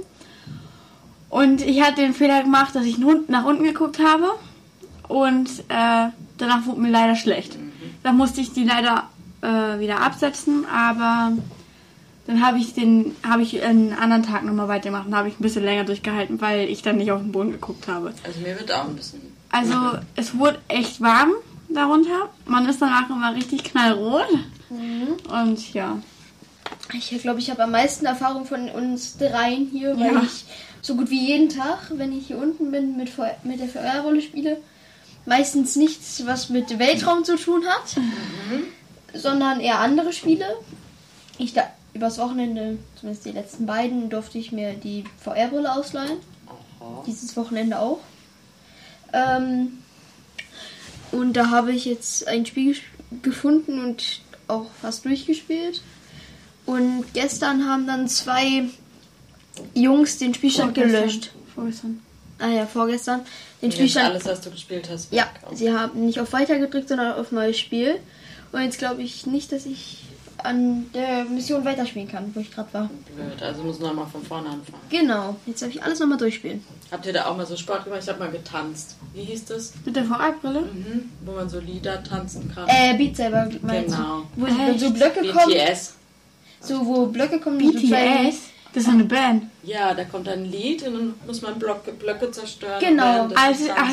Und 1.29 1.61
ich 1.61 1.83
hatte 1.83 2.01
den 2.01 2.15
Fehler 2.15 2.41
gemacht, 2.41 2.73
dass 2.73 2.83
ich 2.83 2.97
nach 2.97 3.45
unten 3.45 3.63
geguckt 3.63 3.99
habe 3.99 4.31
und 5.07 5.49
äh, 5.69 6.09
danach 6.39 6.65
wurde 6.65 6.81
mir 6.81 6.89
leider 6.89 7.15
schlecht. 7.15 7.59
Mhm. 7.59 7.71
Dann 8.01 8.17
musste 8.17 8.41
ich 8.41 8.53
die 8.53 8.63
leider 8.63 9.03
äh, 9.41 9.79
wieder 9.79 10.01
absetzen, 10.01 10.65
aber 10.65 11.33
dann 12.25 12.43
habe 12.43 12.57
ich 12.57 12.73
den, 12.73 13.15
habe 13.21 13.43
ich 13.43 13.61
einen 13.61 13.93
anderen 13.93 14.23
Tag 14.23 14.45
nochmal 14.45 14.67
weitergemacht 14.67 15.05
und 15.05 15.15
habe 15.15 15.27
ich 15.27 15.39
ein 15.39 15.43
bisschen 15.43 15.63
länger 15.63 15.83
durchgehalten, 15.83 16.41
weil 16.41 16.67
ich 16.69 16.81
dann 16.81 16.97
nicht 16.97 17.11
auf 17.11 17.21
den 17.21 17.31
Boden 17.31 17.51
geguckt 17.51 17.87
habe. 17.87 18.15
Also 18.23 18.39
mir 18.39 18.57
wird 18.59 18.71
auch 18.71 18.87
ein 18.87 18.95
bisschen. 18.95 19.21
Also 19.51 19.75
es 20.15 20.35
wurde 20.35 20.57
echt 20.69 21.01
warm 21.01 21.33
darunter. 21.69 22.29
Man 22.47 22.67
ist 22.67 22.81
danach 22.81 23.07
immer 23.11 23.35
richtig 23.35 23.63
knallrot. 23.63 24.25
Mhm. 24.69 25.17
Und 25.29 25.73
ja. 25.73 25.99
Ich 26.93 27.09
glaube, 27.21 27.39
ich 27.39 27.49
habe 27.49 27.63
am 27.63 27.71
meisten 27.71 28.05
Erfahrung 28.05 28.45
von 28.45 28.69
uns 28.69 29.17
dreien 29.17 29.67
hier, 29.71 29.99
weil 29.99 30.13
ja. 30.13 30.23
ich 30.23 30.45
so 30.81 30.95
gut 30.95 31.09
wie 31.09 31.27
jeden 31.27 31.49
Tag, 31.49 31.91
wenn 31.91 32.15
ich 32.17 32.27
hier 32.27 32.37
unten 32.37 32.71
bin, 32.71 32.95
mit, 32.95 33.11
mit 33.43 33.59
der 33.59 33.67
VR-Rolle 33.67 34.21
spiele, 34.21 34.57
meistens 35.25 35.75
nichts, 35.75 36.25
was 36.25 36.49
mit 36.49 36.77
Weltraum 36.77 37.23
zu 37.23 37.37
tun 37.37 37.63
hat, 37.65 37.97
mhm. 37.97 38.63
sondern 39.13 39.59
eher 39.59 39.79
andere 39.79 40.13
Spiele. 40.13 40.45
Ich 41.37 41.53
da, 41.53 41.63
übers 41.93 42.17
Wochenende, 42.19 42.77
zumindest 42.99 43.25
die 43.25 43.31
letzten 43.31 43.65
beiden, 43.65 44.09
durfte 44.09 44.37
ich 44.37 44.51
mir 44.51 44.73
die 44.73 45.05
VR-Rolle 45.23 45.73
ausleihen. 45.73 46.19
Aha. 46.79 47.03
Dieses 47.07 47.35
Wochenende 47.35 47.79
auch. 47.79 47.99
Ähm, 49.13 49.79
und 51.11 51.33
da 51.33 51.49
habe 51.49 51.71
ich 51.71 51.85
jetzt 51.85 52.27
ein 52.27 52.45
Spiel 52.45 52.75
gefunden 53.21 53.83
und 53.83 54.21
auch 54.47 54.67
fast 54.81 55.05
durchgespielt. 55.05 55.81
Und 56.65 57.05
gestern 57.13 57.67
haben 57.67 57.85
dann 57.85 58.07
zwei 58.07 58.65
Jungs 59.73 60.17
den 60.17 60.33
Spielstand 60.33 60.75
vorgestern. 60.75 61.01
gelöscht. 61.01 61.31
Vorgestern. 61.53 62.01
Ah 62.39 62.49
ja, 62.49 62.65
vorgestern. 62.65 63.21
Den 63.61 63.71
Spielstand. 63.71 64.09
alles, 64.09 64.25
was 64.25 64.41
du 64.41 64.51
gespielt 64.51 64.89
hast. 64.89 65.13
Ja, 65.13 65.29
sie 65.53 65.71
haben 65.71 66.05
nicht 66.05 66.19
auf 66.19 66.33
Weiter 66.33 66.59
gedrückt, 66.59 66.89
sondern 66.89 67.13
auf 67.13 67.31
Neues 67.31 67.57
Spiel. 67.57 67.99
Und 68.51 68.61
jetzt 68.61 68.77
glaube 68.77 69.03
ich 69.03 69.25
nicht, 69.25 69.51
dass 69.51 69.65
ich 69.65 70.04
an 70.45 70.85
der 70.93 71.25
Mission 71.25 71.65
weiterspielen 71.65 72.07
kann, 72.07 72.31
wo 72.33 72.39
ich 72.39 72.51
gerade 72.53 72.73
war. 72.73 72.89
Blöd, 73.15 73.41
also 73.41 73.63
muss 73.63 73.79
nochmal 73.79 74.07
von 74.07 74.23
vorne 74.23 74.49
anfangen. 74.49 74.81
Genau, 74.89 75.35
jetzt 75.45 75.61
darf 75.61 75.69
ich 75.69 75.81
alles 75.83 75.99
nochmal 75.99 76.17
durchspielen. 76.17 76.63
Habt 76.91 77.05
ihr 77.05 77.13
da 77.13 77.25
auch 77.25 77.35
mal 77.35 77.45
so 77.45 77.57
Sport 77.57 77.83
gemacht? 77.85 78.01
Ich 78.03 78.09
habe 78.09 78.19
mal 78.19 78.31
getanzt. 78.31 78.95
Wie 79.13 79.23
hieß 79.23 79.45
das? 79.45 79.73
Mit 79.83 79.95
der 79.95 80.05
VR-Brille? 80.05 80.61
Mhm, 80.61 81.09
wo 81.25 81.31
man 81.33 81.49
so 81.49 81.59
Lieder 81.59 82.03
tanzen 82.03 82.51
kann. 82.53 82.67
Äh, 82.67 82.95
Beat 82.97 83.15
selber 83.17 83.49
meinst 83.61 83.95
Genau. 83.95 84.23
Wo 84.35 84.45
Echt? 84.45 84.79
so 84.79 84.91
Blöcke 84.91 85.21
BTS. 85.21 85.33
kommen. 85.33 85.53
BTS. 85.55 85.93
So, 86.61 86.85
wo 86.85 87.05
Blöcke 87.07 87.39
kommen. 87.39 87.57
BTS? 87.57 88.37
Das 88.73 88.83
ist 88.83 88.89
eine 88.89 89.05
Band. 89.05 89.45
Ja, 89.63 89.93
da 89.93 90.03
kommt 90.03 90.27
ein 90.27 90.45
Lied 90.45 90.85
und 90.85 90.93
dann 90.93 91.13
muss 91.25 91.41
man 91.41 91.57
Blöcke, 91.57 91.93
Blöcke 91.93 92.29
zerstören. 92.31 92.79
Genau. 92.79 93.29
Also, 93.35 93.65
ach, 93.75 93.91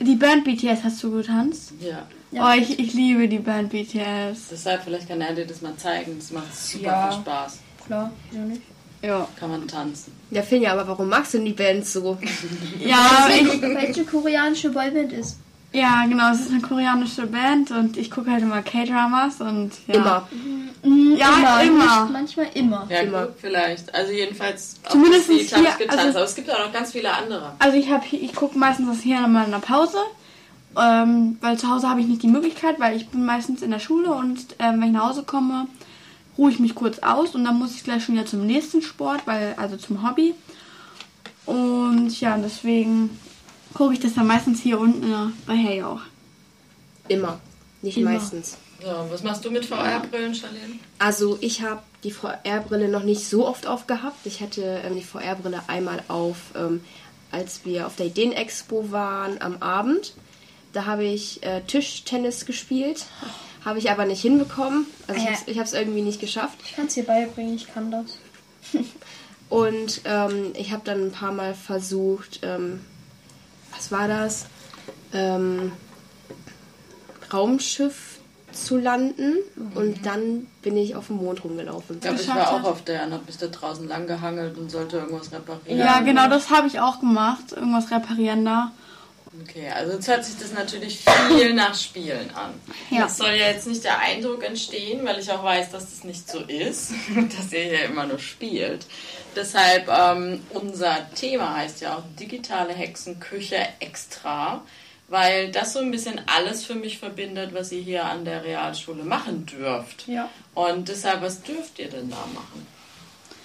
die 0.00 0.14
Band 0.14 0.44
BTS 0.44 0.84
hast 0.84 1.02
du 1.02 1.10
getanzt? 1.10 1.72
Ja. 1.80 2.06
Ja. 2.34 2.50
Oh, 2.50 2.58
ich, 2.58 2.80
ich 2.80 2.94
liebe 2.94 3.28
die 3.28 3.38
Band 3.38 3.70
BTS. 3.70 4.48
Deshalb, 4.50 4.82
vielleicht 4.82 5.08
kann 5.08 5.20
er 5.20 5.34
dir 5.34 5.46
das 5.46 5.62
mal 5.62 5.76
zeigen. 5.76 6.16
Das 6.18 6.32
macht 6.32 6.52
super 6.52 6.84
ja. 6.84 7.10
viel 7.10 7.20
Spaß. 7.20 7.58
Klar, 7.86 8.10
wieso 8.30 8.42
nicht? 8.42 8.62
Ja. 9.02 9.28
Kann 9.38 9.50
man 9.50 9.68
tanzen. 9.68 10.12
Ja, 10.30 10.42
Finja, 10.42 10.72
aber 10.72 10.88
warum 10.88 11.08
magst 11.08 11.34
du 11.34 11.38
denn 11.38 11.46
die 11.46 11.52
Band 11.52 11.86
so? 11.86 12.18
ja, 12.80 13.28
ich, 13.30 13.62
welche 13.62 14.04
koreanische 14.04 14.70
Boyband 14.70 15.12
ist. 15.12 15.38
Ja, 15.72 16.06
genau, 16.08 16.32
es 16.32 16.40
ist 16.40 16.50
eine 16.50 16.60
koreanische 16.60 17.26
Band 17.26 17.70
und 17.70 17.96
ich 17.96 18.10
gucke 18.10 18.30
halt 18.30 18.42
immer 18.42 18.62
K-Dramas 18.62 19.40
und 19.40 19.72
ja. 19.86 19.94
Immer. 19.94 20.28
Mhm, 20.82 21.16
ja, 21.16 21.60
immer. 21.60 21.62
immer. 21.62 22.08
manchmal 22.12 22.46
immer. 22.54 22.86
Ja, 22.88 23.00
immer. 23.00 23.26
Gut, 23.26 23.34
vielleicht. 23.40 23.94
Also 23.94 24.12
jedenfalls 24.12 24.80
Zumindest 24.88 25.30
hier, 25.30 25.44
getanzt, 25.44 25.90
also, 25.90 26.18
aber 26.18 26.24
es 26.24 26.34
gibt 26.34 26.50
auch 26.50 26.66
noch 26.66 26.72
ganz 26.72 26.92
viele 26.92 27.12
andere. 27.12 27.52
Also 27.58 27.76
ich 27.76 27.90
habe 27.90 28.04
ich 28.10 28.34
gucke 28.34 28.58
meistens 28.58 28.88
das 28.88 29.02
hier 29.02 29.20
nochmal 29.20 29.44
in 29.46 29.52
der 29.52 29.58
Pause 29.58 29.98
ähm, 30.80 31.36
weil 31.40 31.58
zu 31.58 31.68
Hause 31.70 31.88
habe 31.88 32.00
ich 32.00 32.06
nicht 32.06 32.22
die 32.22 32.28
Möglichkeit, 32.28 32.80
weil 32.80 32.96
ich 32.96 33.08
bin 33.08 33.24
meistens 33.24 33.62
in 33.62 33.70
der 33.70 33.78
Schule 33.78 34.12
und 34.12 34.56
ähm, 34.58 34.80
wenn 34.80 34.88
ich 34.88 34.92
nach 34.92 35.08
Hause 35.08 35.24
komme, 35.24 35.66
ruhe 36.36 36.50
ich 36.50 36.58
mich 36.58 36.74
kurz 36.74 36.98
aus 36.98 37.34
und 37.34 37.44
dann 37.44 37.58
muss 37.58 37.74
ich 37.74 37.84
gleich 37.84 38.04
schon 38.04 38.14
wieder 38.14 38.26
zum 38.26 38.46
nächsten 38.46 38.82
Sport, 38.82 39.26
weil 39.26 39.54
also 39.56 39.76
zum 39.76 40.08
Hobby. 40.08 40.34
Und 41.46 42.20
ja, 42.20 42.36
deswegen 42.38 43.18
gucke 43.74 43.94
ich 43.94 44.00
das 44.00 44.14
dann 44.14 44.26
meistens 44.26 44.60
hier 44.60 44.78
unten 44.78 45.12
äh, 45.12 45.32
bei 45.46 45.54
Hey 45.54 45.82
auch. 45.82 46.00
Immer, 47.08 47.40
nicht 47.82 47.98
Immer. 47.98 48.12
meistens. 48.12 48.56
So, 48.82 48.90
was 49.10 49.22
machst 49.22 49.44
du 49.44 49.50
mit 49.50 49.64
VR-Brillen, 49.64 50.34
Charlene? 50.34 50.74
Also 50.98 51.38
ich 51.40 51.62
habe 51.62 51.82
die 52.02 52.10
VR-Brille 52.10 52.88
noch 52.88 53.02
nicht 53.02 53.26
so 53.26 53.46
oft 53.46 53.66
aufgehabt. 53.66 54.26
Ich 54.26 54.40
hatte 54.40 54.62
ähm, 54.84 54.96
die 54.96 55.02
VR-Brille 55.02 55.62
einmal 55.68 56.02
auf, 56.08 56.36
ähm, 56.54 56.82
als 57.30 57.64
wir 57.64 57.86
auf 57.86 57.96
der 57.96 58.06
Ideen-Expo 58.06 58.90
waren 58.90 59.40
am 59.40 59.56
Abend. 59.62 60.14
Da 60.74 60.86
habe 60.86 61.04
ich 61.04 61.42
äh, 61.42 61.62
Tischtennis 61.62 62.44
gespielt, 62.46 63.06
habe 63.64 63.78
ich 63.78 63.90
aber 63.90 64.04
nicht 64.04 64.20
hinbekommen. 64.20 64.86
Also 65.06 65.20
ich, 65.20 65.48
ich 65.48 65.58
habe 65.58 65.66
es 65.66 65.72
irgendwie 65.72 66.02
nicht 66.02 66.20
geschafft. 66.20 66.58
Ich 66.64 66.76
kann 66.76 66.86
es 66.86 66.94
dir 66.94 67.04
beibringen, 67.04 67.54
ich 67.54 67.72
kann 67.72 67.90
das. 67.90 68.18
Und 69.48 70.02
ähm, 70.04 70.52
ich 70.54 70.72
habe 70.72 70.82
dann 70.84 71.06
ein 71.06 71.12
paar 71.12 71.32
Mal 71.32 71.54
versucht, 71.54 72.40
ähm, 72.42 72.80
was 73.72 73.92
war 73.92 74.08
das? 74.08 74.46
Ähm, 75.12 75.72
Raumschiff 77.32 78.18
zu 78.52 78.78
landen 78.78 79.34
mhm. 79.56 79.72
und 79.74 80.06
dann 80.06 80.46
bin 80.62 80.76
ich 80.76 80.94
auf 80.94 81.08
dem 81.08 81.16
Mond 81.16 81.44
rumgelaufen. 81.44 82.00
Ja, 82.02 82.12
ich 82.12 82.28
war 82.28 82.52
auch 82.52 82.64
auf 82.64 82.84
der 82.84 83.04
und 83.04 83.12
habe 83.12 83.24
bis 83.24 83.38
da 83.38 83.48
draußen 83.48 83.86
lang 83.88 84.06
gehangelt 84.06 84.56
und 84.56 84.70
sollte 84.70 84.98
irgendwas 84.98 85.32
reparieren. 85.32 85.78
Ja, 85.78 86.00
genau, 86.00 86.28
das 86.28 86.50
habe 86.50 86.68
ich 86.68 86.80
auch 86.80 87.00
gemacht, 87.00 87.52
irgendwas 87.52 87.90
reparieren 87.90 88.44
da. 88.44 88.72
Okay, 89.42 89.68
also 89.68 89.94
jetzt 89.94 90.06
hört 90.06 90.24
sich 90.24 90.36
das 90.38 90.52
natürlich 90.52 91.04
viel 91.28 91.54
nach 91.54 91.74
Spielen 91.74 92.30
an. 92.34 92.54
Ja. 92.90 93.02
Das 93.02 93.16
soll 93.16 93.30
ja 93.30 93.48
jetzt 93.48 93.66
nicht 93.66 93.82
der 93.82 93.98
Eindruck 93.98 94.44
entstehen, 94.44 95.04
weil 95.04 95.18
ich 95.18 95.30
auch 95.30 95.42
weiß, 95.42 95.70
dass 95.70 95.90
das 95.90 96.04
nicht 96.04 96.30
so 96.30 96.40
ist, 96.40 96.92
dass 97.36 97.52
ihr 97.52 97.64
hier 97.64 97.84
immer 97.84 98.06
nur 98.06 98.18
spielt. 98.18 98.86
Deshalb, 99.34 99.88
ähm, 99.88 100.40
unser 100.50 101.12
Thema 101.14 101.56
heißt 101.56 101.80
ja 101.80 101.96
auch 101.96 102.02
digitale 102.18 102.72
Hexenküche 102.72 103.58
extra, 103.80 104.62
weil 105.08 105.50
das 105.50 105.72
so 105.72 105.80
ein 105.80 105.90
bisschen 105.90 106.20
alles 106.26 106.64
für 106.64 106.76
mich 106.76 106.98
verbindet, 106.98 107.52
was 107.52 107.72
ihr 107.72 107.82
hier 107.82 108.04
an 108.04 108.24
der 108.24 108.44
Realschule 108.44 109.02
machen 109.02 109.46
dürft. 109.46 110.06
Ja. 110.06 110.30
Und 110.54 110.88
deshalb, 110.88 111.22
was 111.22 111.42
dürft 111.42 111.80
ihr 111.80 111.88
denn 111.88 112.08
da 112.08 112.24
machen? 112.32 112.66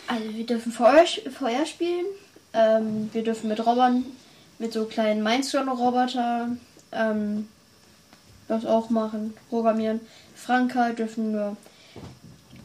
Also 0.06 0.36
wir 0.36 0.46
dürfen 0.46 0.72
Feuer, 0.72 1.06
Feuer 1.38 1.66
spielen, 1.66 2.06
ähm, 2.54 3.10
wir 3.12 3.24
dürfen 3.24 3.48
mit 3.48 3.60
Robern 3.66 4.06
mit 4.60 4.74
so 4.74 4.86
kleinen 4.86 5.24
Mindstone-Roboter 5.24 6.50
ähm, 6.92 7.48
das 8.48 8.66
auch 8.66 8.90
machen, 8.90 9.34
programmieren. 9.50 10.02
Franka 10.36 10.90
dürfen 10.92 11.32
nur 11.32 11.58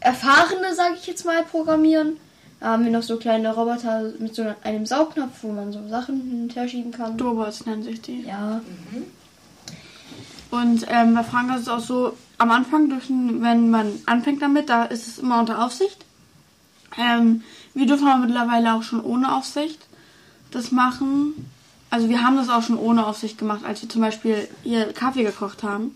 Erfahrene, 0.01 0.75
sage 0.75 0.97
ich 0.97 1.07
jetzt 1.07 1.25
mal, 1.25 1.43
programmieren. 1.45 2.19
Da 2.61 2.69
haben 2.69 2.85
wir 2.85 2.93
noch 2.93 3.03
so 3.03 3.17
kleine 3.17 3.55
Roboter 3.55 4.13
mit 4.19 4.35
so 4.35 4.45
einem 4.63 4.87
Saugnapf, 4.87 5.43
wo 5.43 5.53
man 5.53 5.73
so 5.73 5.87
Sachen 5.89 6.21
hin 6.23 6.43
und 6.43 6.57
her 6.57 6.69
schieben 6.69 6.93
kann. 6.93 7.17
Dobots 7.17 7.67
nennen 7.67 7.83
sich 7.83 8.01
die. 8.03 8.23
Ja. 8.23 8.61
Mhm. 8.91 9.05
Und 10.51 10.87
ähm, 10.89 11.15
bei 11.15 11.25
Franka 11.25 11.57
ist 11.57 11.63
es 11.63 11.69
auch 11.69 11.81
so, 11.81 12.17
am 12.39 12.51
Anfang 12.51 12.89
dürfen, 12.89 13.43
wenn 13.43 13.71
man 13.71 13.93
anfängt 14.07 14.43
damit, 14.43 14.69
da 14.69 14.85
ist 14.85 15.07
es 15.07 15.19
immer 15.19 15.41
unter 15.41 15.65
Aufsicht. 15.65 16.05
Ähm, 16.97 17.43
wir 17.75 17.87
dürfen 17.87 18.07
aber 18.07 18.27
mittlerweile 18.27 18.75
auch 18.75 18.83
schon 18.83 19.03
ohne 19.03 19.35
Aufsicht 19.35 19.81
das 20.51 20.71
machen. 20.71 21.51
Also 21.95 22.09
wir 22.09 22.25
haben 22.25 22.35
das 22.37 22.49
auch 22.49 22.65
schon 22.65 22.77
ohne 22.77 23.07
Aufsicht 23.07 23.39
gemacht, 23.39 23.61
als 23.65 23.81
wir 23.81 23.89
zum 23.89 24.01
Beispiel 24.01 24.49
hier 24.65 24.93
Kaffee 24.93 25.23
gekocht 25.23 25.63
haben. 25.63 25.95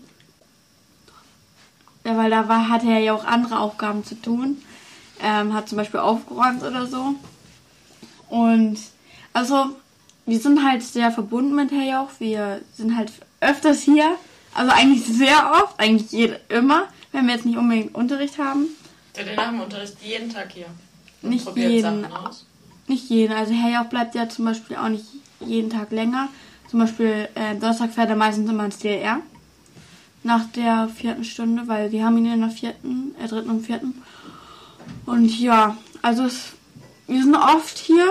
Ja, 2.05 2.15
weil 2.15 2.29
da 2.29 2.47
war, 2.47 2.69
hatte 2.69 2.87
er 2.87 2.99
ja 2.99 3.13
auch 3.13 3.25
andere 3.25 3.59
Aufgaben 3.59 4.05
zu 4.05 4.15
tun. 4.15 4.63
Ähm, 5.21 5.53
hat 5.53 5.67
zum 5.67 5.77
Beispiel 5.77 5.99
aufgeräumt 5.99 6.63
oder 6.63 6.87
so. 6.87 7.15
Und 8.29 8.77
also 9.33 9.71
wir 10.25 10.39
sind 10.39 10.63
halt 10.63 10.83
sehr 10.83 11.11
verbunden 11.11 11.53
mit 11.53 11.69
Herjauch. 11.69 12.11
Wir 12.19 12.61
sind 12.73 12.95
halt 12.95 13.11
öfters 13.41 13.81
hier. 13.81 14.15
Also 14.55 14.71
eigentlich 14.71 15.03
sehr 15.03 15.51
oft, 15.51 15.77
eigentlich 15.77 16.13
jede, 16.13 16.39
immer, 16.47 16.83
wenn 17.11 17.27
wir 17.27 17.33
jetzt 17.33 17.45
nicht 17.45 17.57
unbedingt 17.57 17.93
Unterricht 17.93 18.37
haben. 18.37 18.67
Ihr 19.17 19.35
nach 19.35 19.49
dem 19.49 19.59
Unterricht 19.59 19.97
jeden 20.01 20.31
Tag 20.31 20.53
hier? 20.53 20.67
Und 21.23 21.31
nicht 21.31 21.57
jeden. 21.57 22.07
Nicht 22.87 23.09
jeden. 23.09 23.35
Also 23.35 23.51
Herjauch 23.51 23.89
bleibt 23.89 24.15
ja 24.15 24.29
zum 24.29 24.45
Beispiel 24.45 24.77
auch 24.77 24.87
nicht 24.87 25.03
jeden 25.39 25.69
Tag 25.69 25.91
länger. 25.91 26.29
Zum 26.69 26.79
Beispiel 26.79 27.27
äh, 27.35 27.55
Donnerstag 27.55 27.91
fährt 27.91 28.09
er 28.09 28.15
meistens 28.15 28.49
immer 28.49 28.65
ins 28.65 28.77
DLR. 28.77 29.21
Nach 30.23 30.45
der 30.51 30.89
vierten 30.89 31.23
Stunde, 31.23 31.67
weil 31.67 31.91
wir 31.91 32.05
haben 32.05 32.17
ihn 32.17 32.33
in 32.33 32.41
der 32.41 32.49
vierten, 32.49 33.15
äh, 33.23 33.27
dritten 33.27 33.49
und 33.49 33.65
vierten. 33.65 34.01
Und 35.05 35.39
ja, 35.39 35.77
also 36.01 36.23
es, 36.23 36.53
wir 37.07 37.23
sind 37.23 37.35
oft 37.35 37.77
hier, 37.77 38.05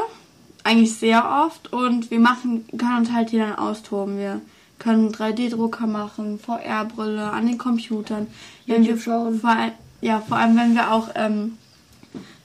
eigentlich 0.65 0.95
sehr 0.95 1.47
oft 1.47 1.73
und 1.73 2.11
wir 2.11 2.21
machen, 2.21 2.67
können 2.77 2.99
uns 2.99 3.13
halt 3.13 3.31
hier 3.31 3.47
dann 3.47 3.57
austoben. 3.57 4.19
Wir 4.19 4.41
können 4.79 5.13
3D-Drucker 5.13 5.87
machen, 5.87 6.39
VR-Brille 6.39 7.31
an 7.31 7.47
den 7.47 7.59
Computern. 7.59 8.27
Wenn 8.67 8.85
wir 8.85 8.99
schauen. 8.99 9.41
Vor, 9.41 9.57
ja, 10.01 10.21
vor 10.21 10.37
allem 10.37 10.57
wenn 10.57 10.75
wir 10.75 10.93
auch 10.93 11.09
ähm, 11.15 11.59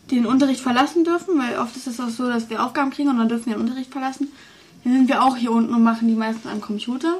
den 0.09 0.25
Unterricht 0.25 0.61
verlassen 0.61 1.03
dürfen, 1.03 1.39
weil 1.39 1.57
oft 1.57 1.75
ist 1.75 1.87
es 1.87 1.99
auch 1.99 2.09
so, 2.09 2.27
dass 2.27 2.49
wir 2.49 2.63
Aufgaben 2.63 2.91
kriegen 2.91 3.09
und 3.09 3.17
dann 3.17 3.29
dürfen 3.29 3.47
wir 3.47 3.55
den 3.55 3.61
Unterricht 3.61 3.91
verlassen. 3.91 4.31
Dann 4.83 4.93
sind 4.93 5.07
wir 5.07 5.23
auch 5.23 5.37
hier 5.37 5.51
unten 5.51 5.73
und 5.73 5.83
machen 5.83 6.07
die 6.07 6.15
meisten 6.15 6.47
am 6.47 6.61
Computer. 6.61 7.19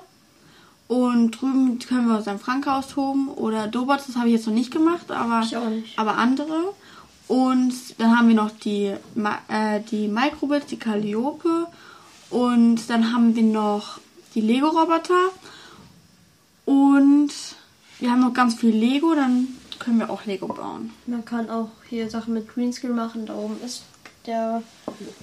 Und 0.88 1.32
drüben 1.32 1.80
können 1.80 2.08
wir 2.08 2.18
uns 2.18 2.28
am 2.28 2.40
Frank 2.40 2.68
austoben 2.68 3.30
oder 3.30 3.68
Dobots, 3.68 4.08
das 4.08 4.16
habe 4.16 4.28
ich 4.28 4.34
jetzt 4.34 4.48
noch 4.48 4.54
nicht 4.54 4.72
gemacht, 4.72 5.12
aber, 5.12 5.40
nicht. 5.70 5.98
aber 5.98 6.18
andere. 6.18 6.74
Und 7.28 7.74
dann 7.98 8.18
haben 8.18 8.28
wir 8.28 8.36
noch 8.36 8.52
die, 8.52 8.94
äh, 9.48 9.80
die 9.90 10.08
Microbits, 10.08 10.68
die 10.68 10.78
Calliope. 10.78 11.68
Und 12.30 12.90
dann 12.90 13.14
haben 13.14 13.36
wir 13.36 13.44
noch 13.44 14.00
die 14.36 14.42
Lego-Roboter. 14.42 15.30
Und 16.66 17.32
wir 18.00 18.12
haben 18.12 18.22
noch 18.22 18.34
ganz 18.34 18.56
viel 18.56 18.76
Lego, 18.76 19.16
dann 19.16 19.48
können 19.80 20.00
wir 20.00 20.10
auch 20.10 20.26
Lego 20.26 20.48
bauen. 20.48 20.92
Man 21.06 21.26
kann 21.26 21.50
auch 21.50 21.70
hier 21.90 22.10
Sachen 22.10 22.34
mit 22.34 22.48
Greenscreen 22.48 22.96
machen. 22.96 23.26
Da 23.26 23.36
oben 23.36 23.58
ist 23.66 23.84
der. 24.26 24.64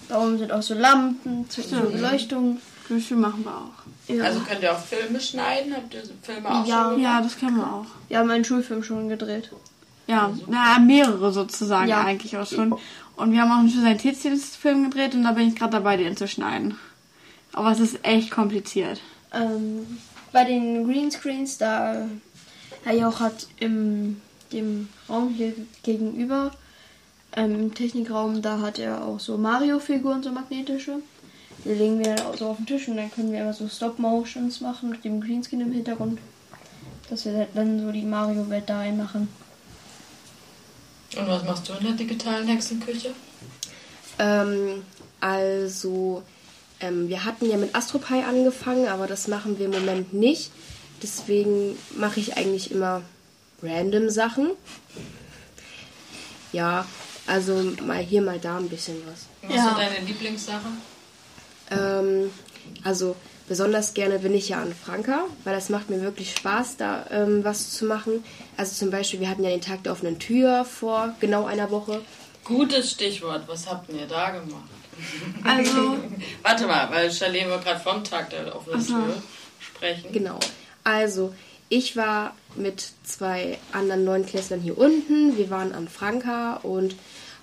Da 0.08 0.22
oben 0.22 0.38
sind 0.38 0.52
auch 0.52 0.62
so 0.62 0.74
Lampen 0.74 1.48
zur 1.48 1.64
Beleuchtung. 1.64 2.60
Greenscreen 2.86 3.20
machen 3.20 3.44
wir 3.44 3.56
auch. 3.56 4.14
Ja. 4.14 4.24
Also 4.24 4.40
könnt 4.40 4.62
ihr 4.62 4.72
auch 4.72 4.80
Filme 4.80 5.20
schneiden? 5.20 5.74
Habt 5.74 5.94
ihr 5.94 6.02
Filme 6.22 6.48
auch 6.48 6.66
ja. 6.66 6.82
schon 6.82 6.96
gemacht? 6.96 7.02
Ja, 7.02 7.22
das 7.22 7.38
können 7.38 7.56
wir 7.56 7.72
auch. 7.72 7.86
Wir 8.08 8.18
haben 8.18 8.30
einen 8.30 8.44
Schulfilm 8.44 8.82
schon 8.82 9.08
gedreht. 9.08 9.50
Ja, 10.06 10.32
na, 10.48 10.78
mehrere 10.80 11.32
sozusagen 11.32 11.88
ja. 11.88 12.02
eigentlich 12.02 12.36
auch 12.36 12.46
schon. 12.46 12.74
Und 13.16 13.32
wir 13.32 13.42
haben 13.42 13.52
auch 13.52 13.58
einen 13.58 13.68
Sanitätsdienstfilm 13.68 14.90
gedreht 14.90 15.14
und 15.14 15.22
da 15.22 15.32
bin 15.32 15.48
ich 15.48 15.54
gerade 15.54 15.72
dabei, 15.72 15.96
den 15.96 16.16
zu 16.16 16.26
schneiden. 16.26 16.76
Aber 17.52 17.70
es 17.70 17.78
ist 17.78 18.04
echt 18.04 18.30
kompliziert. 18.30 19.00
Ähm, 19.32 19.98
bei 20.32 20.44
den 20.44 20.90
Greenscreens, 20.90 21.58
da 21.58 22.08
Herr 22.82 22.94
Jauch 22.94 23.20
hat 23.20 23.46
im 23.58 24.20
dem 24.52 24.88
Raum 25.08 25.30
hier 25.30 25.54
gegenüber, 25.82 26.50
ähm, 27.36 27.54
im 27.54 27.74
Technikraum, 27.74 28.42
da 28.42 28.60
hat 28.60 28.78
er 28.78 29.04
auch 29.04 29.20
so 29.20 29.38
Mario-Figuren, 29.38 30.22
so 30.22 30.30
magnetische. 30.30 30.96
Die 31.64 31.70
legen 31.70 32.04
wir 32.04 32.16
so 32.38 32.48
auf 32.48 32.56
den 32.56 32.66
Tisch 32.66 32.88
und 32.88 32.96
dann 32.96 33.10
können 33.10 33.32
wir 33.32 33.42
immer 33.42 33.52
so 33.52 33.68
Stop-Motions 33.68 34.60
machen 34.60 34.90
mit 34.90 35.04
dem 35.04 35.20
Greenscreen 35.20 35.60
im 35.60 35.72
Hintergrund. 35.72 36.18
Dass 37.08 37.24
wir 37.24 37.48
dann 37.54 37.80
so 37.80 37.92
die 37.92 38.02
Mario-Welt 38.02 38.64
da 38.66 38.78
reinmachen. 38.78 39.28
Und 41.16 41.28
was 41.28 41.44
machst 41.44 41.68
du 41.68 41.72
in 41.74 41.84
der 41.84 41.92
digitalen 41.92 42.46
Hexenküche? 42.46 43.10
Ähm, 44.18 44.82
also, 45.20 46.22
ähm, 46.80 47.08
wir 47.08 47.24
hatten 47.24 47.48
ja 47.48 47.56
mit 47.56 47.74
AstroPi 47.74 48.22
angefangen, 48.22 48.88
aber 48.88 49.06
das 49.06 49.28
machen 49.28 49.58
wir 49.58 49.66
im 49.66 49.72
Moment 49.72 50.14
nicht. 50.14 50.50
Deswegen 51.02 51.76
mache 51.96 52.20
ich 52.20 52.36
eigentlich 52.36 52.70
immer 52.70 53.02
random 53.62 54.08
Sachen. 54.08 54.50
Ja, 56.52 56.86
also 57.26 57.54
mal 57.84 57.98
hier, 58.02 58.22
mal 58.22 58.38
da 58.38 58.56
ein 58.56 58.68
bisschen 58.68 58.96
was. 59.06 59.26
Was 59.42 59.56
ja. 59.56 59.70
ist 59.70 59.78
deine 59.78 60.06
Lieblingssache? 60.06 60.68
Ähm, 61.70 62.30
also 62.84 63.16
besonders 63.48 63.94
gerne 63.94 64.18
bin 64.18 64.34
ich 64.34 64.48
ja 64.50 64.62
an 64.62 64.74
Franka, 64.74 65.24
weil 65.44 65.54
das 65.54 65.68
macht 65.68 65.90
mir 65.90 66.00
wirklich 66.02 66.32
Spaß, 66.32 66.76
da 66.76 67.06
ähm, 67.10 67.44
was 67.44 67.70
zu 67.70 67.84
machen. 67.84 68.24
Also 68.56 68.74
zum 68.74 68.90
Beispiel, 68.90 69.20
wir 69.20 69.28
hatten 69.28 69.44
ja 69.44 69.50
den 69.50 69.60
Tag 69.60 69.84
der 69.84 69.92
offenen 69.92 70.18
Tür 70.18 70.64
vor 70.64 71.14
genau 71.20 71.46
einer 71.46 71.70
Woche. 71.70 72.00
Gutes 72.44 72.92
Stichwort, 72.92 73.42
was 73.46 73.68
habt 73.68 73.90
ihr 73.90 74.06
da 74.06 74.30
gemacht? 74.30 74.68
Also. 75.44 75.96
Warte 76.42 76.66
mal, 76.66 76.90
weil 76.90 77.10
Charlene 77.10 77.48
wir 77.48 77.58
gerade 77.58 77.80
vom 77.80 78.04
Tag 78.04 78.28
der 78.30 78.54
offenen 78.54 78.86
Tür 78.86 79.22
sprechen. 79.58 80.12
Genau. 80.12 80.38
Also, 80.84 81.32
ich 81.70 81.96
war 81.96 82.34
mit 82.56 82.92
zwei 83.04 83.58
anderen 83.72 84.04
Neunklässlern 84.04 84.60
hier 84.60 84.78
unten. 84.78 85.36
Wir 85.36 85.50
waren 85.50 85.72
an 85.72 85.88
Franka 85.88 86.56
und 86.56 86.96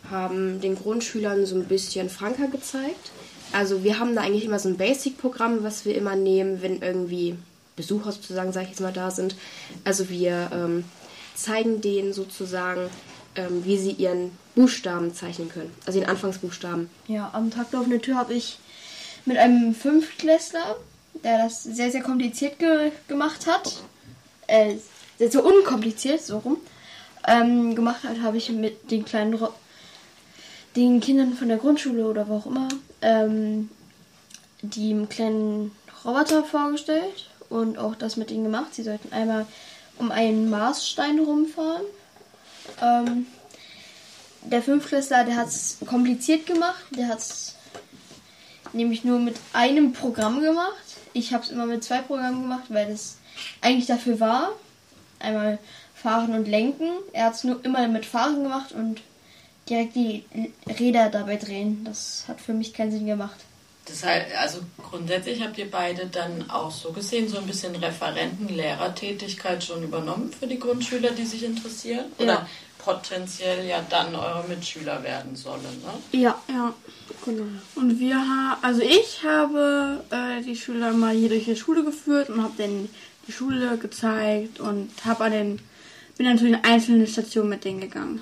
haben 0.09 0.61
den 0.61 0.75
Grundschülern 0.75 1.45
so 1.45 1.55
ein 1.55 1.65
bisschen 1.65 2.09
Franka 2.09 2.45
gezeigt. 2.45 3.11
Also 3.51 3.83
wir 3.83 3.99
haben 3.99 4.15
da 4.15 4.21
eigentlich 4.21 4.45
immer 4.45 4.59
so 4.59 4.69
ein 4.69 4.77
Basic-Programm, 4.77 5.63
was 5.63 5.85
wir 5.85 5.95
immer 5.95 6.15
nehmen, 6.15 6.61
wenn 6.61 6.81
irgendwie 6.81 7.35
Besucher 7.75 8.11
sozusagen, 8.11 8.51
sage 8.51 8.65
ich 8.65 8.71
jetzt 8.71 8.81
mal, 8.81 8.93
da 8.93 9.11
sind. 9.11 9.35
Also 9.83 10.09
wir 10.09 10.49
ähm, 10.51 10.83
zeigen 11.35 11.81
denen 11.81 12.13
sozusagen, 12.13 12.89
ähm, 13.35 13.63
wie 13.63 13.77
sie 13.77 13.91
ihren 13.91 14.31
Buchstaben 14.55 15.13
zeichnen 15.13 15.49
können. 15.49 15.71
Also 15.85 15.99
den 15.99 16.09
Anfangsbuchstaben. 16.09 16.89
Ja, 17.07 17.29
am 17.33 17.51
Tag 17.51 17.71
der 17.71 17.79
offenen 17.79 18.01
Tür 18.01 18.15
habe 18.15 18.33
ich 18.33 18.59
mit 19.25 19.37
einem 19.37 19.75
Fünftklässler, 19.75 20.77
der 21.23 21.37
das 21.43 21.63
sehr, 21.63 21.91
sehr 21.91 22.01
kompliziert 22.01 22.59
ge 22.59 22.91
gemacht 23.07 23.45
hat, 23.45 23.81
äh, 24.47 24.75
so 25.20 25.43
unkompliziert, 25.43 26.22
so 26.22 26.39
rum, 26.39 26.57
ähm, 27.28 27.76
gemacht 27.76 28.03
hat, 28.03 28.22
habe 28.22 28.38
ich 28.38 28.49
mit 28.49 28.91
den 28.91 29.05
kleinen 29.05 29.34
Ro 29.34 29.49
den 30.76 30.99
Kindern 30.99 31.34
von 31.34 31.47
der 31.47 31.57
Grundschule 31.57 32.05
oder 32.05 32.28
wo 32.28 32.36
auch 32.36 32.45
immer 32.45 32.68
ähm, 33.01 33.70
die 34.61 35.07
kleinen 35.09 35.72
Roboter 36.05 36.43
vorgestellt 36.43 37.30
und 37.49 37.80
auch 37.80 37.95
das 37.95 38.15
mit 38.15 38.30
ihnen 38.30 38.43
gemacht. 38.43 38.76
Sie 38.76 38.84
sollten 38.84 39.11
einmal 39.11 39.47
um 39.97 40.11
einen 40.11 40.49
Marsstein 40.49 41.20
rumfahren. 41.20 41.84
Ähm, 42.82 43.26
der 44.43 44.61
Fünftklässler, 44.61 45.24
der 45.24 45.36
hat 45.36 45.47
es 45.47 45.78
kompliziert 45.86 46.45
gemacht. 46.45 46.84
Der 46.91 47.07
hat 47.07 47.20
es 47.20 47.55
nämlich 48.74 49.03
nur 49.03 49.20
mit 49.20 49.36
einem 49.53 49.93
Programm 49.93 50.41
gemacht. 50.41 50.74
Ich 51.13 51.34
habe 51.34 51.43
es 51.43 51.49
immer 51.49 51.65
mit 51.65 51.84
zwei 51.84 51.99
Programmen 52.01 52.43
gemacht, 52.43 52.65
weil 52.70 52.91
das 52.91 53.18
eigentlich 53.61 53.88
dafür 53.88 54.20
war. 54.20 54.51
Einmal 55.20 55.59
fahren 55.95 56.34
und 56.34 56.47
lenken. 56.47 56.89
Er 57.13 57.26
hat 57.26 57.36
es 57.36 57.43
nur 57.43 57.63
immer 57.65 57.88
mit 57.88 58.05
fahren 58.05 58.43
gemacht 58.43 58.72
und 58.72 59.01
direkt 59.70 59.95
die 59.95 60.24
Räder 60.68 61.09
dabei 61.09 61.38
drehen. 61.38 61.84
Das 61.84 62.26
hat 62.28 62.39
für 62.39 62.53
mich 62.53 62.74
keinen 62.74 62.91
Sinn 62.91 63.05
gemacht. 63.05 63.39
Das 63.86 64.03
heißt, 64.03 64.36
also 64.38 64.59
grundsätzlich 64.89 65.41
habt 65.41 65.57
ihr 65.57 65.72
beide 65.72 66.07
dann 66.07 66.49
auch 66.49 66.72
so 66.72 66.91
gesehen, 66.91 67.30
so 67.30 67.38
ein 67.38 67.47
bisschen 67.47 67.74
Referenten-Lehrertätigkeit 67.76 69.63
schon 69.63 69.82
übernommen 69.84 70.32
für 70.38 70.45
die 70.47 70.59
Grundschüler, 70.59 71.11
die 71.11 71.26
sich 71.26 71.43
interessieren? 71.43 72.05
Oder 72.18 72.34
ja. 72.34 72.47
potenziell 72.80 73.65
ja 73.65 73.82
dann 73.89 74.13
eure 74.13 74.45
Mitschüler 74.49 75.01
werden 75.03 75.38
sollen, 75.38 75.61
ne? 75.61 76.20
Ja, 76.20 76.38
ja. 76.49 76.74
Genau. 77.24 77.45
Und 77.76 77.99
wir 77.99 78.15
haben, 78.15 78.57
also 78.61 78.82
ich 78.82 79.24
habe 79.24 80.03
äh, 80.11 80.41
die 80.43 80.57
Schüler 80.57 80.91
mal 80.91 81.15
hier 81.15 81.30
durch 81.30 81.45
die 81.45 81.55
Schule 81.55 81.86
geführt 81.86 82.30
und 82.30 82.43
habe 82.43 82.57
denen 82.57 82.89
die 83.28 83.32
Schule 83.32 83.78
gezeigt 83.78 84.59
und 84.59 84.89
habe 85.05 85.25
an 85.25 85.32
den, 85.32 85.59
bin 86.17 86.25
dann 86.25 86.38
zu 86.38 86.45
den 86.45 86.63
einzelnen 86.63 87.07
Stationen 87.07 87.49
mit 87.49 87.65
denen 87.65 87.82
gegangen. 87.82 88.21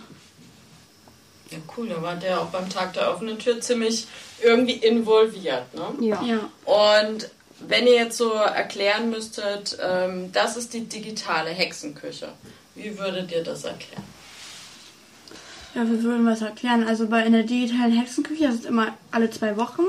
Ja, 1.51 1.59
cool, 1.77 1.87
da 1.89 2.01
war 2.01 2.15
der 2.15 2.41
auch 2.41 2.47
beim 2.47 2.69
Tag 2.69 2.93
der 2.93 3.11
offenen 3.11 3.37
Tür 3.37 3.61
ziemlich 3.61 4.07
irgendwie 4.43 4.73
involviert, 4.73 5.73
ne? 5.75 6.07
Ja. 6.07 6.21
ja. 6.23 6.49
Und 6.65 7.29
wenn 7.59 7.85
ihr 7.87 7.93
jetzt 7.93 8.17
so 8.17 8.33
erklären 8.33 9.09
müsstet, 9.09 9.77
ähm, 9.81 10.31
das 10.31 10.57
ist 10.57 10.73
die 10.73 10.85
digitale 10.85 11.51
Hexenküche, 11.51 12.29
wie 12.73 12.97
würdet 12.97 13.31
ihr 13.31 13.43
das 13.43 13.63
erklären? 13.63 14.03
Ja, 15.75 15.87
wir 15.89 16.01
würden 16.03 16.25
was 16.25 16.41
erklären. 16.41 16.87
Also 16.87 17.07
bei 17.07 17.25
in 17.25 17.33
der 17.33 17.43
digitalen 17.43 17.91
Hexenküche 17.91 18.47
das 18.47 18.55
ist 18.55 18.65
immer 18.65 18.93
alle 19.11 19.29
zwei 19.29 19.57
Wochen, 19.57 19.83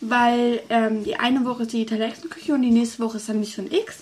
weil 0.00 0.62
ähm, 0.70 1.04
die 1.04 1.16
eine 1.16 1.44
Woche 1.44 1.64
ist 1.64 1.72
digitale 1.72 2.06
Hexenküche 2.06 2.54
und 2.54 2.62
die 2.62 2.70
nächste 2.70 3.02
Woche 3.02 3.18
ist 3.18 3.28
dann 3.28 3.40
Mission 3.40 3.70
X. 3.70 3.98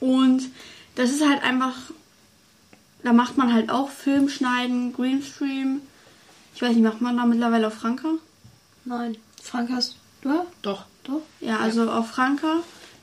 Und 0.00 0.50
das 0.94 1.10
ist 1.10 1.26
halt 1.26 1.42
einfach, 1.42 1.74
da 3.02 3.12
macht 3.12 3.36
man 3.36 3.52
halt 3.52 3.70
auch 3.70 3.90
Film 3.90 4.28
schneiden, 4.28 4.92
Greenstream. 4.92 5.82
Ich 6.54 6.62
weiß 6.62 6.70
nicht, 6.70 6.82
macht 6.82 7.00
man 7.00 7.16
da 7.16 7.26
mittlerweile 7.26 7.68
auf 7.68 7.74
Franka? 7.74 8.08
Nein. 8.84 9.16
Franka 9.42 9.74
hast 9.74 9.96
du? 10.22 10.46
Doch. 10.62 10.84
Doch? 11.04 11.22
Ja, 11.40 11.58
also 11.58 11.86
ja. 11.86 11.98
auf 11.98 12.10
Franka. 12.10 12.56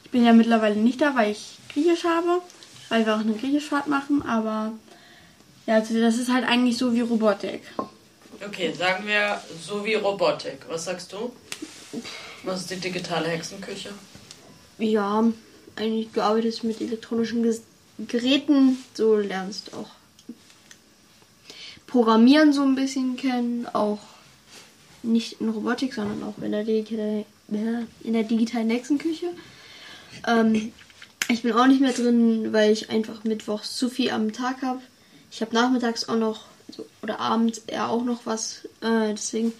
Ich 0.03 0.11
bin 0.11 0.23
ja 0.23 0.33
mittlerweile 0.33 0.75
nicht 0.75 1.01
da, 1.01 1.15
weil 1.15 1.31
ich 1.31 1.57
Griechisch 1.73 2.03
habe, 2.03 2.41
weil 2.89 3.05
wir 3.05 3.15
auch 3.15 3.19
eine 3.19 3.33
Griechischfahrt 3.33 3.87
machen, 3.87 4.21
aber 4.21 4.71
ja, 5.65 5.75
also 5.75 5.99
das 5.99 6.17
ist 6.17 6.31
halt 6.31 6.47
eigentlich 6.47 6.77
so 6.77 6.93
wie 6.93 7.01
Robotik. 7.01 7.61
Okay, 8.45 8.71
sagen 8.71 9.05
wir 9.05 9.41
so 9.61 9.83
wie 9.83 9.95
Robotik. 9.95 10.59
Was 10.69 10.85
sagst 10.85 11.11
du? 11.11 11.33
Was 12.43 12.61
ist 12.61 12.71
die 12.71 12.79
digitale 12.79 13.27
Hexenküche? 13.27 13.89
Ja, 14.77 15.25
eigentlich 15.77 16.09
du 16.13 16.21
arbeitest 16.21 16.63
mit 16.63 16.81
elektronischen 16.81 17.45
Geräten, 18.07 18.77
so 18.93 19.17
lernst 19.17 19.73
auch 19.73 19.89
Programmieren 21.87 22.51
so 22.51 22.63
ein 22.63 22.75
bisschen 22.75 23.15
kennen, 23.15 23.65
auch 23.71 23.99
nicht 25.03 25.39
in 25.39 25.47
Robotik, 25.47 25.93
sondern 25.93 26.21
auch 26.21 26.37
in 26.43 26.51
der, 26.51 26.65
Digital, 26.65 27.25
in 27.47 28.13
der 28.13 28.23
digitalen 28.23 28.69
Hexenküche. 28.69 29.27
Ähm, 30.27 30.73
ich 31.29 31.43
bin 31.43 31.53
auch 31.53 31.65
nicht 31.65 31.79
mehr 31.79 31.93
drin, 31.93 32.51
weil 32.51 32.73
ich 32.73 32.89
einfach 32.89 33.23
mittwochs 33.23 33.77
zu 33.77 33.89
viel 33.89 34.11
am 34.11 34.33
Tag 34.33 34.61
habe. 34.61 34.81
Ich 35.31 35.41
habe 35.41 35.55
nachmittags 35.55 36.09
auch 36.09 36.17
noch, 36.17 36.45
also, 36.67 36.85
oder 37.01 37.21
abends 37.21 37.59
eher 37.59 37.89
auch 37.89 38.03
noch 38.03 38.25
was. 38.25 38.65
Äh, 38.81 39.13
deswegen 39.13 39.53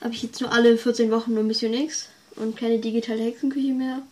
habe 0.00 0.14
ich 0.14 0.22
jetzt 0.22 0.40
nur 0.40 0.52
alle 0.52 0.78
14 0.78 1.10
Wochen 1.10 1.34
nur 1.34 1.42
Mission 1.42 1.74
X 1.74 2.08
und 2.36 2.56
keine 2.56 2.78
digitale 2.78 3.22
Hexenküche 3.22 3.72
mehr. 3.72 4.02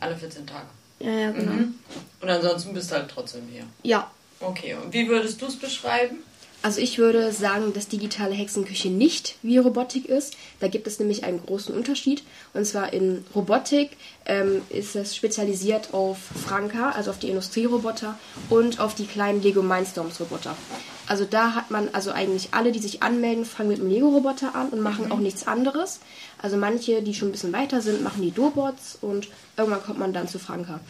Alle 0.00 0.16
14 0.16 0.46
Tage. 0.46 0.66
Ja, 1.00 1.10
ja, 1.10 1.30
genau. 1.32 1.52
Mhm. 1.52 1.74
Und 2.20 2.28
ansonsten 2.28 2.74
bist 2.74 2.90
du 2.90 2.96
halt 2.96 3.10
trotzdem 3.10 3.42
hier. 3.52 3.64
Ja. 3.82 4.10
Okay, 4.40 4.74
und 4.74 4.92
wie 4.92 5.08
würdest 5.08 5.42
du 5.42 5.46
es 5.46 5.56
beschreiben? 5.56 6.18
Also 6.62 6.80
ich 6.82 6.98
würde 6.98 7.32
sagen, 7.32 7.72
dass 7.72 7.88
digitale 7.88 8.34
Hexenküche 8.34 8.90
nicht 8.90 9.36
wie 9.42 9.56
Robotik 9.56 10.04
ist. 10.04 10.36
Da 10.60 10.68
gibt 10.68 10.86
es 10.86 10.98
nämlich 10.98 11.24
einen 11.24 11.44
großen 11.44 11.74
Unterschied. 11.74 12.22
Und 12.52 12.66
zwar 12.66 12.92
in 12.92 13.24
Robotik 13.34 13.96
ähm, 14.26 14.60
ist 14.68 14.94
es 14.94 15.16
spezialisiert 15.16 15.94
auf 15.94 16.18
Franka, 16.18 16.90
also 16.90 17.10
auf 17.10 17.18
die 17.18 17.28
Industrieroboter 17.28 18.18
und 18.50 18.78
auf 18.78 18.94
die 18.94 19.06
kleinen 19.06 19.42
Lego 19.42 19.62
Mindstorms 19.62 20.20
Roboter. 20.20 20.54
Also 21.06 21.24
da 21.24 21.54
hat 21.54 21.70
man 21.70 21.88
also 21.92 22.12
eigentlich 22.12 22.50
alle, 22.52 22.72
die 22.72 22.78
sich 22.78 23.02
anmelden, 23.02 23.44
fangen 23.46 23.70
mit 23.70 23.80
einem 23.80 23.90
Lego-Roboter 23.90 24.54
an 24.54 24.68
und 24.68 24.80
machen 24.80 25.06
mhm. 25.06 25.12
auch 25.12 25.18
nichts 25.18 25.46
anderes. 25.46 25.98
Also 26.42 26.56
manche, 26.56 27.02
die 27.02 27.14
schon 27.14 27.28
ein 27.28 27.32
bisschen 27.32 27.52
weiter 27.52 27.82
sind, 27.82 28.02
machen 28.02 28.22
die 28.22 28.30
Dobots 28.30 28.98
und 29.00 29.28
irgendwann 29.56 29.82
kommt 29.82 29.98
man 29.98 30.12
dann 30.12 30.28
zu 30.28 30.38
Franka. 30.38 30.80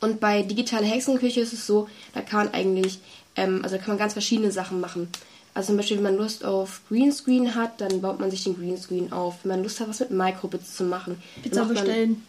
Und 0.00 0.20
bei 0.20 0.42
digitale 0.42 0.86
Hexenküche 0.86 1.40
ist 1.40 1.52
es 1.52 1.66
so, 1.66 1.88
da 2.14 2.22
kann 2.22 2.46
man 2.46 2.54
eigentlich 2.54 3.00
ähm, 3.36 3.60
also 3.62 3.76
da 3.76 3.82
kann 3.82 3.92
man 3.92 3.98
ganz 3.98 4.12
verschiedene 4.12 4.52
Sachen 4.52 4.80
machen. 4.80 5.08
Also 5.54 5.68
zum 5.68 5.76
Beispiel, 5.76 5.98
wenn 5.98 6.04
man 6.04 6.16
Lust 6.16 6.44
auf 6.44 6.80
Greenscreen 6.88 7.54
hat, 7.54 7.80
dann 7.80 8.00
baut 8.00 8.18
man 8.20 8.30
sich 8.30 8.44
den 8.44 8.56
Greenscreen 8.56 9.12
auf. 9.12 9.36
Wenn 9.42 9.50
man 9.50 9.62
Lust 9.62 9.80
hat, 9.80 9.88
was 9.88 10.00
mit 10.00 10.10
Microbits 10.10 10.76
zu 10.76 10.84
machen, 10.84 11.22
Pizza 11.42 11.64
macht 11.64 11.74
bestellen. 11.74 12.22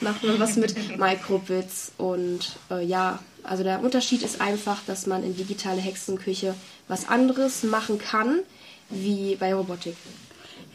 Man, 0.00 0.12
macht 0.12 0.24
man 0.24 0.40
was 0.40 0.56
mit 0.56 0.74
Microbits 0.98 1.92
und 1.98 2.56
äh, 2.70 2.84
ja, 2.84 3.20
also 3.42 3.62
der 3.62 3.80
Unterschied 3.80 4.22
ist 4.22 4.40
einfach, 4.40 4.80
dass 4.86 5.06
man 5.06 5.22
in 5.22 5.36
digitale 5.36 5.80
Hexenküche 5.80 6.54
was 6.88 7.08
anderes 7.08 7.62
machen 7.62 7.98
kann, 7.98 8.40
wie 8.88 9.36
bei 9.36 9.54
Robotik. 9.54 9.96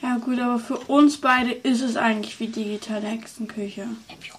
Ja 0.02 0.18
gut, 0.18 0.40
aber 0.40 0.60
für 0.60 0.78
uns 0.78 1.18
beide 1.18 1.52
ist 1.52 1.82
es 1.82 1.98
eigentlich 1.98 2.40
wie 2.40 2.48
digitale 2.48 3.08
Hexenküche. 3.08 3.88
Wie. 4.22 4.30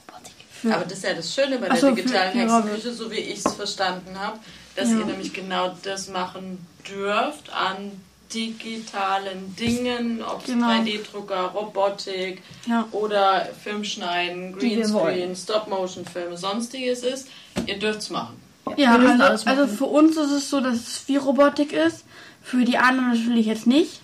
Für 0.51 0.75
aber 0.75 0.85
das 0.85 0.99
ist 0.99 1.05
ja 1.05 1.15
das 1.15 1.35
Schöne 1.35 1.59
bei 1.59 1.69
der 1.69 1.77
so, 1.77 1.95
digitalen 1.95 2.33
Hexenküche, 2.33 2.93
so 2.93 3.11
wie 3.11 3.17
ich 3.17 3.45
es 3.45 3.55
verstanden 3.55 4.19
habe 4.19 4.39
dass 4.77 4.91
ja. 4.91 4.99
ihr 4.99 5.05
nämlich 5.05 5.33
genau 5.33 5.77
das 5.83 6.09
machen 6.09 6.65
dürft 6.89 7.53
an 7.53 7.93
digitalen 8.33 9.57
Dingen, 9.57 10.23
ob 10.23 10.41
es 10.43 10.47
genau. 10.47 10.69
3D-Drucker, 10.69 11.47
Robotik 11.47 12.43
ja. 12.67 12.87
oder 12.93 13.49
Filmschneiden, 13.63 14.57
Greenscreen, 14.57 15.35
Stop-Motion-Filme, 15.35 16.37
sonstiges 16.37 17.03
ist. 17.03 17.29
Ihr 17.67 17.81
dürft 17.81 18.01
es 18.01 18.11
machen. 18.11 18.41
Ja, 18.77 18.95
also, 18.97 19.47
also 19.47 19.67
für 19.67 19.87
uns 19.87 20.17
ist 20.17 20.31
es 20.31 20.49
so, 20.49 20.61
dass 20.61 20.77
es 20.77 20.99
viel 20.99 21.19
Robotik 21.19 21.73
ist. 21.73 22.05
Für 22.41 22.65
die 22.65 22.79
anderen 22.79 23.15
natürlich 23.15 23.47
jetzt 23.47 23.67
nicht. 23.67 24.01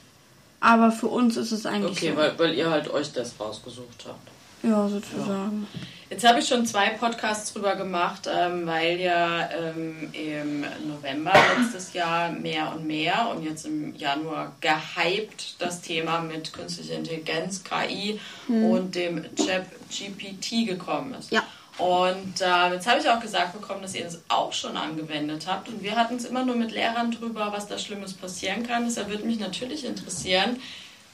Aber 0.61 0.91
für 0.91 1.09
uns 1.09 1.37
ist 1.37 1.53
es 1.53 1.67
eigentlich 1.67 1.99
okay, 1.99 2.11
so. 2.11 2.17
Weil, 2.17 2.39
weil 2.39 2.55
ihr 2.55 2.71
halt 2.71 2.91
euch 2.91 3.13
das 3.13 3.35
rausgesucht 3.39 4.05
habt. 4.07 4.31
Ja, 4.63 4.89
sozusagen. 4.89 5.67
Ja. 5.73 5.81
Jetzt 6.09 6.27
habe 6.27 6.39
ich 6.39 6.47
schon 6.47 6.65
zwei 6.67 6.91
Podcasts 6.91 7.53
drüber 7.53 7.75
gemacht, 7.75 8.29
ähm, 8.33 8.65
weil 8.65 9.01
ja 9.01 9.51
ähm, 9.51 10.09
im 10.13 10.65
November 10.89 11.33
letztes 11.59 11.93
Jahr 11.95 12.31
mehr 12.31 12.73
und 12.75 12.87
mehr 12.87 13.29
und 13.35 13.45
jetzt 13.45 13.67
im 13.67 13.95
Januar 13.97 14.55
gehypt 14.61 15.57
das 15.59 15.81
Thema 15.81 16.21
mit 16.21 16.53
künstlicher 16.53 16.95
Intelligenz, 16.95 17.63
KI 17.65 18.21
hm. 18.47 18.65
und 18.71 18.95
dem 18.95 19.25
Chat 19.35 19.67
GPT 19.91 20.69
gekommen 20.69 21.15
ist. 21.15 21.33
Ja. 21.33 21.43
Und 21.79 22.41
äh, 22.41 22.73
jetzt 22.73 22.87
habe 22.87 23.01
ich 23.01 23.09
auch 23.09 23.21
gesagt 23.21 23.53
bekommen, 23.53 23.83
dass 23.83 23.95
ihr 23.95 24.05
das 24.05 24.21
auch 24.29 24.53
schon 24.53 24.77
angewendet 24.77 25.47
habt. 25.47 25.69
Und 25.69 25.83
wir 25.83 25.95
hatten 25.95 26.17
es 26.17 26.25
immer 26.25 26.45
nur 26.45 26.57
mit 26.57 26.73
Lehrern 26.73 27.11
drüber, 27.11 27.53
was 27.53 27.69
da 27.69 27.79
Schlimmes 27.79 28.15
passieren 28.15 28.67
kann. 28.67 28.87
Deshalb 28.87 29.11
würde 29.11 29.27
mich 29.27 29.39
natürlich 29.39 29.85
interessieren, 29.85 30.59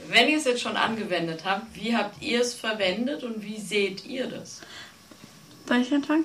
wenn 0.09 0.29
ihr 0.29 0.39
es 0.39 0.45
jetzt 0.45 0.63
schon 0.63 0.77
angewendet 0.77 1.43
habt, 1.45 1.75
wie 1.75 1.97
habt 1.97 2.23
ihr 2.23 2.41
es 2.41 2.55
verwendet 2.55 3.25
und 3.25 3.43
wie 3.43 3.59
seht 3.59 4.05
ihr 4.07 4.29
das? 4.29 4.61
Soll 5.67 5.79
ich 5.79 5.93
anfangen? 5.93 6.25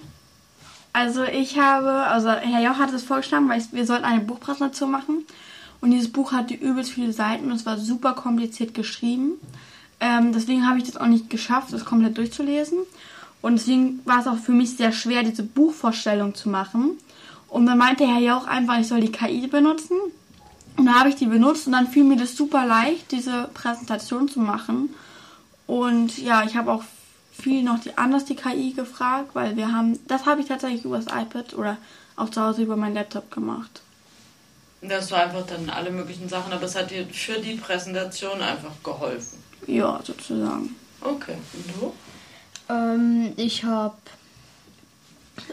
Also 0.93 1.23
ich 1.23 1.59
habe, 1.59 1.91
also 1.91 2.31
Herr 2.31 2.61
Joch 2.61 2.79
hat 2.79 2.91
es 2.91 3.03
vorgeschlagen, 3.03 3.49
weil 3.49 3.59
ich, 3.59 3.71
wir 3.71 3.85
sollten 3.85 4.05
eine 4.05 4.21
Buchpräsentation 4.21 4.89
machen. 4.89 5.25
Und 5.79 5.91
dieses 5.91 6.11
Buch 6.11 6.31
hatte 6.31 6.55
übelst 6.55 6.91
viele 6.91 7.13
Seiten 7.13 7.51
und 7.51 7.57
es 7.57 7.65
war 7.65 7.77
super 7.77 8.13
kompliziert 8.13 8.73
geschrieben. 8.73 9.33
Ähm, 9.99 10.33
deswegen 10.33 10.67
habe 10.67 10.79
ich 10.79 10.85
das 10.85 10.97
auch 10.97 11.05
nicht 11.05 11.29
geschafft, 11.29 11.71
das 11.71 11.85
komplett 11.85 12.17
durchzulesen. 12.17 12.79
Und 13.41 13.59
deswegen 13.59 13.99
war 14.05 14.19
es 14.19 14.27
auch 14.27 14.37
für 14.37 14.51
mich 14.51 14.75
sehr 14.75 14.91
schwer, 14.91 15.23
diese 15.23 15.43
Buchvorstellung 15.43 16.35
zu 16.35 16.49
machen. 16.49 16.97
Und 17.47 17.65
dann 17.65 17.77
meinte 17.77 18.07
Herr 18.07 18.19
Jauch 18.19 18.45
einfach, 18.45 18.79
ich 18.79 18.87
soll 18.87 19.01
die 19.01 19.11
KI 19.11 19.47
benutzen. 19.47 19.97
Und 20.75 20.85
da 20.85 20.93
habe 20.93 21.09
ich 21.09 21.15
die 21.15 21.25
benutzt 21.25 21.65
und 21.65 21.73
dann 21.73 21.87
fiel 21.87 22.03
mir 22.03 22.17
das 22.17 22.35
super 22.35 22.65
leicht, 22.65 23.11
diese 23.11 23.49
Präsentation 23.53 24.27
zu 24.27 24.39
machen. 24.39 24.93
Und 25.65 26.17
ja, 26.19 26.43
ich 26.43 26.55
habe 26.55 26.71
auch 26.71 26.83
viel 27.31 27.63
noch 27.63 27.79
die, 27.79 27.97
anders 27.97 28.25
die 28.25 28.35
KI 28.35 28.73
gefragt, 28.73 29.31
weil 29.33 29.55
wir 29.57 29.71
haben, 29.71 29.99
das 30.07 30.25
habe 30.25 30.41
ich 30.41 30.47
tatsächlich 30.47 30.85
über 30.85 30.97
das 30.97 31.07
iPad 31.07 31.53
oder 31.55 31.77
auch 32.15 32.29
zu 32.29 32.41
Hause 32.41 32.63
über 32.63 32.75
meinen 32.75 32.95
Laptop 32.95 33.31
gemacht. 33.31 33.81
Das 34.81 35.11
war 35.11 35.23
einfach 35.23 35.45
dann 35.47 35.69
alle 35.69 35.89
möglichen 35.89 36.29
Sachen, 36.29 36.53
aber 36.53 36.63
es 36.63 36.75
hat 36.75 36.91
dir 36.91 37.05
für 37.07 37.39
die 37.39 37.55
Präsentation 37.55 38.41
einfach 38.41 38.73
geholfen. 38.83 39.43
Ja, 39.65 39.99
sozusagen. 40.03 40.75
Okay, 41.01 41.37
und 41.53 41.67
du? 41.75 41.93
Ähm, 42.69 43.33
ich 43.37 43.63
habe 43.63 43.97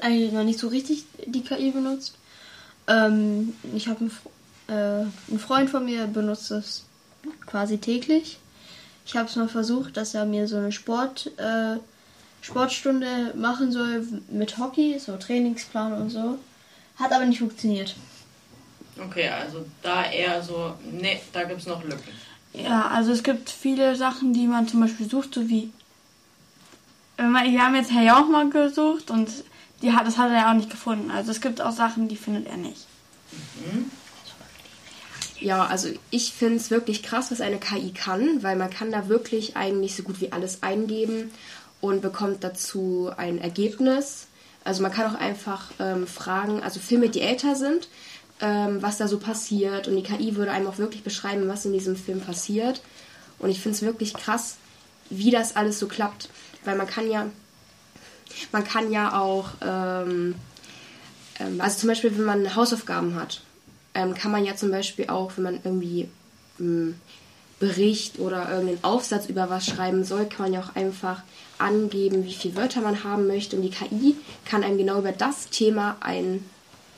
eigentlich 0.01 0.33
noch 0.33 0.45
nicht 0.45 0.59
so 0.59 0.69
richtig 0.69 1.05
die 1.27 1.43
KI 1.43 1.71
benutzt. 1.71 2.17
Ähm, 2.87 3.55
ich 3.75 3.89
habe 3.89 4.01
einen 4.01 4.11
äh, 4.69 5.03
ein 5.31 5.39
Freund 5.39 5.71
von 5.71 5.85
mir 5.85 6.07
benutzt 6.07 6.51
es 6.51 6.85
quasi 7.47 7.79
täglich. 7.79 8.39
Ich 9.07 9.17
habe 9.17 9.29
es 9.29 9.37
mal 9.37 9.49
versucht, 9.49 9.97
dass 9.97 10.15
er 10.15 10.25
mir 10.25 10.49
so 10.49 10.57
eine 10.57 10.73
Sport, 10.73 11.31
äh, 11.39 11.77
Sportstunde 12.41 13.35
machen 13.37 13.73
soll 13.73 14.07
mit 14.29 14.59
Hockey, 14.59 14.99
so 14.99 15.17
Trainingsplan 15.17 15.93
und 15.95 16.11
so. 16.11 16.39
Hat 16.97 17.13
aber 17.13 17.27
nicht 17.27 17.41
funktioniert. 17.41 17.95
Okay, 18.99 19.29
also 19.29 19.65
da 19.83 20.11
eher 20.11 20.43
so, 20.43 20.75
ne, 20.91 21.21
da 21.33 21.45
gibt 21.45 21.61
es 21.61 21.67
noch 21.67 21.83
Lücken. 21.83 22.13
Ja, 22.53 22.89
also 22.89 23.11
es 23.13 23.23
gibt 23.23 23.51
viele 23.51 23.97
Sachen, 23.97 24.33
die 24.33 24.47
man 24.47 24.69
zum 24.69 24.81
Beispiel 24.81 25.09
sucht, 25.09 25.35
so 25.35 25.49
wie. 25.49 25.71
Wir 27.17 27.65
haben 27.65 27.75
jetzt 27.75 27.93
Herr 27.93 28.03
Jauch 28.03 28.29
mal 28.29 28.51
gesucht 28.51 29.11
und 29.11 29.31
die 29.83 29.93
das 29.93 30.19
hat 30.19 30.31
er 30.31 30.37
ja 30.37 30.51
auch 30.51 30.57
nicht 30.57 30.71
gefunden. 30.71 31.11
Also 31.11 31.31
es 31.31 31.41
gibt 31.41 31.61
auch 31.61 31.73
Sachen, 31.73 32.09
die 32.09 32.17
findet 32.17 32.47
er 32.47 32.57
nicht. 32.57 32.87
Mhm. 33.33 33.91
Ja, 35.41 35.67
also 35.67 35.89
ich 36.11 36.33
finde 36.33 36.57
es 36.57 36.71
wirklich 36.71 37.03
krass, 37.03 37.31
was 37.31 37.41
eine 37.41 37.59
KI 37.59 37.93
kann, 37.93 38.43
weil 38.43 38.57
man 38.57 38.71
kann 38.71 38.91
da 38.91 39.09
wirklich 39.09 39.57
eigentlich 39.57 39.95
so 39.95 40.03
gut 40.03 40.21
wie 40.21 40.33
alles 40.33 40.63
eingeben 40.63 41.31
und 41.81 42.01
bekommt 42.01 42.43
dazu 42.45 43.11
ein 43.17 43.39
Ergebnis. 43.39 44.27
Also 44.65 44.83
man 44.83 44.93
kann 44.93 45.15
auch 45.15 45.21
einfach 45.21 45.71
ähm, 45.79 46.07
fragen, 46.07 46.63
also 46.63 46.81
Filme, 46.81 47.11
die 47.11 47.21
älter 47.21 47.57
sind, 47.57 47.89
ähm, 48.41 48.81
was 48.81 48.97
da 48.97 49.07
so 49.07 49.19
passiert 49.19 49.87
und 49.87 49.97
die 49.97 50.03
KI 50.03 50.37
würde 50.37 50.51
einem 50.51 50.67
auch 50.67 50.79
wirklich 50.79 51.03
beschreiben, 51.03 51.47
was 51.47 51.67
in 51.67 51.75
diesem 51.75 51.97
Film 51.97 52.21
passiert. 52.21 52.81
Und 53.39 53.51
ich 53.51 53.61
finde 53.61 53.77
es 53.77 53.83
wirklich 53.83 54.15
krass, 54.15 54.57
wie 55.11 55.31
das 55.31 55.57
alles 55.57 55.79
so 55.79 55.89
klappt, 55.89 56.31
weil 56.65 56.77
man 56.77 56.87
kann 56.87 57.11
ja, 57.11 57.27
man 58.53 58.65
kann 58.65 58.91
ja 58.91 59.21
auch, 59.21 59.51
ähm, 59.63 60.35
ähm 61.39 61.61
also 61.61 61.79
zum 61.79 61.89
Beispiel, 61.89 62.17
wenn 62.17 62.25
man 62.25 62.57
Hausaufgaben 62.57 63.15
hat 63.15 63.41
ähm, 63.95 64.15
kann 64.15 64.33
man 64.33 64.45
ja 64.45 64.57
zum 64.57 64.71
Beispiel 64.71 65.09
auch, 65.09 65.33
wenn 65.37 65.45
man 65.45 65.61
irgendwie 65.63 66.09
einen 66.59 67.01
Bericht 67.61 68.19
oder 68.19 68.51
irgendeinen 68.51 68.85
Aufsatz 68.85 69.27
über 69.27 69.49
was 69.49 69.67
schreiben 69.67 70.05
soll, 70.05 70.27
kann 70.27 70.47
man 70.47 70.53
ja 70.53 70.61
auch 70.61 70.77
einfach 70.77 71.23
angeben, 71.59 72.25
wie 72.25 72.35
viele 72.35 72.57
Wörter 72.57 72.81
man 72.81 73.05
haben 73.05 73.27
möchte. 73.27 73.57
Und 73.57 73.63
die 73.63 73.71
KI 73.71 74.17
kann 74.45 74.65
einem 74.65 74.77
genau 74.77 74.99
über 74.99 75.13
das 75.13 75.49
Thema 75.49 75.97
einen, 76.01 76.49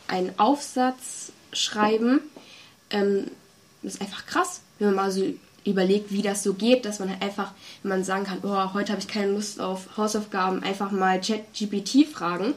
einen 0.08 0.38
Aufsatz 0.38 1.32
schreiben. 1.52 2.20
Ähm, 2.90 3.30
das 3.82 3.94
ist 3.94 4.00
einfach 4.00 4.26
krass, 4.26 4.62
wenn 4.78 4.88
man 4.88 4.96
mal 4.96 5.10
so 5.10 5.22
überlegt, 5.66 6.12
wie 6.12 6.22
das 6.22 6.42
so 6.42 6.54
geht, 6.54 6.84
dass 6.84 6.98
man 6.98 7.10
halt 7.10 7.22
einfach, 7.22 7.52
wenn 7.82 7.90
man 7.90 8.04
sagen 8.04 8.24
kann, 8.24 8.38
oh, 8.42 8.74
heute 8.74 8.92
habe 8.92 9.00
ich 9.00 9.08
keine 9.08 9.32
Lust 9.32 9.60
auf 9.60 9.96
Hausaufgaben, 9.96 10.62
einfach 10.62 10.90
mal 10.90 11.20
ChatGPT 11.20 12.06
fragen 12.12 12.54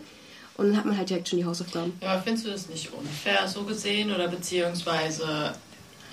und 0.57 0.67
dann 0.67 0.77
hat 0.77 0.85
man 0.85 0.97
halt 0.97 1.09
direkt 1.09 1.29
schon 1.29 1.39
die 1.39 1.45
Hausaufgaben. 1.45 1.93
Ja, 2.01 2.13
aber 2.13 2.21
findest 2.21 2.45
du 2.45 2.51
das 2.51 2.69
nicht 2.69 2.91
unfair 2.93 3.47
so 3.47 3.63
gesehen 3.63 4.13
oder 4.13 4.27
beziehungsweise 4.27 5.53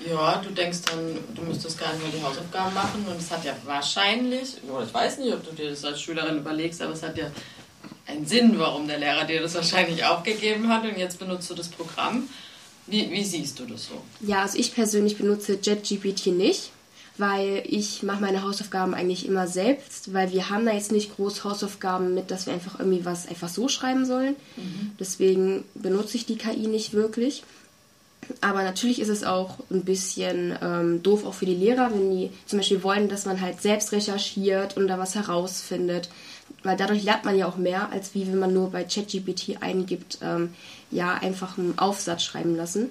Ja, 0.09 0.43
du 0.47 0.51
denkst 0.51 0.79
dann, 0.91 1.17
du 1.35 1.43
müsstest 1.43 1.79
gar 1.79 1.93
nicht 1.93 2.03
mehr 2.03 2.13
die 2.13 2.23
Hausaufgaben 2.23 2.75
machen 2.75 3.05
und 3.09 3.19
es 3.19 3.31
hat 3.31 3.45
ja 3.45 3.55
wahrscheinlich, 3.65 4.57
oder 4.69 4.85
ich 4.85 4.93
weiß 4.93 5.19
nicht, 5.19 5.33
ob 5.33 5.43
du 5.49 5.55
dir 5.55 5.71
das 5.71 5.85
als 5.85 6.01
Schülerin 6.03 6.37
überlegst, 6.39 6.83
aber 6.83 6.93
es 6.93 7.03
hat 7.03 7.17
ja 7.17 7.31
einen 8.07 8.27
Sinn, 8.27 8.59
warum 8.59 8.87
der 8.87 8.99
Lehrer 8.99 9.25
dir 9.25 9.41
das 9.41 9.55
wahrscheinlich 9.55 10.05
auch 10.05 10.23
gegeben 10.23 10.69
hat 10.69 10.85
und 10.85 10.99
jetzt 10.99 11.19
benutzt 11.19 11.49
du 11.51 11.55
das 11.55 11.69
Programm. 11.69 12.29
Wie, 12.87 13.11
wie 13.11 13.25
siehst 13.25 13.59
du 13.59 13.65
das 13.65 13.87
so? 13.87 14.03
Ja, 14.21 14.43
also 14.43 14.59
ich 14.59 14.75
persönlich 14.75 15.17
benutze 15.17 15.59
JetGPT 15.61 16.27
nicht, 16.27 16.71
weil 17.19 17.63
ich 17.67 18.03
mache 18.03 18.21
meine 18.21 18.43
Hausaufgaben 18.43 18.95
eigentlich 18.95 19.27
immer 19.27 19.47
selbst, 19.47 20.13
weil 20.13 20.33
wir 20.33 20.51
haben 20.51 20.67
da 20.67 20.73
jetzt 20.73 20.93
nicht 20.93 21.17
groß 21.17 21.45
Hausaufgaben 21.45 22.15
mit, 22.15 22.31
dass 22.31 22.47
wir 22.47 22.53
einfach 22.53 22.79
irgendwie 22.79 23.05
was 23.05 23.27
einfach 23.29 23.49
so 23.49 23.69
schreiben 23.69 24.05
sollen. 24.05 24.37
Mhm. 24.57 24.93
Deswegen 25.01 25.65
benutze 25.75 26.17
ich 26.17 26.27
die 26.27 26.37
KI 26.37 26.67
nicht 26.67 26.93
wirklich. 26.93 27.43
Aber 28.41 28.65
natürlich 28.65 29.01
ist 29.01 29.09
es 29.09 29.25
auch 29.25 29.59
ein 29.71 29.85
bisschen 29.85 30.59
ähm, 30.61 31.03
doof 31.03 31.25
auch 31.25 31.35
für 31.35 31.47
die 31.47 31.55
Lehrer, 31.55 31.91
wenn 31.93 32.11
die 32.11 32.31
zum 32.47 32.59
Beispiel 32.59 32.83
wollen, 32.83 33.09
dass 33.09 33.25
man 33.25 33.41
halt 33.41 33.63
selbst 33.63 33.93
recherchiert 33.93 34.77
und 34.77 34.89
da 34.89 34.99
was 34.99 35.15
herausfindet. 35.15 36.09
Weil 36.63 36.77
dadurch 36.77 37.05
lernt 37.05 37.25
man 37.25 37.39
ja 37.39 37.47
auch 37.47 37.57
mehr, 37.57 37.91
als 37.93 38.15
wie 38.15 38.27
wenn 38.27 38.39
man 38.39 38.53
nur 38.53 38.73
bei 38.73 38.85
ChatGPT 38.85 39.63
eingibt, 39.63 40.19
ähm, 40.23 40.55
ja, 40.91 41.15
einfach 41.15 41.57
einen 41.57 41.79
Aufsatz 41.79 42.25
schreiben 42.25 42.57
lassen. 42.57 42.91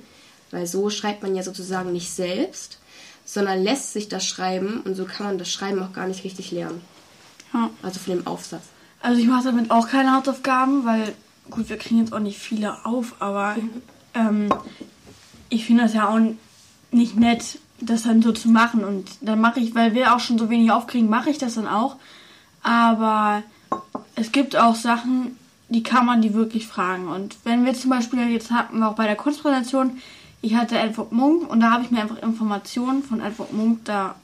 Weil 0.52 0.68
so 0.68 0.90
schreibt 0.90 1.22
man 1.22 1.36
ja 1.36 1.44
sozusagen 1.44 1.92
nicht 1.92 2.10
selbst, 2.10 2.80
sondern 3.26 3.64
lässt 3.64 3.94
sich 3.94 4.08
das 4.08 4.26
schreiben 4.26 4.82
und 4.82 4.96
so 4.96 5.06
kann 5.06 5.26
man 5.26 5.38
das 5.38 5.52
Schreiben 5.52 5.82
auch 5.82 5.92
gar 5.92 6.08
nicht 6.08 6.24
richtig 6.24 6.52
lernen. 6.52 6.82
Ja. 7.54 7.70
Also 7.82 8.00
von 8.00 8.16
dem 8.16 8.28
Aufsatz. 8.28 8.64
Also 9.02 9.20
ich 9.20 9.28
mache 9.28 9.46
damit 9.46 9.72
auch 9.72 9.90
keine 9.90 10.14
Hausaufgaben, 10.14 10.86
weil 10.86 11.14
gut, 11.50 11.70
wir 11.70 11.78
kriegen 11.78 12.00
jetzt 12.00 12.14
auch 12.14 12.20
nicht 12.20 12.40
viele 12.40 12.86
auf, 12.86 13.16
aber 13.20 13.56
mhm. 13.56 13.82
ähm, 14.14 14.54
ich 15.50 15.66
finde 15.66 15.84
das 15.84 15.94
ja 15.94 16.08
auch 16.08 16.20
nicht 16.92 17.18
nett, 17.18 17.60
das 17.80 18.04
dann 18.04 18.22
so 18.22 18.32
zu 18.32 18.50
machen. 18.50 18.84
Und 18.84 19.10
dann 19.22 19.42
mache 19.42 19.60
ich, 19.60 19.76
weil 19.76 19.94
wir 19.94 20.16
auch 20.16 20.20
schon 20.20 20.38
so 20.38 20.50
wenig 20.50 20.72
aufkriegen, 20.72 21.10
mache 21.10 21.30
ich 21.30 21.38
das 21.38 21.56
dann 21.56 21.68
auch. 21.68 21.98
Aber 22.64 23.44
es 24.16 24.32
gibt 24.32 24.56
auch 24.56 24.76
Sachen, 24.76 25.38
die 25.70 25.84
kann 25.84 26.06
man 26.06 26.22
die 26.22 26.34
wirklich 26.34 26.68
fragen. 26.68 27.08
Und 27.08 27.38
wenn 27.44 27.66
wir 27.66 27.74
zum 27.74 27.90
Beispiel, 27.90 28.28
jetzt 28.30 28.52
hatten 28.52 28.80
wir 28.80 28.90
auch 28.90 28.96
bei 28.96 29.08
der 29.08 29.16
Kurzpräsentation, 29.16 29.98
ich 30.46 30.54
hatte 30.54 30.78
Edward 30.78 31.12
Munk 31.12 31.50
und 31.50 31.60
da 31.60 31.72
habe 31.72 31.84
ich 31.84 31.92
mir 31.92 32.02
einfach 32.02 32.22
Informationen 32.22 33.02
von 33.02 33.20
Edward 33.20 33.52
Munk 33.52 33.84
da 33.86 34.16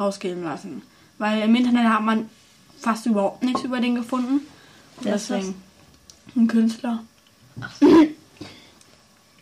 rausgeben 0.00 0.42
lassen. 0.42 0.80
Weil 1.18 1.42
im 1.42 1.54
Internet 1.54 1.84
hat 1.84 2.00
man 2.00 2.30
fast 2.80 3.04
überhaupt 3.04 3.42
nichts 3.42 3.62
über 3.62 3.78
den 3.78 3.94
gefunden. 3.94 4.40
Deswegen 5.04 5.60
ein 6.34 6.46
Künstler. 6.46 7.04
Ach 7.60 7.70
so. 7.80 7.86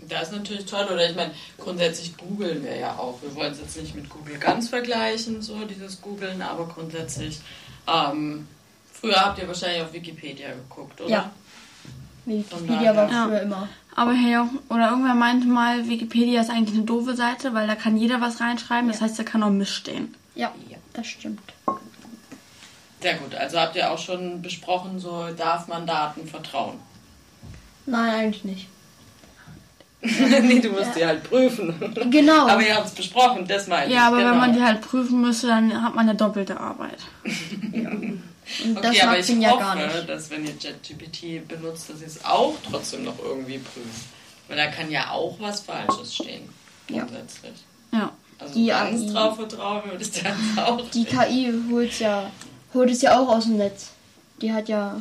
Das 0.09 0.24
ist 0.24 0.32
natürlich 0.32 0.66
toll. 0.66 0.85
Oder 0.93 1.09
ich 1.09 1.14
meine, 1.14 1.30
grundsätzlich 1.57 2.16
googeln 2.16 2.64
wir 2.64 2.76
ja 2.76 2.97
auch. 2.97 3.22
Wir 3.22 3.32
wollen 3.37 3.53
es 3.53 3.61
jetzt 3.61 3.76
nicht 3.80 3.95
mit 3.95 4.09
Google 4.09 4.37
ganz 4.39 4.68
vergleichen, 4.68 5.41
so 5.41 5.64
dieses 5.64 6.03
Googeln, 6.03 6.43
aber 6.43 6.66
grundsätzlich. 6.66 7.41
Ähm, 7.87 8.49
früher 8.93 9.24
habt 9.24 9.39
ihr 9.39 9.47
wahrscheinlich 9.47 9.82
auf 9.82 9.93
Wikipedia 9.93 10.49
geguckt, 10.49 11.01
oder? 11.01 11.11
Ja. 11.11 11.30
Wikipedia 12.26 12.97
war 12.97 13.09
früher 13.09 13.37
ja. 13.37 13.43
immer. 13.43 13.68
Aber 13.97 14.12
hey, 14.12 14.38
oder 14.68 14.90
irgendwer 14.90 15.14
meinte 15.14 15.47
mal, 15.47 15.88
Wikipedia 15.88 16.40
ist 16.40 16.51
eigentlich 16.51 16.76
eine 16.76 16.84
doofe 16.84 17.14
Seite, 17.14 17.55
weil 17.55 17.66
da 17.66 17.76
kann 17.76 17.97
jeder 17.97 18.20
was 18.20 18.40
reinschreiben. 18.40 18.88
Das 18.88 19.01
heißt, 19.01 19.18
da 19.18 19.22
kann 19.22 19.42
auch 19.42 19.51
Mist 19.51 19.72
stehen. 19.72 20.14
Ja, 20.34 20.53
ja, 20.68 20.78
das 20.92 21.07
stimmt. 21.07 21.40
Sehr 23.01 23.14
gut. 23.14 23.34
Also 23.34 23.61
habt 23.61 23.76
ihr 23.76 23.90
auch 23.90 23.99
schon 23.99 24.42
besprochen, 24.42 24.99
so 24.99 25.28
darf 25.36 25.68
man 25.68 25.86
Daten 25.86 26.26
vertrauen? 26.26 26.78
Nein, 27.86 28.14
eigentlich 28.14 28.45
nicht. 28.45 28.68
nee, 30.42 30.61
du 30.61 30.70
musst 30.70 30.86
ja. 30.86 30.92
die 30.97 31.07
halt 31.07 31.24
prüfen. 31.24 31.74
Genau. 32.11 32.49
Aber 32.49 32.62
ihr 32.62 32.74
habt 32.74 32.88
es 32.88 32.95
besprochen, 32.95 33.47
das 33.47 33.68
meine 33.68 33.86
ich. 33.86 33.95
Ja, 33.95 34.09
aber 34.09 34.18
genau. 34.18 34.32
wenn 34.32 34.38
man 34.38 34.53
die 34.53 34.62
halt 34.62 34.82
prüfen 34.82 35.20
müsste, 35.20 35.47
dann 35.47 35.82
hat 35.82 35.95
man 35.95 36.09
eine 36.09 36.16
doppelte 36.16 36.61
Arbeit. 36.61 36.99
ja. 37.72 37.90
Und 38.62 38.78
okay, 38.78 39.01
aber 39.01 39.18
ich 39.18 39.28
ja 39.28 39.51
hoffe, 39.51 40.05
dass 40.07 40.30
wenn 40.30 40.45
ihr 40.45 40.53
JetGPT 40.53 41.49
benutzt, 41.49 41.88
dass 41.88 42.01
ihr 42.01 42.07
es 42.07 42.24
auch 42.24 42.55
trotzdem 42.68 43.05
noch 43.05 43.18
irgendwie 43.18 43.59
prüft. 43.59 44.05
Weil 44.49 44.57
da 44.57 44.66
kann 44.66 44.90
ja 44.90 45.11
auch 45.11 45.36
was 45.40 45.61
Falsches 45.61 46.14
stehen. 46.14 46.49
Grundsätzlich. 46.86 47.55
Ja. 47.92 48.12
Also 48.38 48.55
die 48.55 48.66
ganz 48.66 49.03
AI, 49.03 49.12
drauf 49.12 49.36
vertrauen 49.36 49.82
würde 49.90 50.05
ich 50.05 50.11
da 50.11 50.34
auch 50.66 50.90
Die 50.90 51.05
KI 51.05 51.53
holt 51.70 51.99
ja, 51.99 52.30
holt 52.74 52.90
es 52.90 53.01
ja 53.01 53.18
auch 53.18 53.28
aus 53.28 53.45
dem 53.45 53.57
Netz. 53.57 53.90
Die 54.42 54.53
hat 54.53 54.68
ja 54.68 55.01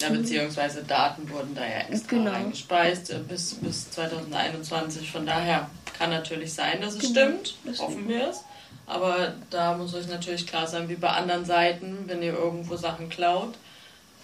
ja, 0.00 0.10
beziehungsweise 0.10 0.84
Daten 0.84 1.28
wurden 1.28 1.54
da 1.54 1.62
ja 1.62 1.78
extra 1.88 2.16
genau. 2.16 2.30
eingespeist 2.30 3.10
äh, 3.10 3.18
bis, 3.18 3.54
bis 3.54 3.90
2021. 3.90 5.10
Von 5.10 5.26
daher 5.26 5.68
kann 5.98 6.10
natürlich 6.10 6.52
sein, 6.52 6.80
dass 6.80 6.94
es 6.94 7.00
genau. 7.00 7.12
stimmt. 7.12 7.54
Das 7.64 7.80
Hoffen 7.80 8.08
wir 8.08 8.28
es. 8.28 8.44
Aber 8.88 9.34
da 9.50 9.76
muss 9.76 9.94
euch 9.94 10.08
natürlich 10.08 10.46
klar 10.46 10.66
sein, 10.66 10.88
wie 10.88 10.94
bei 10.94 11.10
anderen 11.10 11.44
Seiten, 11.44 12.04
wenn 12.06 12.22
ihr 12.22 12.32
irgendwo 12.32 12.74
Sachen 12.76 13.10
klaut, 13.10 13.54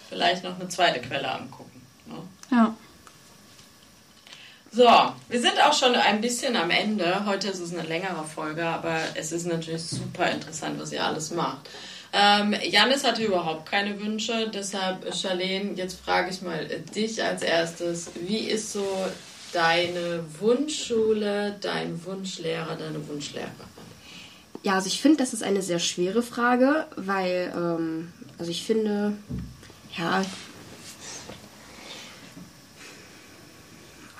vielleicht 0.09 0.43
noch 0.43 0.59
eine 0.59 0.67
zweite 0.69 0.99
Quelle 0.99 1.31
angucken. 1.31 1.85
Ne? 2.07 2.15
Ja. 2.51 2.75
So, 4.71 4.89
wir 5.29 5.39
sind 5.39 5.63
auch 5.63 5.71
schon 5.71 5.95
ein 5.95 6.19
bisschen 6.19 6.55
am 6.57 6.71
Ende. 6.71 7.25
Heute 7.25 7.47
ist 7.47 7.59
es 7.59 7.73
eine 7.73 7.87
längere 7.87 8.25
Folge, 8.25 8.65
aber 8.65 8.97
es 9.13 9.31
ist 9.31 9.45
natürlich 9.45 9.83
super 9.83 10.29
interessant, 10.31 10.81
was 10.81 10.91
ihr 10.91 11.03
alles 11.03 11.31
macht. 11.31 11.69
Ähm, 12.11 12.55
Janis 12.63 13.03
hatte 13.03 13.23
überhaupt 13.23 13.69
keine 13.69 13.99
Wünsche, 13.99 14.49
deshalb, 14.49 15.13
Charlene, 15.13 15.73
jetzt 15.75 15.99
frage 15.99 16.31
ich 16.31 16.41
mal 16.41 16.65
dich 16.95 17.23
als 17.23 17.43
erstes. 17.43 18.11
Wie 18.15 18.49
ist 18.49 18.73
so 18.73 18.85
deine 19.53 20.25
Wunschschule, 20.39 21.55
dein 21.61 22.03
Wunschlehrer, 22.03 22.75
deine 22.75 23.07
Wunschlehrerin? 23.07 23.74
Ja, 24.65 24.73
also 24.73 24.87
ich 24.87 24.99
finde, 24.99 25.17
das 25.17 25.31
ist 25.31 25.43
eine 25.43 25.61
sehr 25.61 25.77
schwere 25.77 26.23
Frage, 26.23 26.87
weil, 26.95 27.53
ähm, 27.55 28.11
also 28.39 28.49
ich 28.49 28.63
finde, 28.63 29.13
ja, 29.95 30.25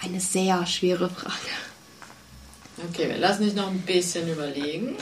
eine 0.03 0.19
sehr 0.19 0.67
schwere 0.67 1.09
Frage. 1.09 1.33
Okay, 2.89 3.09
wir 3.09 3.17
lassen 3.17 3.43
dich 3.43 3.55
noch 3.55 3.71
ein 3.71 3.81
bisschen 3.81 4.31
überlegen. 4.31 4.95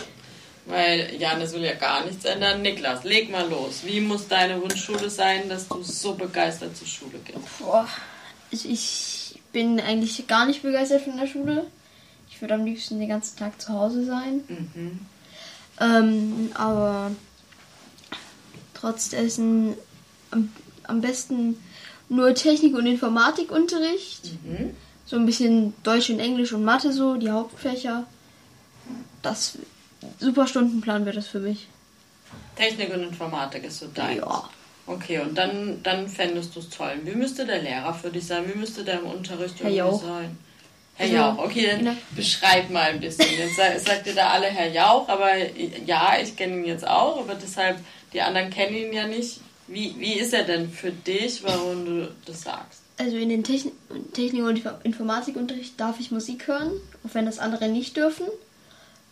Weil 0.66 1.14
Janis 1.20 1.52
will 1.52 1.64
ja 1.64 1.74
gar 1.74 2.06
nichts 2.06 2.24
ändern. 2.24 2.62
Niklas, 2.62 3.04
leg 3.04 3.30
mal 3.30 3.50
los. 3.50 3.82
Wie 3.84 4.00
muss 4.00 4.30
deine 4.30 4.62
Wunschschule 4.62 5.10
sein, 5.10 5.50
dass 5.50 5.68
du 5.68 5.84
so 5.84 6.14
begeistert 6.14 6.78
zur 6.78 6.88
Schule 6.88 7.20
gehst? 7.26 7.60
Boah, 7.60 7.86
ich 8.50 9.42
bin 9.52 9.82
eigentlich 9.82 10.26
gar 10.26 10.46
nicht 10.46 10.62
begeistert 10.62 11.02
von 11.02 11.18
der 11.18 11.28
Schule. 11.28 11.68
Ich 12.30 12.40
würde 12.40 12.54
am 12.54 12.64
liebsten 12.64 12.98
den 13.02 13.10
ganzen 13.10 13.38
Tag 13.38 13.62
zu 13.62 13.74
Hause 13.74 14.06
sein. 14.06 14.42
Mhm. 14.48 15.00
Ähm, 15.80 16.52
aber 16.54 17.12
trotz 18.74 19.10
dessen 19.10 19.76
am, 20.32 20.52
am, 20.84 21.02
besten 21.02 21.58
nur 22.10 22.34
Technik- 22.34 22.76
und 22.76 22.86
Informatikunterricht. 22.86 24.32
Mhm. 24.44 24.76
So 25.06 25.16
ein 25.18 25.26
bisschen 25.26 25.74
Deutsch 25.84 26.10
und 26.10 26.20
Englisch 26.20 26.54
und 26.54 26.64
Mathe 26.64 26.94
so, 26.94 27.16
die 27.16 27.32
Hauptfächer. 27.32 28.06
Das 29.22 29.58
super 30.20 30.48
Stundenplan 30.48 31.06
wäre 31.06 31.16
das 31.16 31.28
für 31.28 31.40
mich. 31.40 31.68
Technik 32.56 32.94
und 32.94 33.04
Informatik 33.04 33.64
ist 33.64 33.80
so 33.80 33.88
dein. 33.94 34.18
Ja. 34.18 34.50
Okay, 34.86 35.20
und 35.20 35.38
dann, 35.38 35.82
dann 35.82 36.10
fändest 36.10 36.56
du 36.56 36.60
es 36.60 36.70
toll. 36.70 37.00
Wie 37.04 37.16
müsste 37.16 37.46
der 37.46 37.62
Lehrer 37.62 37.94
für 37.94 38.10
dich 38.10 38.28
sein? 38.28 38.44
Wie 38.54 38.58
müsste 38.58 38.84
der 38.84 39.00
im 39.00 39.06
Unterricht 39.06 39.62
Herr 39.64 39.70
Jauch. 39.70 40.02
sein? 40.02 40.38
Herr 40.96 41.06
also, 41.06 41.16
Jauch, 41.16 41.46
okay, 41.46 41.68
dann 41.68 41.80
genau. 41.80 41.96
beschreib 42.16 42.70
mal 42.70 42.92
ein 42.92 43.00
bisschen. 43.00 43.26
Jetzt 43.38 43.86
sagt 43.86 44.06
ihr 44.06 44.14
da 44.14 44.30
alle 44.30 44.48
Herr 44.48 44.70
Jauch, 44.70 45.10
aber 45.10 45.32
ja, 45.86 46.14
ich 46.22 46.36
kenne 46.36 46.58
ihn 46.58 46.66
jetzt 46.66 46.88
auch, 46.88 47.20
aber 47.20 47.36
deshalb, 47.36 47.80
die 48.14 48.22
anderen 48.22 48.50
kennen 48.50 48.76
ihn 48.76 48.94
ja 48.94 49.08
nicht. 49.08 49.40
Wie, 49.68 49.96
wie 49.98 50.14
ist 50.14 50.34
er 50.34 50.44
denn 50.44 50.70
für 50.70 50.92
dich, 50.92 51.44
warum 51.44 51.86
du 51.86 52.12
das 52.26 52.44
sagst? 52.44 52.82
Also 52.98 53.18
in 53.18 53.30
den 53.30 53.44
Technik, 53.44 53.74
Technik- 54.14 54.44
und 54.44 54.62
Informatikunterricht 54.84 55.80
darf 55.80 56.00
ich 56.00 56.12
Musik 56.12 56.48
hören, 56.48 56.72
auch 57.04 57.14
wenn 57.14 57.26
das 57.26 57.40
andere 57.40 57.70
nicht 57.70 57.98
dürfen 57.98 58.26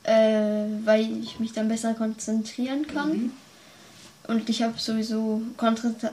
äh, 0.03 0.65
weil 0.83 1.23
ich 1.23 1.39
mich 1.39 1.53
dann 1.53 1.67
besser 1.67 1.93
konzentrieren 1.93 2.87
kann. 2.87 3.09
Mhm. 3.09 3.31
Und 4.27 4.49
ich 4.49 4.61
habe 4.61 4.77
sowieso 4.77 5.41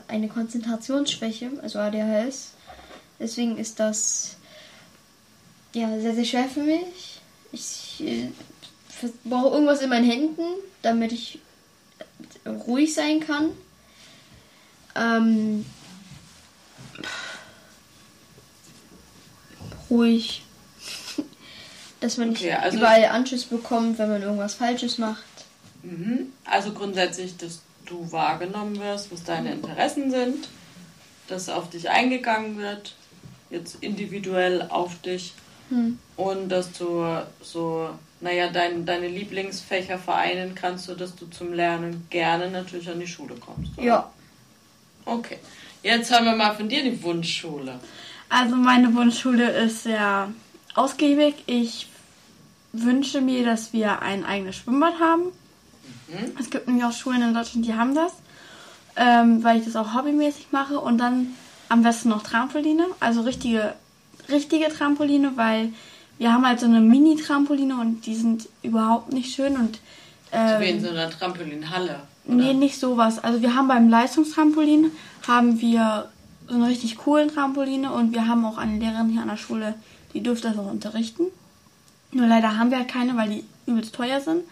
eine 0.08 0.28
Konzentrationsschwäche, 0.28 1.50
also 1.62 1.78
ADHS. 1.78 2.52
Deswegen 3.20 3.58
ist 3.58 3.80
das 3.80 4.36
ja 5.74 6.00
sehr, 6.00 6.14
sehr 6.14 6.24
schwer 6.24 6.48
für 6.48 6.62
mich. 6.62 7.20
Ich 7.52 8.02
äh, 8.04 8.28
brauche 9.24 9.54
irgendwas 9.54 9.80
in 9.80 9.90
meinen 9.90 10.08
Händen, 10.08 10.42
damit 10.82 11.12
ich 11.12 11.38
ruhig 12.46 12.94
sein 12.94 13.20
kann. 13.20 13.50
Ähm, 14.94 15.64
ruhig 19.90 20.42
dass 22.00 22.16
man 22.16 22.30
nicht 22.30 22.42
okay, 22.42 22.52
also 22.52 22.78
überall 22.78 23.04
Anschluss 23.06 23.44
bekommt, 23.44 23.98
wenn 23.98 24.08
man 24.08 24.22
irgendwas 24.22 24.54
Falsches 24.54 24.98
macht. 24.98 25.24
Mhm. 25.82 26.32
Also 26.44 26.72
grundsätzlich, 26.72 27.36
dass 27.36 27.60
du 27.86 28.10
wahrgenommen 28.12 28.78
wirst, 28.80 29.12
was 29.12 29.24
deine 29.24 29.52
Interessen 29.52 30.10
sind, 30.10 30.48
dass 31.28 31.48
auf 31.48 31.70
dich 31.70 31.88
eingegangen 31.88 32.58
wird, 32.58 32.94
jetzt 33.50 33.76
individuell 33.80 34.62
auf 34.68 35.00
dich 35.00 35.32
hm. 35.68 35.98
und 36.16 36.48
dass 36.48 36.72
du 36.72 37.04
so 37.42 37.90
naja, 38.20 38.48
dein, 38.48 38.84
deine 38.84 39.08
Lieblingsfächer 39.08 39.98
vereinen 39.98 40.54
kannst, 40.54 40.86
sodass 40.86 41.14
du 41.14 41.26
zum 41.26 41.52
Lernen 41.52 42.06
gerne 42.10 42.50
natürlich 42.50 42.90
an 42.90 42.98
die 42.98 43.06
Schule 43.06 43.36
kommst. 43.36 43.78
Oder? 43.78 43.86
Ja. 43.86 44.10
Okay. 45.04 45.38
Jetzt 45.82 46.12
haben 46.12 46.26
wir 46.26 46.34
mal 46.34 46.54
von 46.54 46.68
dir 46.68 46.82
die 46.82 47.00
Wunschschule. 47.02 47.78
Also 48.28 48.56
meine 48.56 48.92
Wunschschule 48.94 49.50
ist 49.52 49.84
sehr 49.84 50.32
ausgiebig. 50.74 51.34
Ich 51.46 51.88
wünsche 52.72 53.20
mir, 53.20 53.44
dass 53.44 53.72
wir 53.72 54.02
ein 54.02 54.24
eigenes 54.24 54.56
Schwimmbad 54.56 54.98
haben. 54.98 55.24
Mhm. 56.08 56.32
Es 56.38 56.50
gibt 56.50 56.66
nämlich 56.66 56.84
auch 56.84 56.92
Schulen 56.92 57.22
in 57.22 57.34
Deutschland, 57.34 57.66
die 57.66 57.74
haben 57.74 57.94
das, 57.94 58.12
ähm, 58.96 59.42
weil 59.44 59.58
ich 59.58 59.64
das 59.64 59.76
auch 59.76 59.94
hobbymäßig 59.94 60.48
mache. 60.50 60.78
Und 60.78 60.98
dann 60.98 61.28
am 61.68 61.82
besten 61.82 62.08
noch 62.08 62.22
Trampoline, 62.22 62.86
also 63.00 63.22
richtige, 63.22 63.74
richtige 64.30 64.68
Trampoline, 64.68 65.36
weil 65.36 65.72
wir 66.18 66.32
haben 66.32 66.46
halt 66.46 66.60
so 66.60 66.66
eine 66.66 66.80
Mini-Trampoline 66.80 67.80
und 67.80 68.06
die 68.06 68.14
sind 68.14 68.48
überhaupt 68.62 69.12
nicht 69.12 69.34
schön 69.34 69.56
und 69.56 69.78
ähm, 70.32 70.48
so 70.54 70.60
wie 70.60 70.70
in 70.70 70.80
so 70.80 70.90
einer 70.90 71.10
Trampolinhalle. 71.10 72.00
Oder? 72.26 72.34
Nee, 72.34 72.54
nicht 72.54 72.78
sowas. 72.78 73.22
Also 73.22 73.40
wir 73.40 73.54
haben 73.54 73.68
beim 73.68 73.88
Leistungstrampolin 73.88 74.90
haben 75.26 75.60
wir 75.60 76.10
so 76.46 76.54
eine 76.54 76.66
richtig 76.66 76.96
coolen 76.98 77.32
Trampoline 77.32 77.92
und 77.92 78.12
wir 78.12 78.26
haben 78.26 78.44
auch 78.44 78.58
eine 78.58 78.78
Lehrerin 78.78 79.10
hier 79.10 79.22
an 79.22 79.28
der 79.28 79.36
Schule, 79.36 79.74
die 80.14 80.22
dürfte 80.22 80.48
das 80.48 80.58
auch 80.58 80.70
unterrichten. 80.70 81.24
Nur 82.12 82.26
leider 82.26 82.56
haben 82.56 82.70
wir 82.70 82.78
halt 82.78 82.88
keine, 82.88 83.16
weil 83.16 83.28
die 83.28 83.44
übelst 83.66 83.94
teuer 83.94 84.20
sind. 84.20 84.42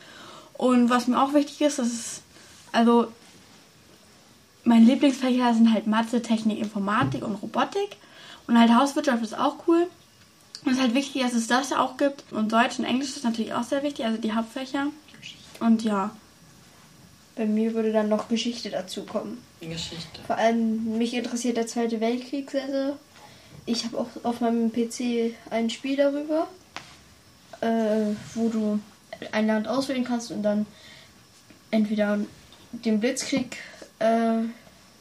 Und 0.54 0.90
was 0.90 1.06
mir 1.06 1.20
auch 1.20 1.34
wichtig 1.34 1.60
ist, 1.62 1.78
das 1.78 1.88
ist, 1.88 2.22
also 2.72 3.08
meine 4.64 4.84
Lieblingsfächer 4.84 5.54
sind 5.54 5.72
halt 5.72 5.86
Mathe, 5.86 6.22
Technik, 6.22 6.58
Informatik 6.58 7.24
und 7.24 7.36
Robotik. 7.36 7.96
Und 8.46 8.58
halt 8.58 8.74
Hauswirtschaft 8.74 9.22
ist 9.22 9.38
auch 9.38 9.66
cool. 9.66 9.86
Und 10.64 10.72
es 10.72 10.78
ist 10.78 10.82
halt 10.82 10.94
wichtig, 10.94 11.22
dass 11.22 11.34
es 11.34 11.46
das 11.46 11.72
auch 11.72 11.96
gibt. 11.96 12.32
Und 12.32 12.52
Deutsch 12.52 12.78
und 12.78 12.84
Englisch 12.84 13.16
ist 13.16 13.24
natürlich 13.24 13.54
auch 13.54 13.62
sehr 13.62 13.82
wichtig, 13.82 14.04
also 14.04 14.18
die 14.20 14.32
Hauptfächer. 14.32 14.88
Und 15.60 15.82
ja. 15.82 16.10
Bei 17.36 17.46
mir 17.46 17.74
würde 17.74 17.92
dann 17.92 18.08
noch 18.08 18.28
Geschichte 18.28 18.70
dazu 18.70 19.04
kommen. 19.04 19.42
Geschichte. 19.60 20.20
Vor 20.26 20.36
allem 20.36 20.98
mich 20.98 21.14
interessiert 21.14 21.56
der 21.56 21.66
Zweite 21.66 22.00
Weltkrieg 22.00 22.50
sehr, 22.50 22.66
sehr. 22.66 22.96
Ich 23.66 23.84
habe 23.84 23.98
auch 23.98 24.08
auf 24.22 24.40
meinem 24.40 24.72
PC 24.72 25.34
ein 25.50 25.70
Spiel 25.70 25.96
darüber, 25.96 26.46
äh, 27.60 28.14
wo 28.34 28.48
du 28.48 28.78
ein 29.32 29.46
Land 29.46 29.66
auswählen 29.66 30.04
kannst 30.04 30.30
und 30.30 30.42
dann 30.42 30.66
entweder 31.70 32.18
den 32.72 33.00
Blitzkrieg 33.00 33.56
äh, 33.98 34.42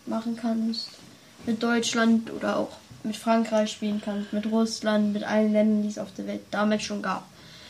machen 0.05 0.37
kannst 0.39 0.89
mit 1.45 1.61
Deutschland 1.61 2.31
oder 2.31 2.57
auch 2.57 2.71
mit 3.05 3.15
Frankreich 3.15 3.71
spielen 3.71 4.01
kannst, 4.03 4.33
mit 4.33 4.45
Russland, 4.47 5.13
mit 5.13 5.23
allen 5.23 5.53
Ländern, 5.53 5.83
die 5.83 5.89
es 5.89 5.97
auf 5.97 6.13
der 6.17 6.27
Welt 6.27 6.41
damals 6.51 6.83
schon 6.83 7.01
gab. 7.01 7.23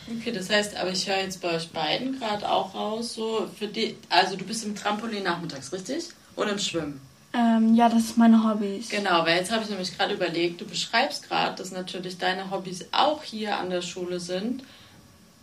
Okay, 0.08 0.32
das 0.32 0.50
heißt, 0.50 0.78
aber 0.78 0.92
ich 0.92 1.08
höre 1.08 1.18
jetzt 1.18 1.42
bei 1.42 1.56
euch 1.56 1.70
beiden 1.70 2.20
gerade 2.20 2.50
auch 2.50 2.76
raus, 2.76 3.16
so 3.16 3.50
für 3.58 3.68
die, 3.68 3.98
also 4.10 4.36
du 4.36 4.46
bist 4.46 4.64
im 4.64 4.76
Trampolin 4.76 5.24
nachmittags, 5.24 5.74
richtig? 5.74 6.10
Und 6.36 6.48
im 6.48 6.60
Schwimmen? 6.60 7.02
Ähm, 7.34 7.74
ja, 7.74 7.90
das 7.90 8.04
ist 8.04 8.18
meine 8.18 8.44
Hobbys. 8.44 8.90
Genau, 8.90 9.26
weil 9.26 9.38
jetzt 9.38 9.52
habe 9.52 9.64
ich 9.64 9.70
nämlich 9.70 9.98
gerade 9.98 10.14
überlegt, 10.14 10.62
du 10.62 10.66
beschreibst 10.66 11.28
gerade, 11.28 11.56
dass 11.56 11.72
natürlich 11.72 12.18
deine 12.18 12.52
Hobbys 12.52 12.86
auch 12.92 13.24
hier 13.24 13.58
an 13.58 13.70
der 13.70 13.82
Schule 13.82 14.20
sind, 14.20 14.64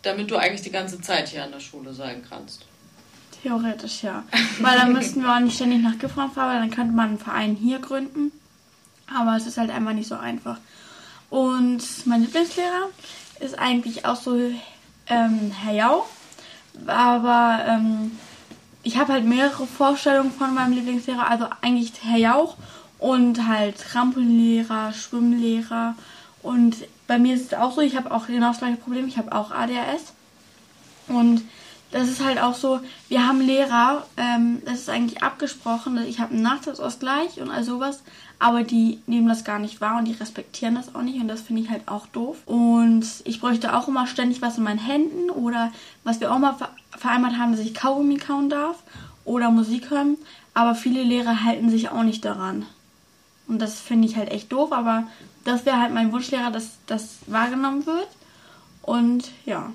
damit 0.01 0.31
du 0.31 0.37
eigentlich 0.37 0.61
die 0.61 0.71
ganze 0.71 1.01
Zeit 1.01 1.29
hier 1.29 1.43
an 1.43 1.51
der 1.51 1.59
Schule 1.59 1.93
sein 1.93 2.23
kannst. 2.27 2.65
Theoretisch 3.43 4.03
ja. 4.03 4.23
weil 4.61 4.77
dann 4.77 4.93
müssten 4.93 5.21
wir 5.21 5.35
auch 5.35 5.39
nicht 5.39 5.55
ständig 5.55 5.83
nach 5.83 5.99
Gifhorn 5.99 6.31
fahren, 6.31 6.53
weil 6.53 6.61
dann 6.61 6.75
könnte 6.75 6.93
man 6.93 7.09
einen 7.09 7.19
Verein 7.19 7.55
hier 7.55 7.79
gründen. 7.79 8.31
Aber 9.15 9.35
es 9.35 9.47
ist 9.47 9.57
halt 9.57 9.71
einfach 9.71 9.93
nicht 9.93 10.07
so 10.07 10.15
einfach. 10.15 10.57
Und 11.29 11.83
mein 12.05 12.21
Lieblingslehrer 12.21 12.89
ist 13.39 13.57
eigentlich 13.57 14.05
auch 14.05 14.15
so 14.15 14.35
ähm, 15.07 15.51
Herr 15.63 15.73
Jau. 15.73 16.05
Aber 16.87 17.63
ähm, 17.67 18.11
ich 18.83 18.97
habe 18.97 19.13
halt 19.13 19.25
mehrere 19.25 19.65
Vorstellungen 19.65 20.31
von 20.31 20.53
meinem 20.53 20.73
Lieblingslehrer. 20.73 21.27
Also 21.29 21.47
eigentlich 21.61 21.93
Herr 22.03 22.17
Jauch 22.17 22.57
und 22.99 23.47
halt 23.47 23.79
Trampolinlehrer, 23.79 24.93
Schwimmlehrer. 24.93 25.95
Und 26.41 26.77
bei 27.07 27.17
mir 27.17 27.35
ist 27.35 27.51
es 27.51 27.57
auch 27.57 27.73
so, 27.73 27.81
ich 27.81 27.95
habe 27.95 28.11
auch 28.11 28.27
genau 28.27 28.49
das 28.49 28.59
gleiche 28.59 28.77
Problem. 28.77 29.07
Ich 29.07 29.17
habe 29.17 29.33
auch 29.33 29.51
ADHS. 29.51 30.13
Und 31.07 31.41
das 31.93 32.09
ist 32.09 32.23
halt 32.23 32.41
auch 32.41 32.55
so, 32.55 32.79
wir 33.07 33.27
haben 33.27 33.39
Lehrer, 33.39 34.07
ähm, 34.17 34.63
das 34.65 34.79
ist 34.79 34.89
eigentlich 34.89 35.21
abgesprochen, 35.21 36.03
ich 36.07 36.19
habe 36.19 36.33
einen 36.33 36.41
Nachteilsausgleich 36.41 37.39
und 37.39 37.51
all 37.51 37.63
sowas, 37.63 38.01
aber 38.39 38.63
die 38.63 38.99
nehmen 39.05 39.27
das 39.27 39.43
gar 39.43 39.59
nicht 39.59 39.79
wahr 39.79 39.99
und 39.99 40.05
die 40.05 40.13
respektieren 40.13 40.73
das 40.73 40.95
auch 40.95 41.03
nicht 41.03 41.21
und 41.21 41.27
das 41.27 41.41
finde 41.43 41.61
ich 41.61 41.69
halt 41.69 41.87
auch 41.87 42.07
doof. 42.07 42.37
Und 42.47 43.05
ich 43.25 43.39
bräuchte 43.39 43.75
auch 43.75 43.87
immer 43.87 44.07
ständig 44.07 44.41
was 44.41 44.57
in 44.57 44.63
meinen 44.63 44.79
Händen 44.79 45.29
oder 45.29 45.71
was 46.03 46.19
wir 46.19 46.33
auch 46.33 46.39
mal 46.39 46.55
vereinbart 46.97 47.37
haben, 47.37 47.51
dass 47.51 47.61
ich 47.61 47.75
Kaugummi 47.75 48.17
kauen 48.17 48.49
darf 48.49 48.81
oder 49.23 49.51
Musik 49.51 49.91
hören, 49.91 50.17
aber 50.55 50.73
viele 50.73 51.03
Lehrer 51.03 51.43
halten 51.43 51.69
sich 51.69 51.89
auch 51.89 52.03
nicht 52.03 52.25
daran. 52.25 52.65
Und 53.47 53.61
das 53.61 53.79
finde 53.79 54.07
ich 54.07 54.17
halt 54.17 54.31
echt 54.31 54.51
doof, 54.51 54.71
aber 54.71 55.03
das 55.45 55.67
wäre 55.67 55.79
halt 55.79 55.93
mein 55.93 56.11
Wunschlehrer, 56.11 56.49
dass 56.49 56.71
das 56.87 57.17
wahrgenommen 57.27 57.85
wird. 57.85 58.07
Und 58.81 59.29
ja. 59.45 59.71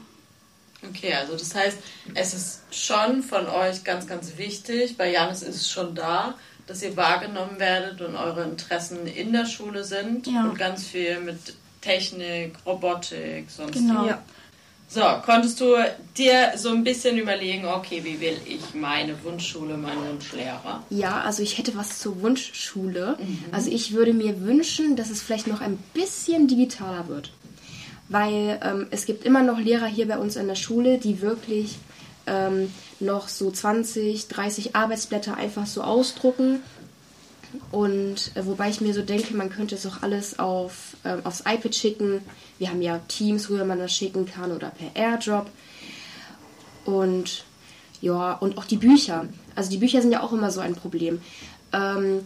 Okay, 0.86 1.12
also 1.12 1.32
das 1.32 1.54
heißt, 1.54 1.78
es 2.14 2.34
ist 2.34 2.62
schon 2.70 3.22
von 3.22 3.46
euch 3.46 3.82
ganz, 3.82 4.06
ganz 4.06 4.36
wichtig, 4.36 4.96
bei 4.96 5.10
Janis 5.10 5.42
ist 5.42 5.56
es 5.56 5.70
schon 5.70 5.94
da, 5.94 6.34
dass 6.66 6.82
ihr 6.82 6.96
wahrgenommen 6.96 7.58
werdet 7.58 8.00
und 8.00 8.14
eure 8.14 8.44
Interessen 8.44 9.06
in 9.06 9.32
der 9.32 9.46
Schule 9.46 9.82
sind 9.82 10.26
ja. 10.26 10.44
und 10.44 10.56
ganz 10.56 10.86
viel 10.86 11.20
mit 11.20 11.38
Technik, 11.80 12.54
Robotik, 12.64 13.50
sonst 13.50 13.72
genau. 13.72 14.06
Ja. 14.06 14.22
So, 14.90 15.02
konntest 15.22 15.60
du 15.60 15.74
dir 16.16 16.52
so 16.56 16.70
ein 16.70 16.82
bisschen 16.82 17.18
überlegen, 17.18 17.66
okay, 17.66 18.02
wie 18.04 18.20
will 18.20 18.38
ich 18.46 18.72
meine 18.72 19.22
Wunschschule, 19.22 19.76
meinen 19.76 20.12
Wunschlehrer? 20.12 20.82
Ja, 20.88 21.20
also 21.20 21.42
ich 21.42 21.58
hätte 21.58 21.76
was 21.76 21.98
zur 21.98 22.22
Wunschschule. 22.22 23.18
Mhm. 23.20 23.44
Also 23.52 23.70
ich 23.70 23.92
würde 23.92 24.14
mir 24.14 24.40
wünschen, 24.40 24.96
dass 24.96 25.10
es 25.10 25.20
vielleicht 25.20 25.46
noch 25.46 25.60
ein 25.60 25.76
bisschen 25.92 26.48
digitaler 26.48 27.06
wird 27.08 27.32
weil 28.08 28.58
ähm, 28.62 28.86
es 28.90 29.06
gibt 29.06 29.24
immer 29.24 29.42
noch 29.42 29.58
Lehrer 29.58 29.86
hier 29.86 30.08
bei 30.08 30.18
uns 30.18 30.36
an 30.36 30.48
der 30.48 30.54
Schule, 30.54 30.98
die 30.98 31.20
wirklich 31.20 31.76
ähm, 32.26 32.72
noch 33.00 33.28
so 33.28 33.50
20, 33.50 34.28
30 34.28 34.74
Arbeitsblätter 34.74 35.36
einfach 35.36 35.66
so 35.66 35.82
ausdrucken. 35.82 36.62
Und 37.70 38.32
äh, 38.34 38.44
wobei 38.44 38.70
ich 38.70 38.80
mir 38.80 38.92
so 38.94 39.02
denke, 39.02 39.34
man 39.34 39.50
könnte 39.50 39.74
es 39.74 39.86
auch 39.86 40.02
alles 40.02 40.38
auf, 40.38 40.96
äh, 41.04 41.16
aufs 41.24 41.40
iPad 41.40 41.74
schicken. 41.74 42.20
Wir 42.58 42.70
haben 42.70 42.82
ja 42.82 43.00
Teams, 43.08 43.48
worüber 43.48 43.64
man 43.64 43.78
das 43.78 43.94
schicken 43.94 44.26
kann 44.26 44.52
oder 44.52 44.70
per 44.70 44.94
AirDrop. 44.94 45.50
Und 46.84 47.44
ja, 48.00 48.32
und 48.34 48.58
auch 48.58 48.64
die 48.64 48.76
Bücher. 48.76 49.26
Also 49.54 49.70
die 49.70 49.78
Bücher 49.78 50.02
sind 50.02 50.12
ja 50.12 50.22
auch 50.22 50.32
immer 50.32 50.50
so 50.50 50.60
ein 50.60 50.74
Problem. 50.74 51.20
Ähm, 51.72 52.20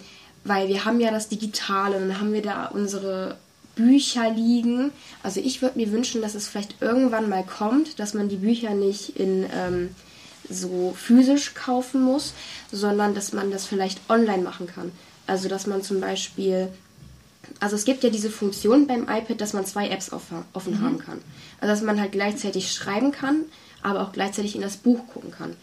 weil 0.45 0.69
wir 0.69 0.85
haben 0.85 1.01
ja 1.01 1.11
das 1.11 1.29
Digitale 1.29 1.97
und 1.97 2.09
dann 2.09 2.21
haben 2.21 2.33
wir 2.33 2.43
da 2.43 2.67
unsere 2.67 3.37
Bücher 3.75 4.31
liegen. 4.31 4.93
Also 5.23 5.41
ich 5.41 5.63
würde 5.63 5.79
mir 5.79 5.91
wünschen, 5.93 6.23
dass 6.23 6.35
es 6.35 6.49
vielleicht 6.49 6.77
irgendwann 6.81 7.29
mal 7.29 7.45
kommt, 7.45 7.99
dass 7.99 8.15
man 8.15 8.29
die 8.29 8.37
Bücher 8.37 8.75
nicht 8.75 9.17
in 9.17 9.47
ähm, 9.53 9.95
so 10.49 10.95
physisch 10.97 11.55
kaufen 11.55 12.03
muss, 12.03 12.35
sondern 12.71 13.15
dass 13.15 13.33
man 13.33 13.51
das 13.51 13.67
vielleicht 13.67 14.01
online 14.09 14.43
machen 14.43 14.67
kann. 14.67 14.93
Also 15.27 15.49
dass 15.49 15.67
man 15.67 15.83
zum 15.83 16.01
Beispiel, 16.01 16.69
also 17.61 17.77
es 17.77 17.85
gibt 17.85 18.03
ja 18.03 18.11
diese 18.11 18.31
Funktion 18.31 18.87
beim 18.87 19.03
iPad, 19.03 19.41
dass 19.41 19.53
man 19.53 19.65
zwei 19.65 19.89
Apps 19.89 20.13
offen, 20.13 20.45
offen 20.53 20.75
mhm. 20.75 20.83
haben 20.83 20.99
kann. 20.99 21.19
Also 21.61 21.73
dass 21.73 21.83
man 21.83 22.01
halt 22.01 22.13
gleichzeitig 22.13 22.73
schreiben 22.73 23.13
kann, 23.13 23.43
aber 23.83 24.03
auch 24.03 24.13
gleichzeitig 24.13 24.55
in 24.55 24.63
das 24.63 24.77
Buch 24.77 25.07
gucken 25.07 25.31
kann. 25.31 25.57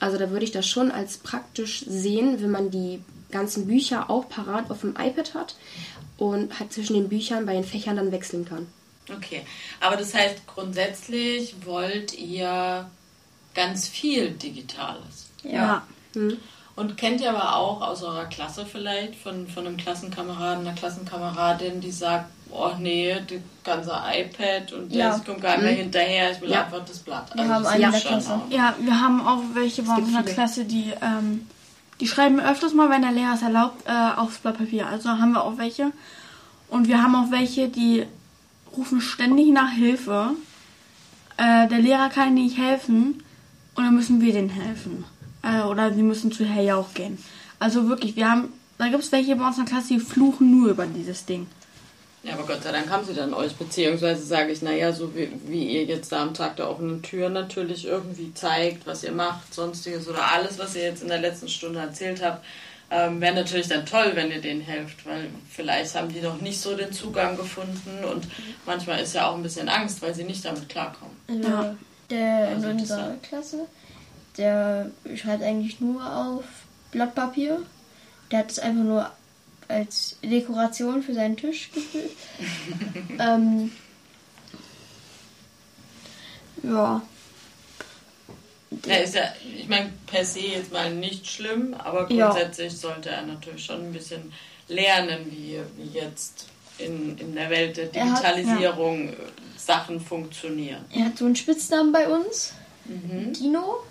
Also 0.00 0.16
da 0.18 0.30
würde 0.30 0.44
ich 0.44 0.52
das 0.52 0.68
schon 0.68 0.90
als 0.90 1.18
praktisch 1.18 1.84
sehen, 1.88 2.40
wenn 2.40 2.50
man 2.50 2.70
die 2.70 3.00
ganzen 3.30 3.66
Bücher 3.66 4.10
auch 4.10 4.28
parat 4.28 4.70
auf 4.70 4.80
dem 4.80 4.96
iPad 4.98 5.34
hat 5.34 5.54
und 6.16 6.58
halt 6.58 6.72
zwischen 6.72 6.94
den 6.94 7.08
Büchern 7.08 7.46
bei 7.46 7.54
den 7.54 7.64
Fächern 7.64 7.96
dann 7.96 8.12
wechseln 8.12 8.44
kann. 8.44 8.66
Okay, 9.14 9.42
aber 9.80 9.96
das 9.96 10.14
heißt 10.14 10.46
grundsätzlich 10.46 11.54
wollt 11.64 12.14
ihr 12.18 12.88
ganz 13.54 13.88
viel 13.88 14.30
Digitales. 14.30 15.30
Ja. 15.42 15.82
Hm. 16.14 16.36
Und 16.76 16.96
kennt 16.96 17.20
ihr 17.20 17.30
aber 17.30 17.56
auch 17.56 17.82
aus 17.82 18.04
eurer 18.04 18.26
Klasse 18.26 18.64
vielleicht 18.64 19.16
von, 19.16 19.48
von 19.48 19.66
einem 19.66 19.76
Klassenkameraden, 19.76 20.64
einer 20.64 20.76
Klassenkameradin, 20.76 21.80
die 21.80 21.90
sagt, 21.90 22.30
oh 22.50 22.70
nee, 22.78 23.16
das 23.26 23.38
ganze 23.64 23.90
iPad 23.90 24.72
und 24.72 24.92
ja. 24.92 25.16
ich 25.16 25.24
komme 25.24 25.40
gar 25.40 25.56
nicht 25.56 25.62
mehr 25.64 25.72
hm. 25.72 25.78
hinterher, 25.78 26.32
ich 26.32 26.40
will 26.40 26.50
ja. 26.50 26.64
einfach 26.64 26.84
das 26.84 26.98
Blatt. 26.98 27.34
Wir 27.34 27.42
also 27.42 27.54
haben 27.54 27.66
eine 27.66 27.90
der 27.90 28.00
Klasse. 28.00 28.34
Auch. 28.34 28.50
Ja, 28.50 28.74
wir 28.78 29.00
haben 29.00 29.26
auch 29.26 29.42
welche 29.54 29.82
bei 29.82 29.94
uns 29.94 30.08
in 30.08 30.14
der 30.14 30.22
Klasse, 30.22 30.64
die 30.64 30.92
ähm, 31.02 31.46
die 32.00 32.06
schreiben 32.06 32.40
öfters 32.40 32.74
mal, 32.74 32.90
wenn 32.90 33.02
der 33.02 33.12
Lehrer 33.12 33.34
es 33.34 33.42
erlaubt, 33.42 33.86
äh, 33.86 34.16
aufs 34.16 34.38
Blatt 34.38 34.58
Papier. 34.58 34.86
Also 34.86 35.10
haben 35.10 35.32
wir 35.32 35.44
auch 35.44 35.58
welche. 35.58 35.92
Und 36.68 36.88
wir 36.88 37.02
haben 37.02 37.14
auch 37.14 37.30
welche, 37.30 37.68
die 37.68 38.04
rufen 38.76 39.00
ständig 39.00 39.48
nach 39.48 39.70
Hilfe. 39.70 40.30
Äh, 41.36 41.68
der 41.68 41.78
Lehrer 41.78 42.08
kann 42.08 42.28
ihnen 42.28 42.44
nicht 42.44 42.58
helfen 42.58 43.22
und 43.74 43.84
dann 43.84 43.94
müssen 43.94 44.20
wir 44.20 44.32
denen 44.32 44.50
helfen. 44.50 45.04
Äh, 45.42 45.62
oder 45.62 45.92
sie 45.92 46.02
müssen 46.02 46.30
zu 46.30 46.44
Herr 46.44 46.62
Jauch 46.62 46.94
gehen. 46.94 47.18
Also 47.58 47.88
wirklich, 47.88 48.16
wir 48.16 48.30
haben, 48.30 48.52
da 48.76 48.88
gibt 48.88 49.02
es 49.02 49.12
welche 49.12 49.34
bei 49.36 49.46
uns 49.46 49.58
in 49.58 49.64
der 49.64 49.72
Klasse, 49.72 49.94
die 49.94 50.00
fluchen 50.00 50.50
nur 50.50 50.68
über 50.70 50.86
dieses 50.86 51.24
Ding. 51.24 51.46
Ja, 52.24 52.34
aber 52.34 52.46
Gott 52.46 52.62
sei 52.64 52.72
Dank 52.72 52.90
haben 52.90 53.04
sie 53.04 53.14
dann 53.14 53.32
euch, 53.32 53.54
beziehungsweise 53.54 54.24
sage 54.24 54.52
ich, 54.52 54.60
naja, 54.60 54.92
so 54.92 55.14
wie, 55.14 55.30
wie 55.46 55.68
ihr 55.68 55.84
jetzt 55.84 56.10
da 56.10 56.22
am 56.22 56.34
Tag 56.34 56.56
der 56.56 56.68
offenen 56.68 57.02
Tür 57.02 57.28
natürlich 57.28 57.86
irgendwie 57.86 58.34
zeigt, 58.34 58.86
was 58.86 59.04
ihr 59.04 59.12
macht, 59.12 59.54
sonstiges 59.54 60.08
oder 60.08 60.32
alles, 60.32 60.58
was 60.58 60.74
ihr 60.74 60.82
jetzt 60.82 61.02
in 61.02 61.08
der 61.08 61.20
letzten 61.20 61.48
Stunde 61.48 61.78
erzählt 61.78 62.22
habt, 62.22 62.44
ähm, 62.90 63.20
wäre 63.20 63.34
natürlich 63.34 63.68
dann 63.68 63.86
toll, 63.86 64.12
wenn 64.14 64.30
ihr 64.30 64.40
denen 64.40 64.62
helft, 64.62 65.06
weil 65.06 65.28
vielleicht 65.48 65.94
haben 65.94 66.08
die 66.08 66.20
noch 66.20 66.40
nicht 66.40 66.60
so 66.60 66.74
den 66.74 66.92
Zugang 66.92 67.36
gefunden 67.36 68.04
und 68.10 68.26
manchmal 68.66 69.00
ist 69.00 69.14
ja 69.14 69.28
auch 69.28 69.36
ein 69.36 69.42
bisschen 69.42 69.68
Angst, 69.68 70.02
weil 70.02 70.14
sie 70.14 70.24
nicht 70.24 70.44
damit 70.44 70.68
klarkommen. 70.68 71.16
Ja. 71.28 71.76
Der 72.10 72.48
also 72.48 72.68
in 72.68 72.80
unserer 72.80 73.14
Klasse, 73.22 73.66
der 74.38 74.90
schreibt 75.14 75.42
eigentlich 75.42 75.80
nur 75.80 76.04
auf 76.04 76.44
Blatt 76.90 77.14
Papier. 77.14 77.60
Der 78.30 78.40
hat 78.40 78.50
es 78.50 78.58
einfach 78.58 78.84
nur 78.84 79.10
als 79.68 80.16
Dekoration 80.22 81.02
für 81.02 81.14
seinen 81.14 81.36
Tisch 81.36 81.70
gefüllt. 81.72 82.10
ähm, 83.18 83.70
ja. 86.62 87.02
Ja, 88.86 88.96
ist 88.96 89.14
ja, 89.14 89.22
ich 89.56 89.68
meine, 89.68 89.92
per 90.06 90.24
se 90.24 90.40
jetzt 90.40 90.72
mal 90.72 90.92
nicht 90.92 91.26
schlimm, 91.26 91.74
aber 91.74 92.06
grundsätzlich 92.06 92.72
ja. 92.72 92.78
sollte 92.78 93.10
er 93.10 93.22
natürlich 93.22 93.64
schon 93.64 93.86
ein 93.86 93.92
bisschen 93.92 94.32
lernen, 94.68 95.26
wie, 95.30 95.60
wie 95.76 95.98
jetzt 95.98 96.46
in, 96.78 97.16
in 97.18 97.34
der 97.34 97.50
Welt 97.50 97.76
der 97.76 97.86
Digitalisierung 97.86 99.08
hat, 99.08 99.18
ja. 99.18 99.24
Sachen 99.56 100.00
funktionieren. 100.00 100.84
Er 100.94 101.06
hat 101.06 101.18
so 101.18 101.24
einen 101.24 101.36
Spitznamen 101.36 101.92
bei 101.92 102.08
uns, 102.08 102.52
mhm. 102.84 103.32
Dino 103.32 103.82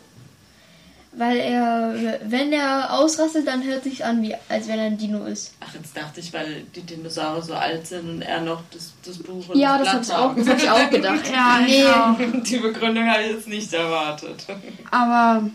weil 1.18 1.38
er, 1.38 2.20
wenn 2.26 2.54
er 2.54 2.94
ausrastet, 2.94 3.48
dann 3.48 3.64
hört 3.64 3.84
sich 3.84 4.06
an, 4.06 4.22
wie 4.22 4.36
als 4.50 4.68
wenn 4.68 4.78
er 4.78 4.86
ein 4.86 4.98
Dino 4.98 5.26
ist. 5.26 5.54
Ach, 5.60 5.74
jetzt 5.74 5.98
dachte 5.98 6.20
ich, 6.20 6.32
weil 6.32 6.64
die 6.76 6.82
Dinosaurier 6.82 7.42
so 7.42 7.56
alt 7.56 7.88
sind 7.88 8.08
und 8.08 8.22
er 8.22 8.42
noch 8.42 8.62
das, 8.72 8.94
das 9.04 9.18
Buch 9.18 9.50
und 9.50 9.58
Ja, 9.58 9.80
das, 9.80 10.08
das 10.08 10.14
habe 10.14 10.40
ich, 10.40 10.48
hab 10.48 10.58
ich 10.58 10.70
auch 10.70 10.90
gedacht. 10.90 11.28
ja, 11.32 11.60
nee. 11.66 11.82
Genau. 11.82 12.42
Die 12.44 12.58
Begründung 12.58 13.10
habe 13.10 13.24
ich 13.24 13.32
jetzt 13.32 13.48
nicht 13.48 13.74
erwartet. 13.74 14.46
Aber. 14.92 15.50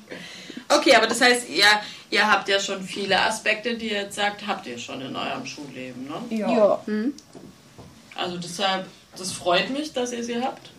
Okay, 0.68 0.96
aber 0.96 1.06
das 1.06 1.20
heißt, 1.20 1.48
ihr, 1.48 1.64
ihr 2.10 2.30
habt 2.30 2.48
ja 2.48 2.58
schon 2.58 2.82
viele 2.82 3.20
Aspekte, 3.20 3.76
die 3.76 3.90
ihr 3.90 4.02
jetzt 4.02 4.16
sagt, 4.16 4.46
habt 4.46 4.66
ihr 4.66 4.78
schon 4.78 5.00
in 5.00 5.14
eurem 5.14 5.46
Schulleben, 5.46 6.04
ne? 6.04 6.36
Ja. 6.36 6.50
ja. 6.50 6.80
Also 8.16 8.36
deshalb, 8.38 8.86
das 9.16 9.30
freut 9.30 9.70
mich, 9.70 9.92
dass 9.92 10.12
ihr 10.12 10.24
sie 10.24 10.42
habt. 10.42 10.70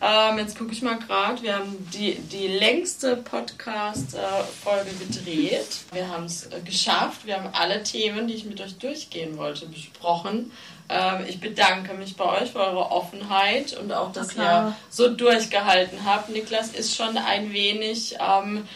Ähm, 0.00 0.38
jetzt 0.38 0.56
gucke 0.56 0.72
ich 0.72 0.82
mal 0.82 0.98
gerade. 0.98 1.42
Wir 1.42 1.56
haben 1.56 1.88
die, 1.92 2.14
die 2.14 2.46
längste 2.46 3.16
Podcast-Folge 3.16 4.90
gedreht. 5.00 5.80
Wir 5.92 6.08
haben 6.08 6.24
es 6.24 6.46
äh, 6.46 6.60
geschafft. 6.64 7.26
Wir 7.26 7.36
haben 7.36 7.50
alle 7.52 7.82
Themen, 7.82 8.28
die 8.28 8.34
ich 8.34 8.44
mit 8.44 8.60
euch 8.60 8.78
durchgehen 8.78 9.36
wollte, 9.36 9.66
besprochen. 9.66 10.52
Ähm, 10.88 11.24
ich 11.28 11.40
bedanke 11.40 11.94
mich 11.94 12.16
bei 12.16 12.24
euch 12.40 12.52
für 12.52 12.60
eure 12.60 12.92
Offenheit 12.92 13.76
und 13.76 13.92
auch, 13.92 14.12
dass 14.12 14.36
ihr 14.36 14.76
so 14.88 15.08
durchgehalten 15.08 16.04
habt. 16.04 16.28
Niklas 16.30 16.68
ist 16.68 16.94
schon 16.94 17.18
ein 17.18 17.52
wenig. 17.52 18.16
Ähm, 18.20 18.68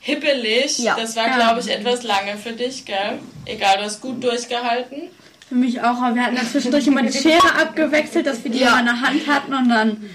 hippelig. 0.00 0.78
Ja. 0.78 0.96
Das 0.96 1.14
war, 1.14 1.28
glaube 1.28 1.60
ich, 1.60 1.70
etwas 1.70 2.02
lange 2.02 2.36
für 2.36 2.52
dich, 2.52 2.84
gell? 2.84 3.18
Egal, 3.44 3.76
du 3.76 3.84
hast 3.84 4.00
gut 4.00 4.24
durchgehalten. 4.24 5.02
Für 5.48 5.54
mich 5.54 5.80
auch, 5.80 6.00
aber 6.00 6.14
wir 6.14 6.24
hatten 6.24 6.38
zwischendurch 6.46 6.86
immer 6.86 7.02
die 7.02 7.12
Schere 7.12 7.54
abgewechselt, 7.60 8.26
dass 8.26 8.42
wir 8.44 8.50
die 8.50 8.60
ja. 8.60 8.78
in 8.78 8.86
der 8.86 9.00
Hand 9.00 9.26
hatten 9.26 9.52
und 9.52 9.68
dann 9.68 10.08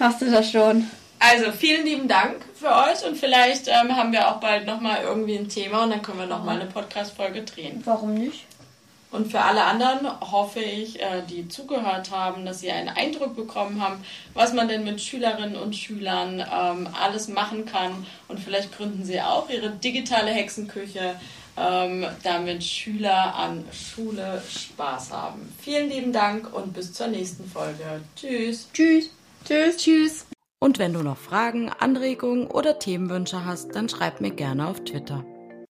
passte 0.00 0.30
das 0.30 0.50
schon. 0.50 0.86
Also 1.18 1.52
vielen 1.52 1.84
lieben 1.84 2.08
Dank 2.08 2.36
für 2.54 2.68
euch 2.68 3.06
und 3.06 3.18
vielleicht 3.18 3.68
ähm, 3.68 3.94
haben 3.94 4.12
wir 4.12 4.28
auch 4.28 4.40
bald 4.40 4.66
nochmal 4.66 5.02
irgendwie 5.02 5.36
ein 5.36 5.50
Thema 5.50 5.84
und 5.84 5.90
dann 5.90 6.00
können 6.00 6.20
wir 6.20 6.26
nochmal 6.26 6.58
eine 6.58 6.70
Podcast-Folge 6.70 7.42
drehen. 7.42 7.82
Warum 7.84 8.14
nicht? 8.14 8.46
Und 9.10 9.30
für 9.30 9.40
alle 9.40 9.64
anderen 9.64 10.08
hoffe 10.32 10.60
ich, 10.60 11.02
äh, 11.02 11.20
die 11.28 11.48
zugehört 11.48 12.10
haben, 12.10 12.46
dass 12.46 12.60
sie 12.60 12.70
einen 12.70 12.88
Eindruck 12.88 13.36
bekommen 13.36 13.82
haben, 13.82 14.02
was 14.32 14.54
man 14.54 14.68
denn 14.68 14.84
mit 14.84 15.02
Schülerinnen 15.02 15.56
und 15.56 15.76
Schülern 15.76 16.40
ähm, 16.40 16.88
alles 16.98 17.28
machen 17.28 17.66
kann. 17.66 18.06
Und 18.28 18.40
vielleicht 18.40 18.74
gründen 18.74 19.04
sie 19.04 19.20
auch 19.20 19.50
ihre 19.50 19.68
digitale 19.68 20.30
Hexenküche, 20.30 21.16
ähm, 21.58 22.06
damit 22.22 22.64
Schüler 22.64 23.34
an 23.34 23.66
Schule 23.72 24.42
Spaß 24.48 25.12
haben. 25.12 25.52
Vielen 25.60 25.90
lieben 25.90 26.12
Dank 26.14 26.54
und 26.54 26.72
bis 26.72 26.94
zur 26.94 27.08
nächsten 27.08 27.44
Folge. 27.50 28.00
Tschüss. 28.16 28.68
Tschüss. 28.72 29.10
Tschüss. 29.44 29.76
Tschüss. 29.78 30.26
Und 30.58 30.78
wenn 30.78 30.92
du 30.92 31.02
noch 31.02 31.16
Fragen, 31.16 31.70
Anregungen 31.70 32.46
oder 32.46 32.78
Themenwünsche 32.78 33.44
hast, 33.44 33.74
dann 33.74 33.88
schreib 33.88 34.20
mir 34.20 34.30
gerne 34.30 34.68
auf 34.68 34.84
Twitter. 34.84 35.24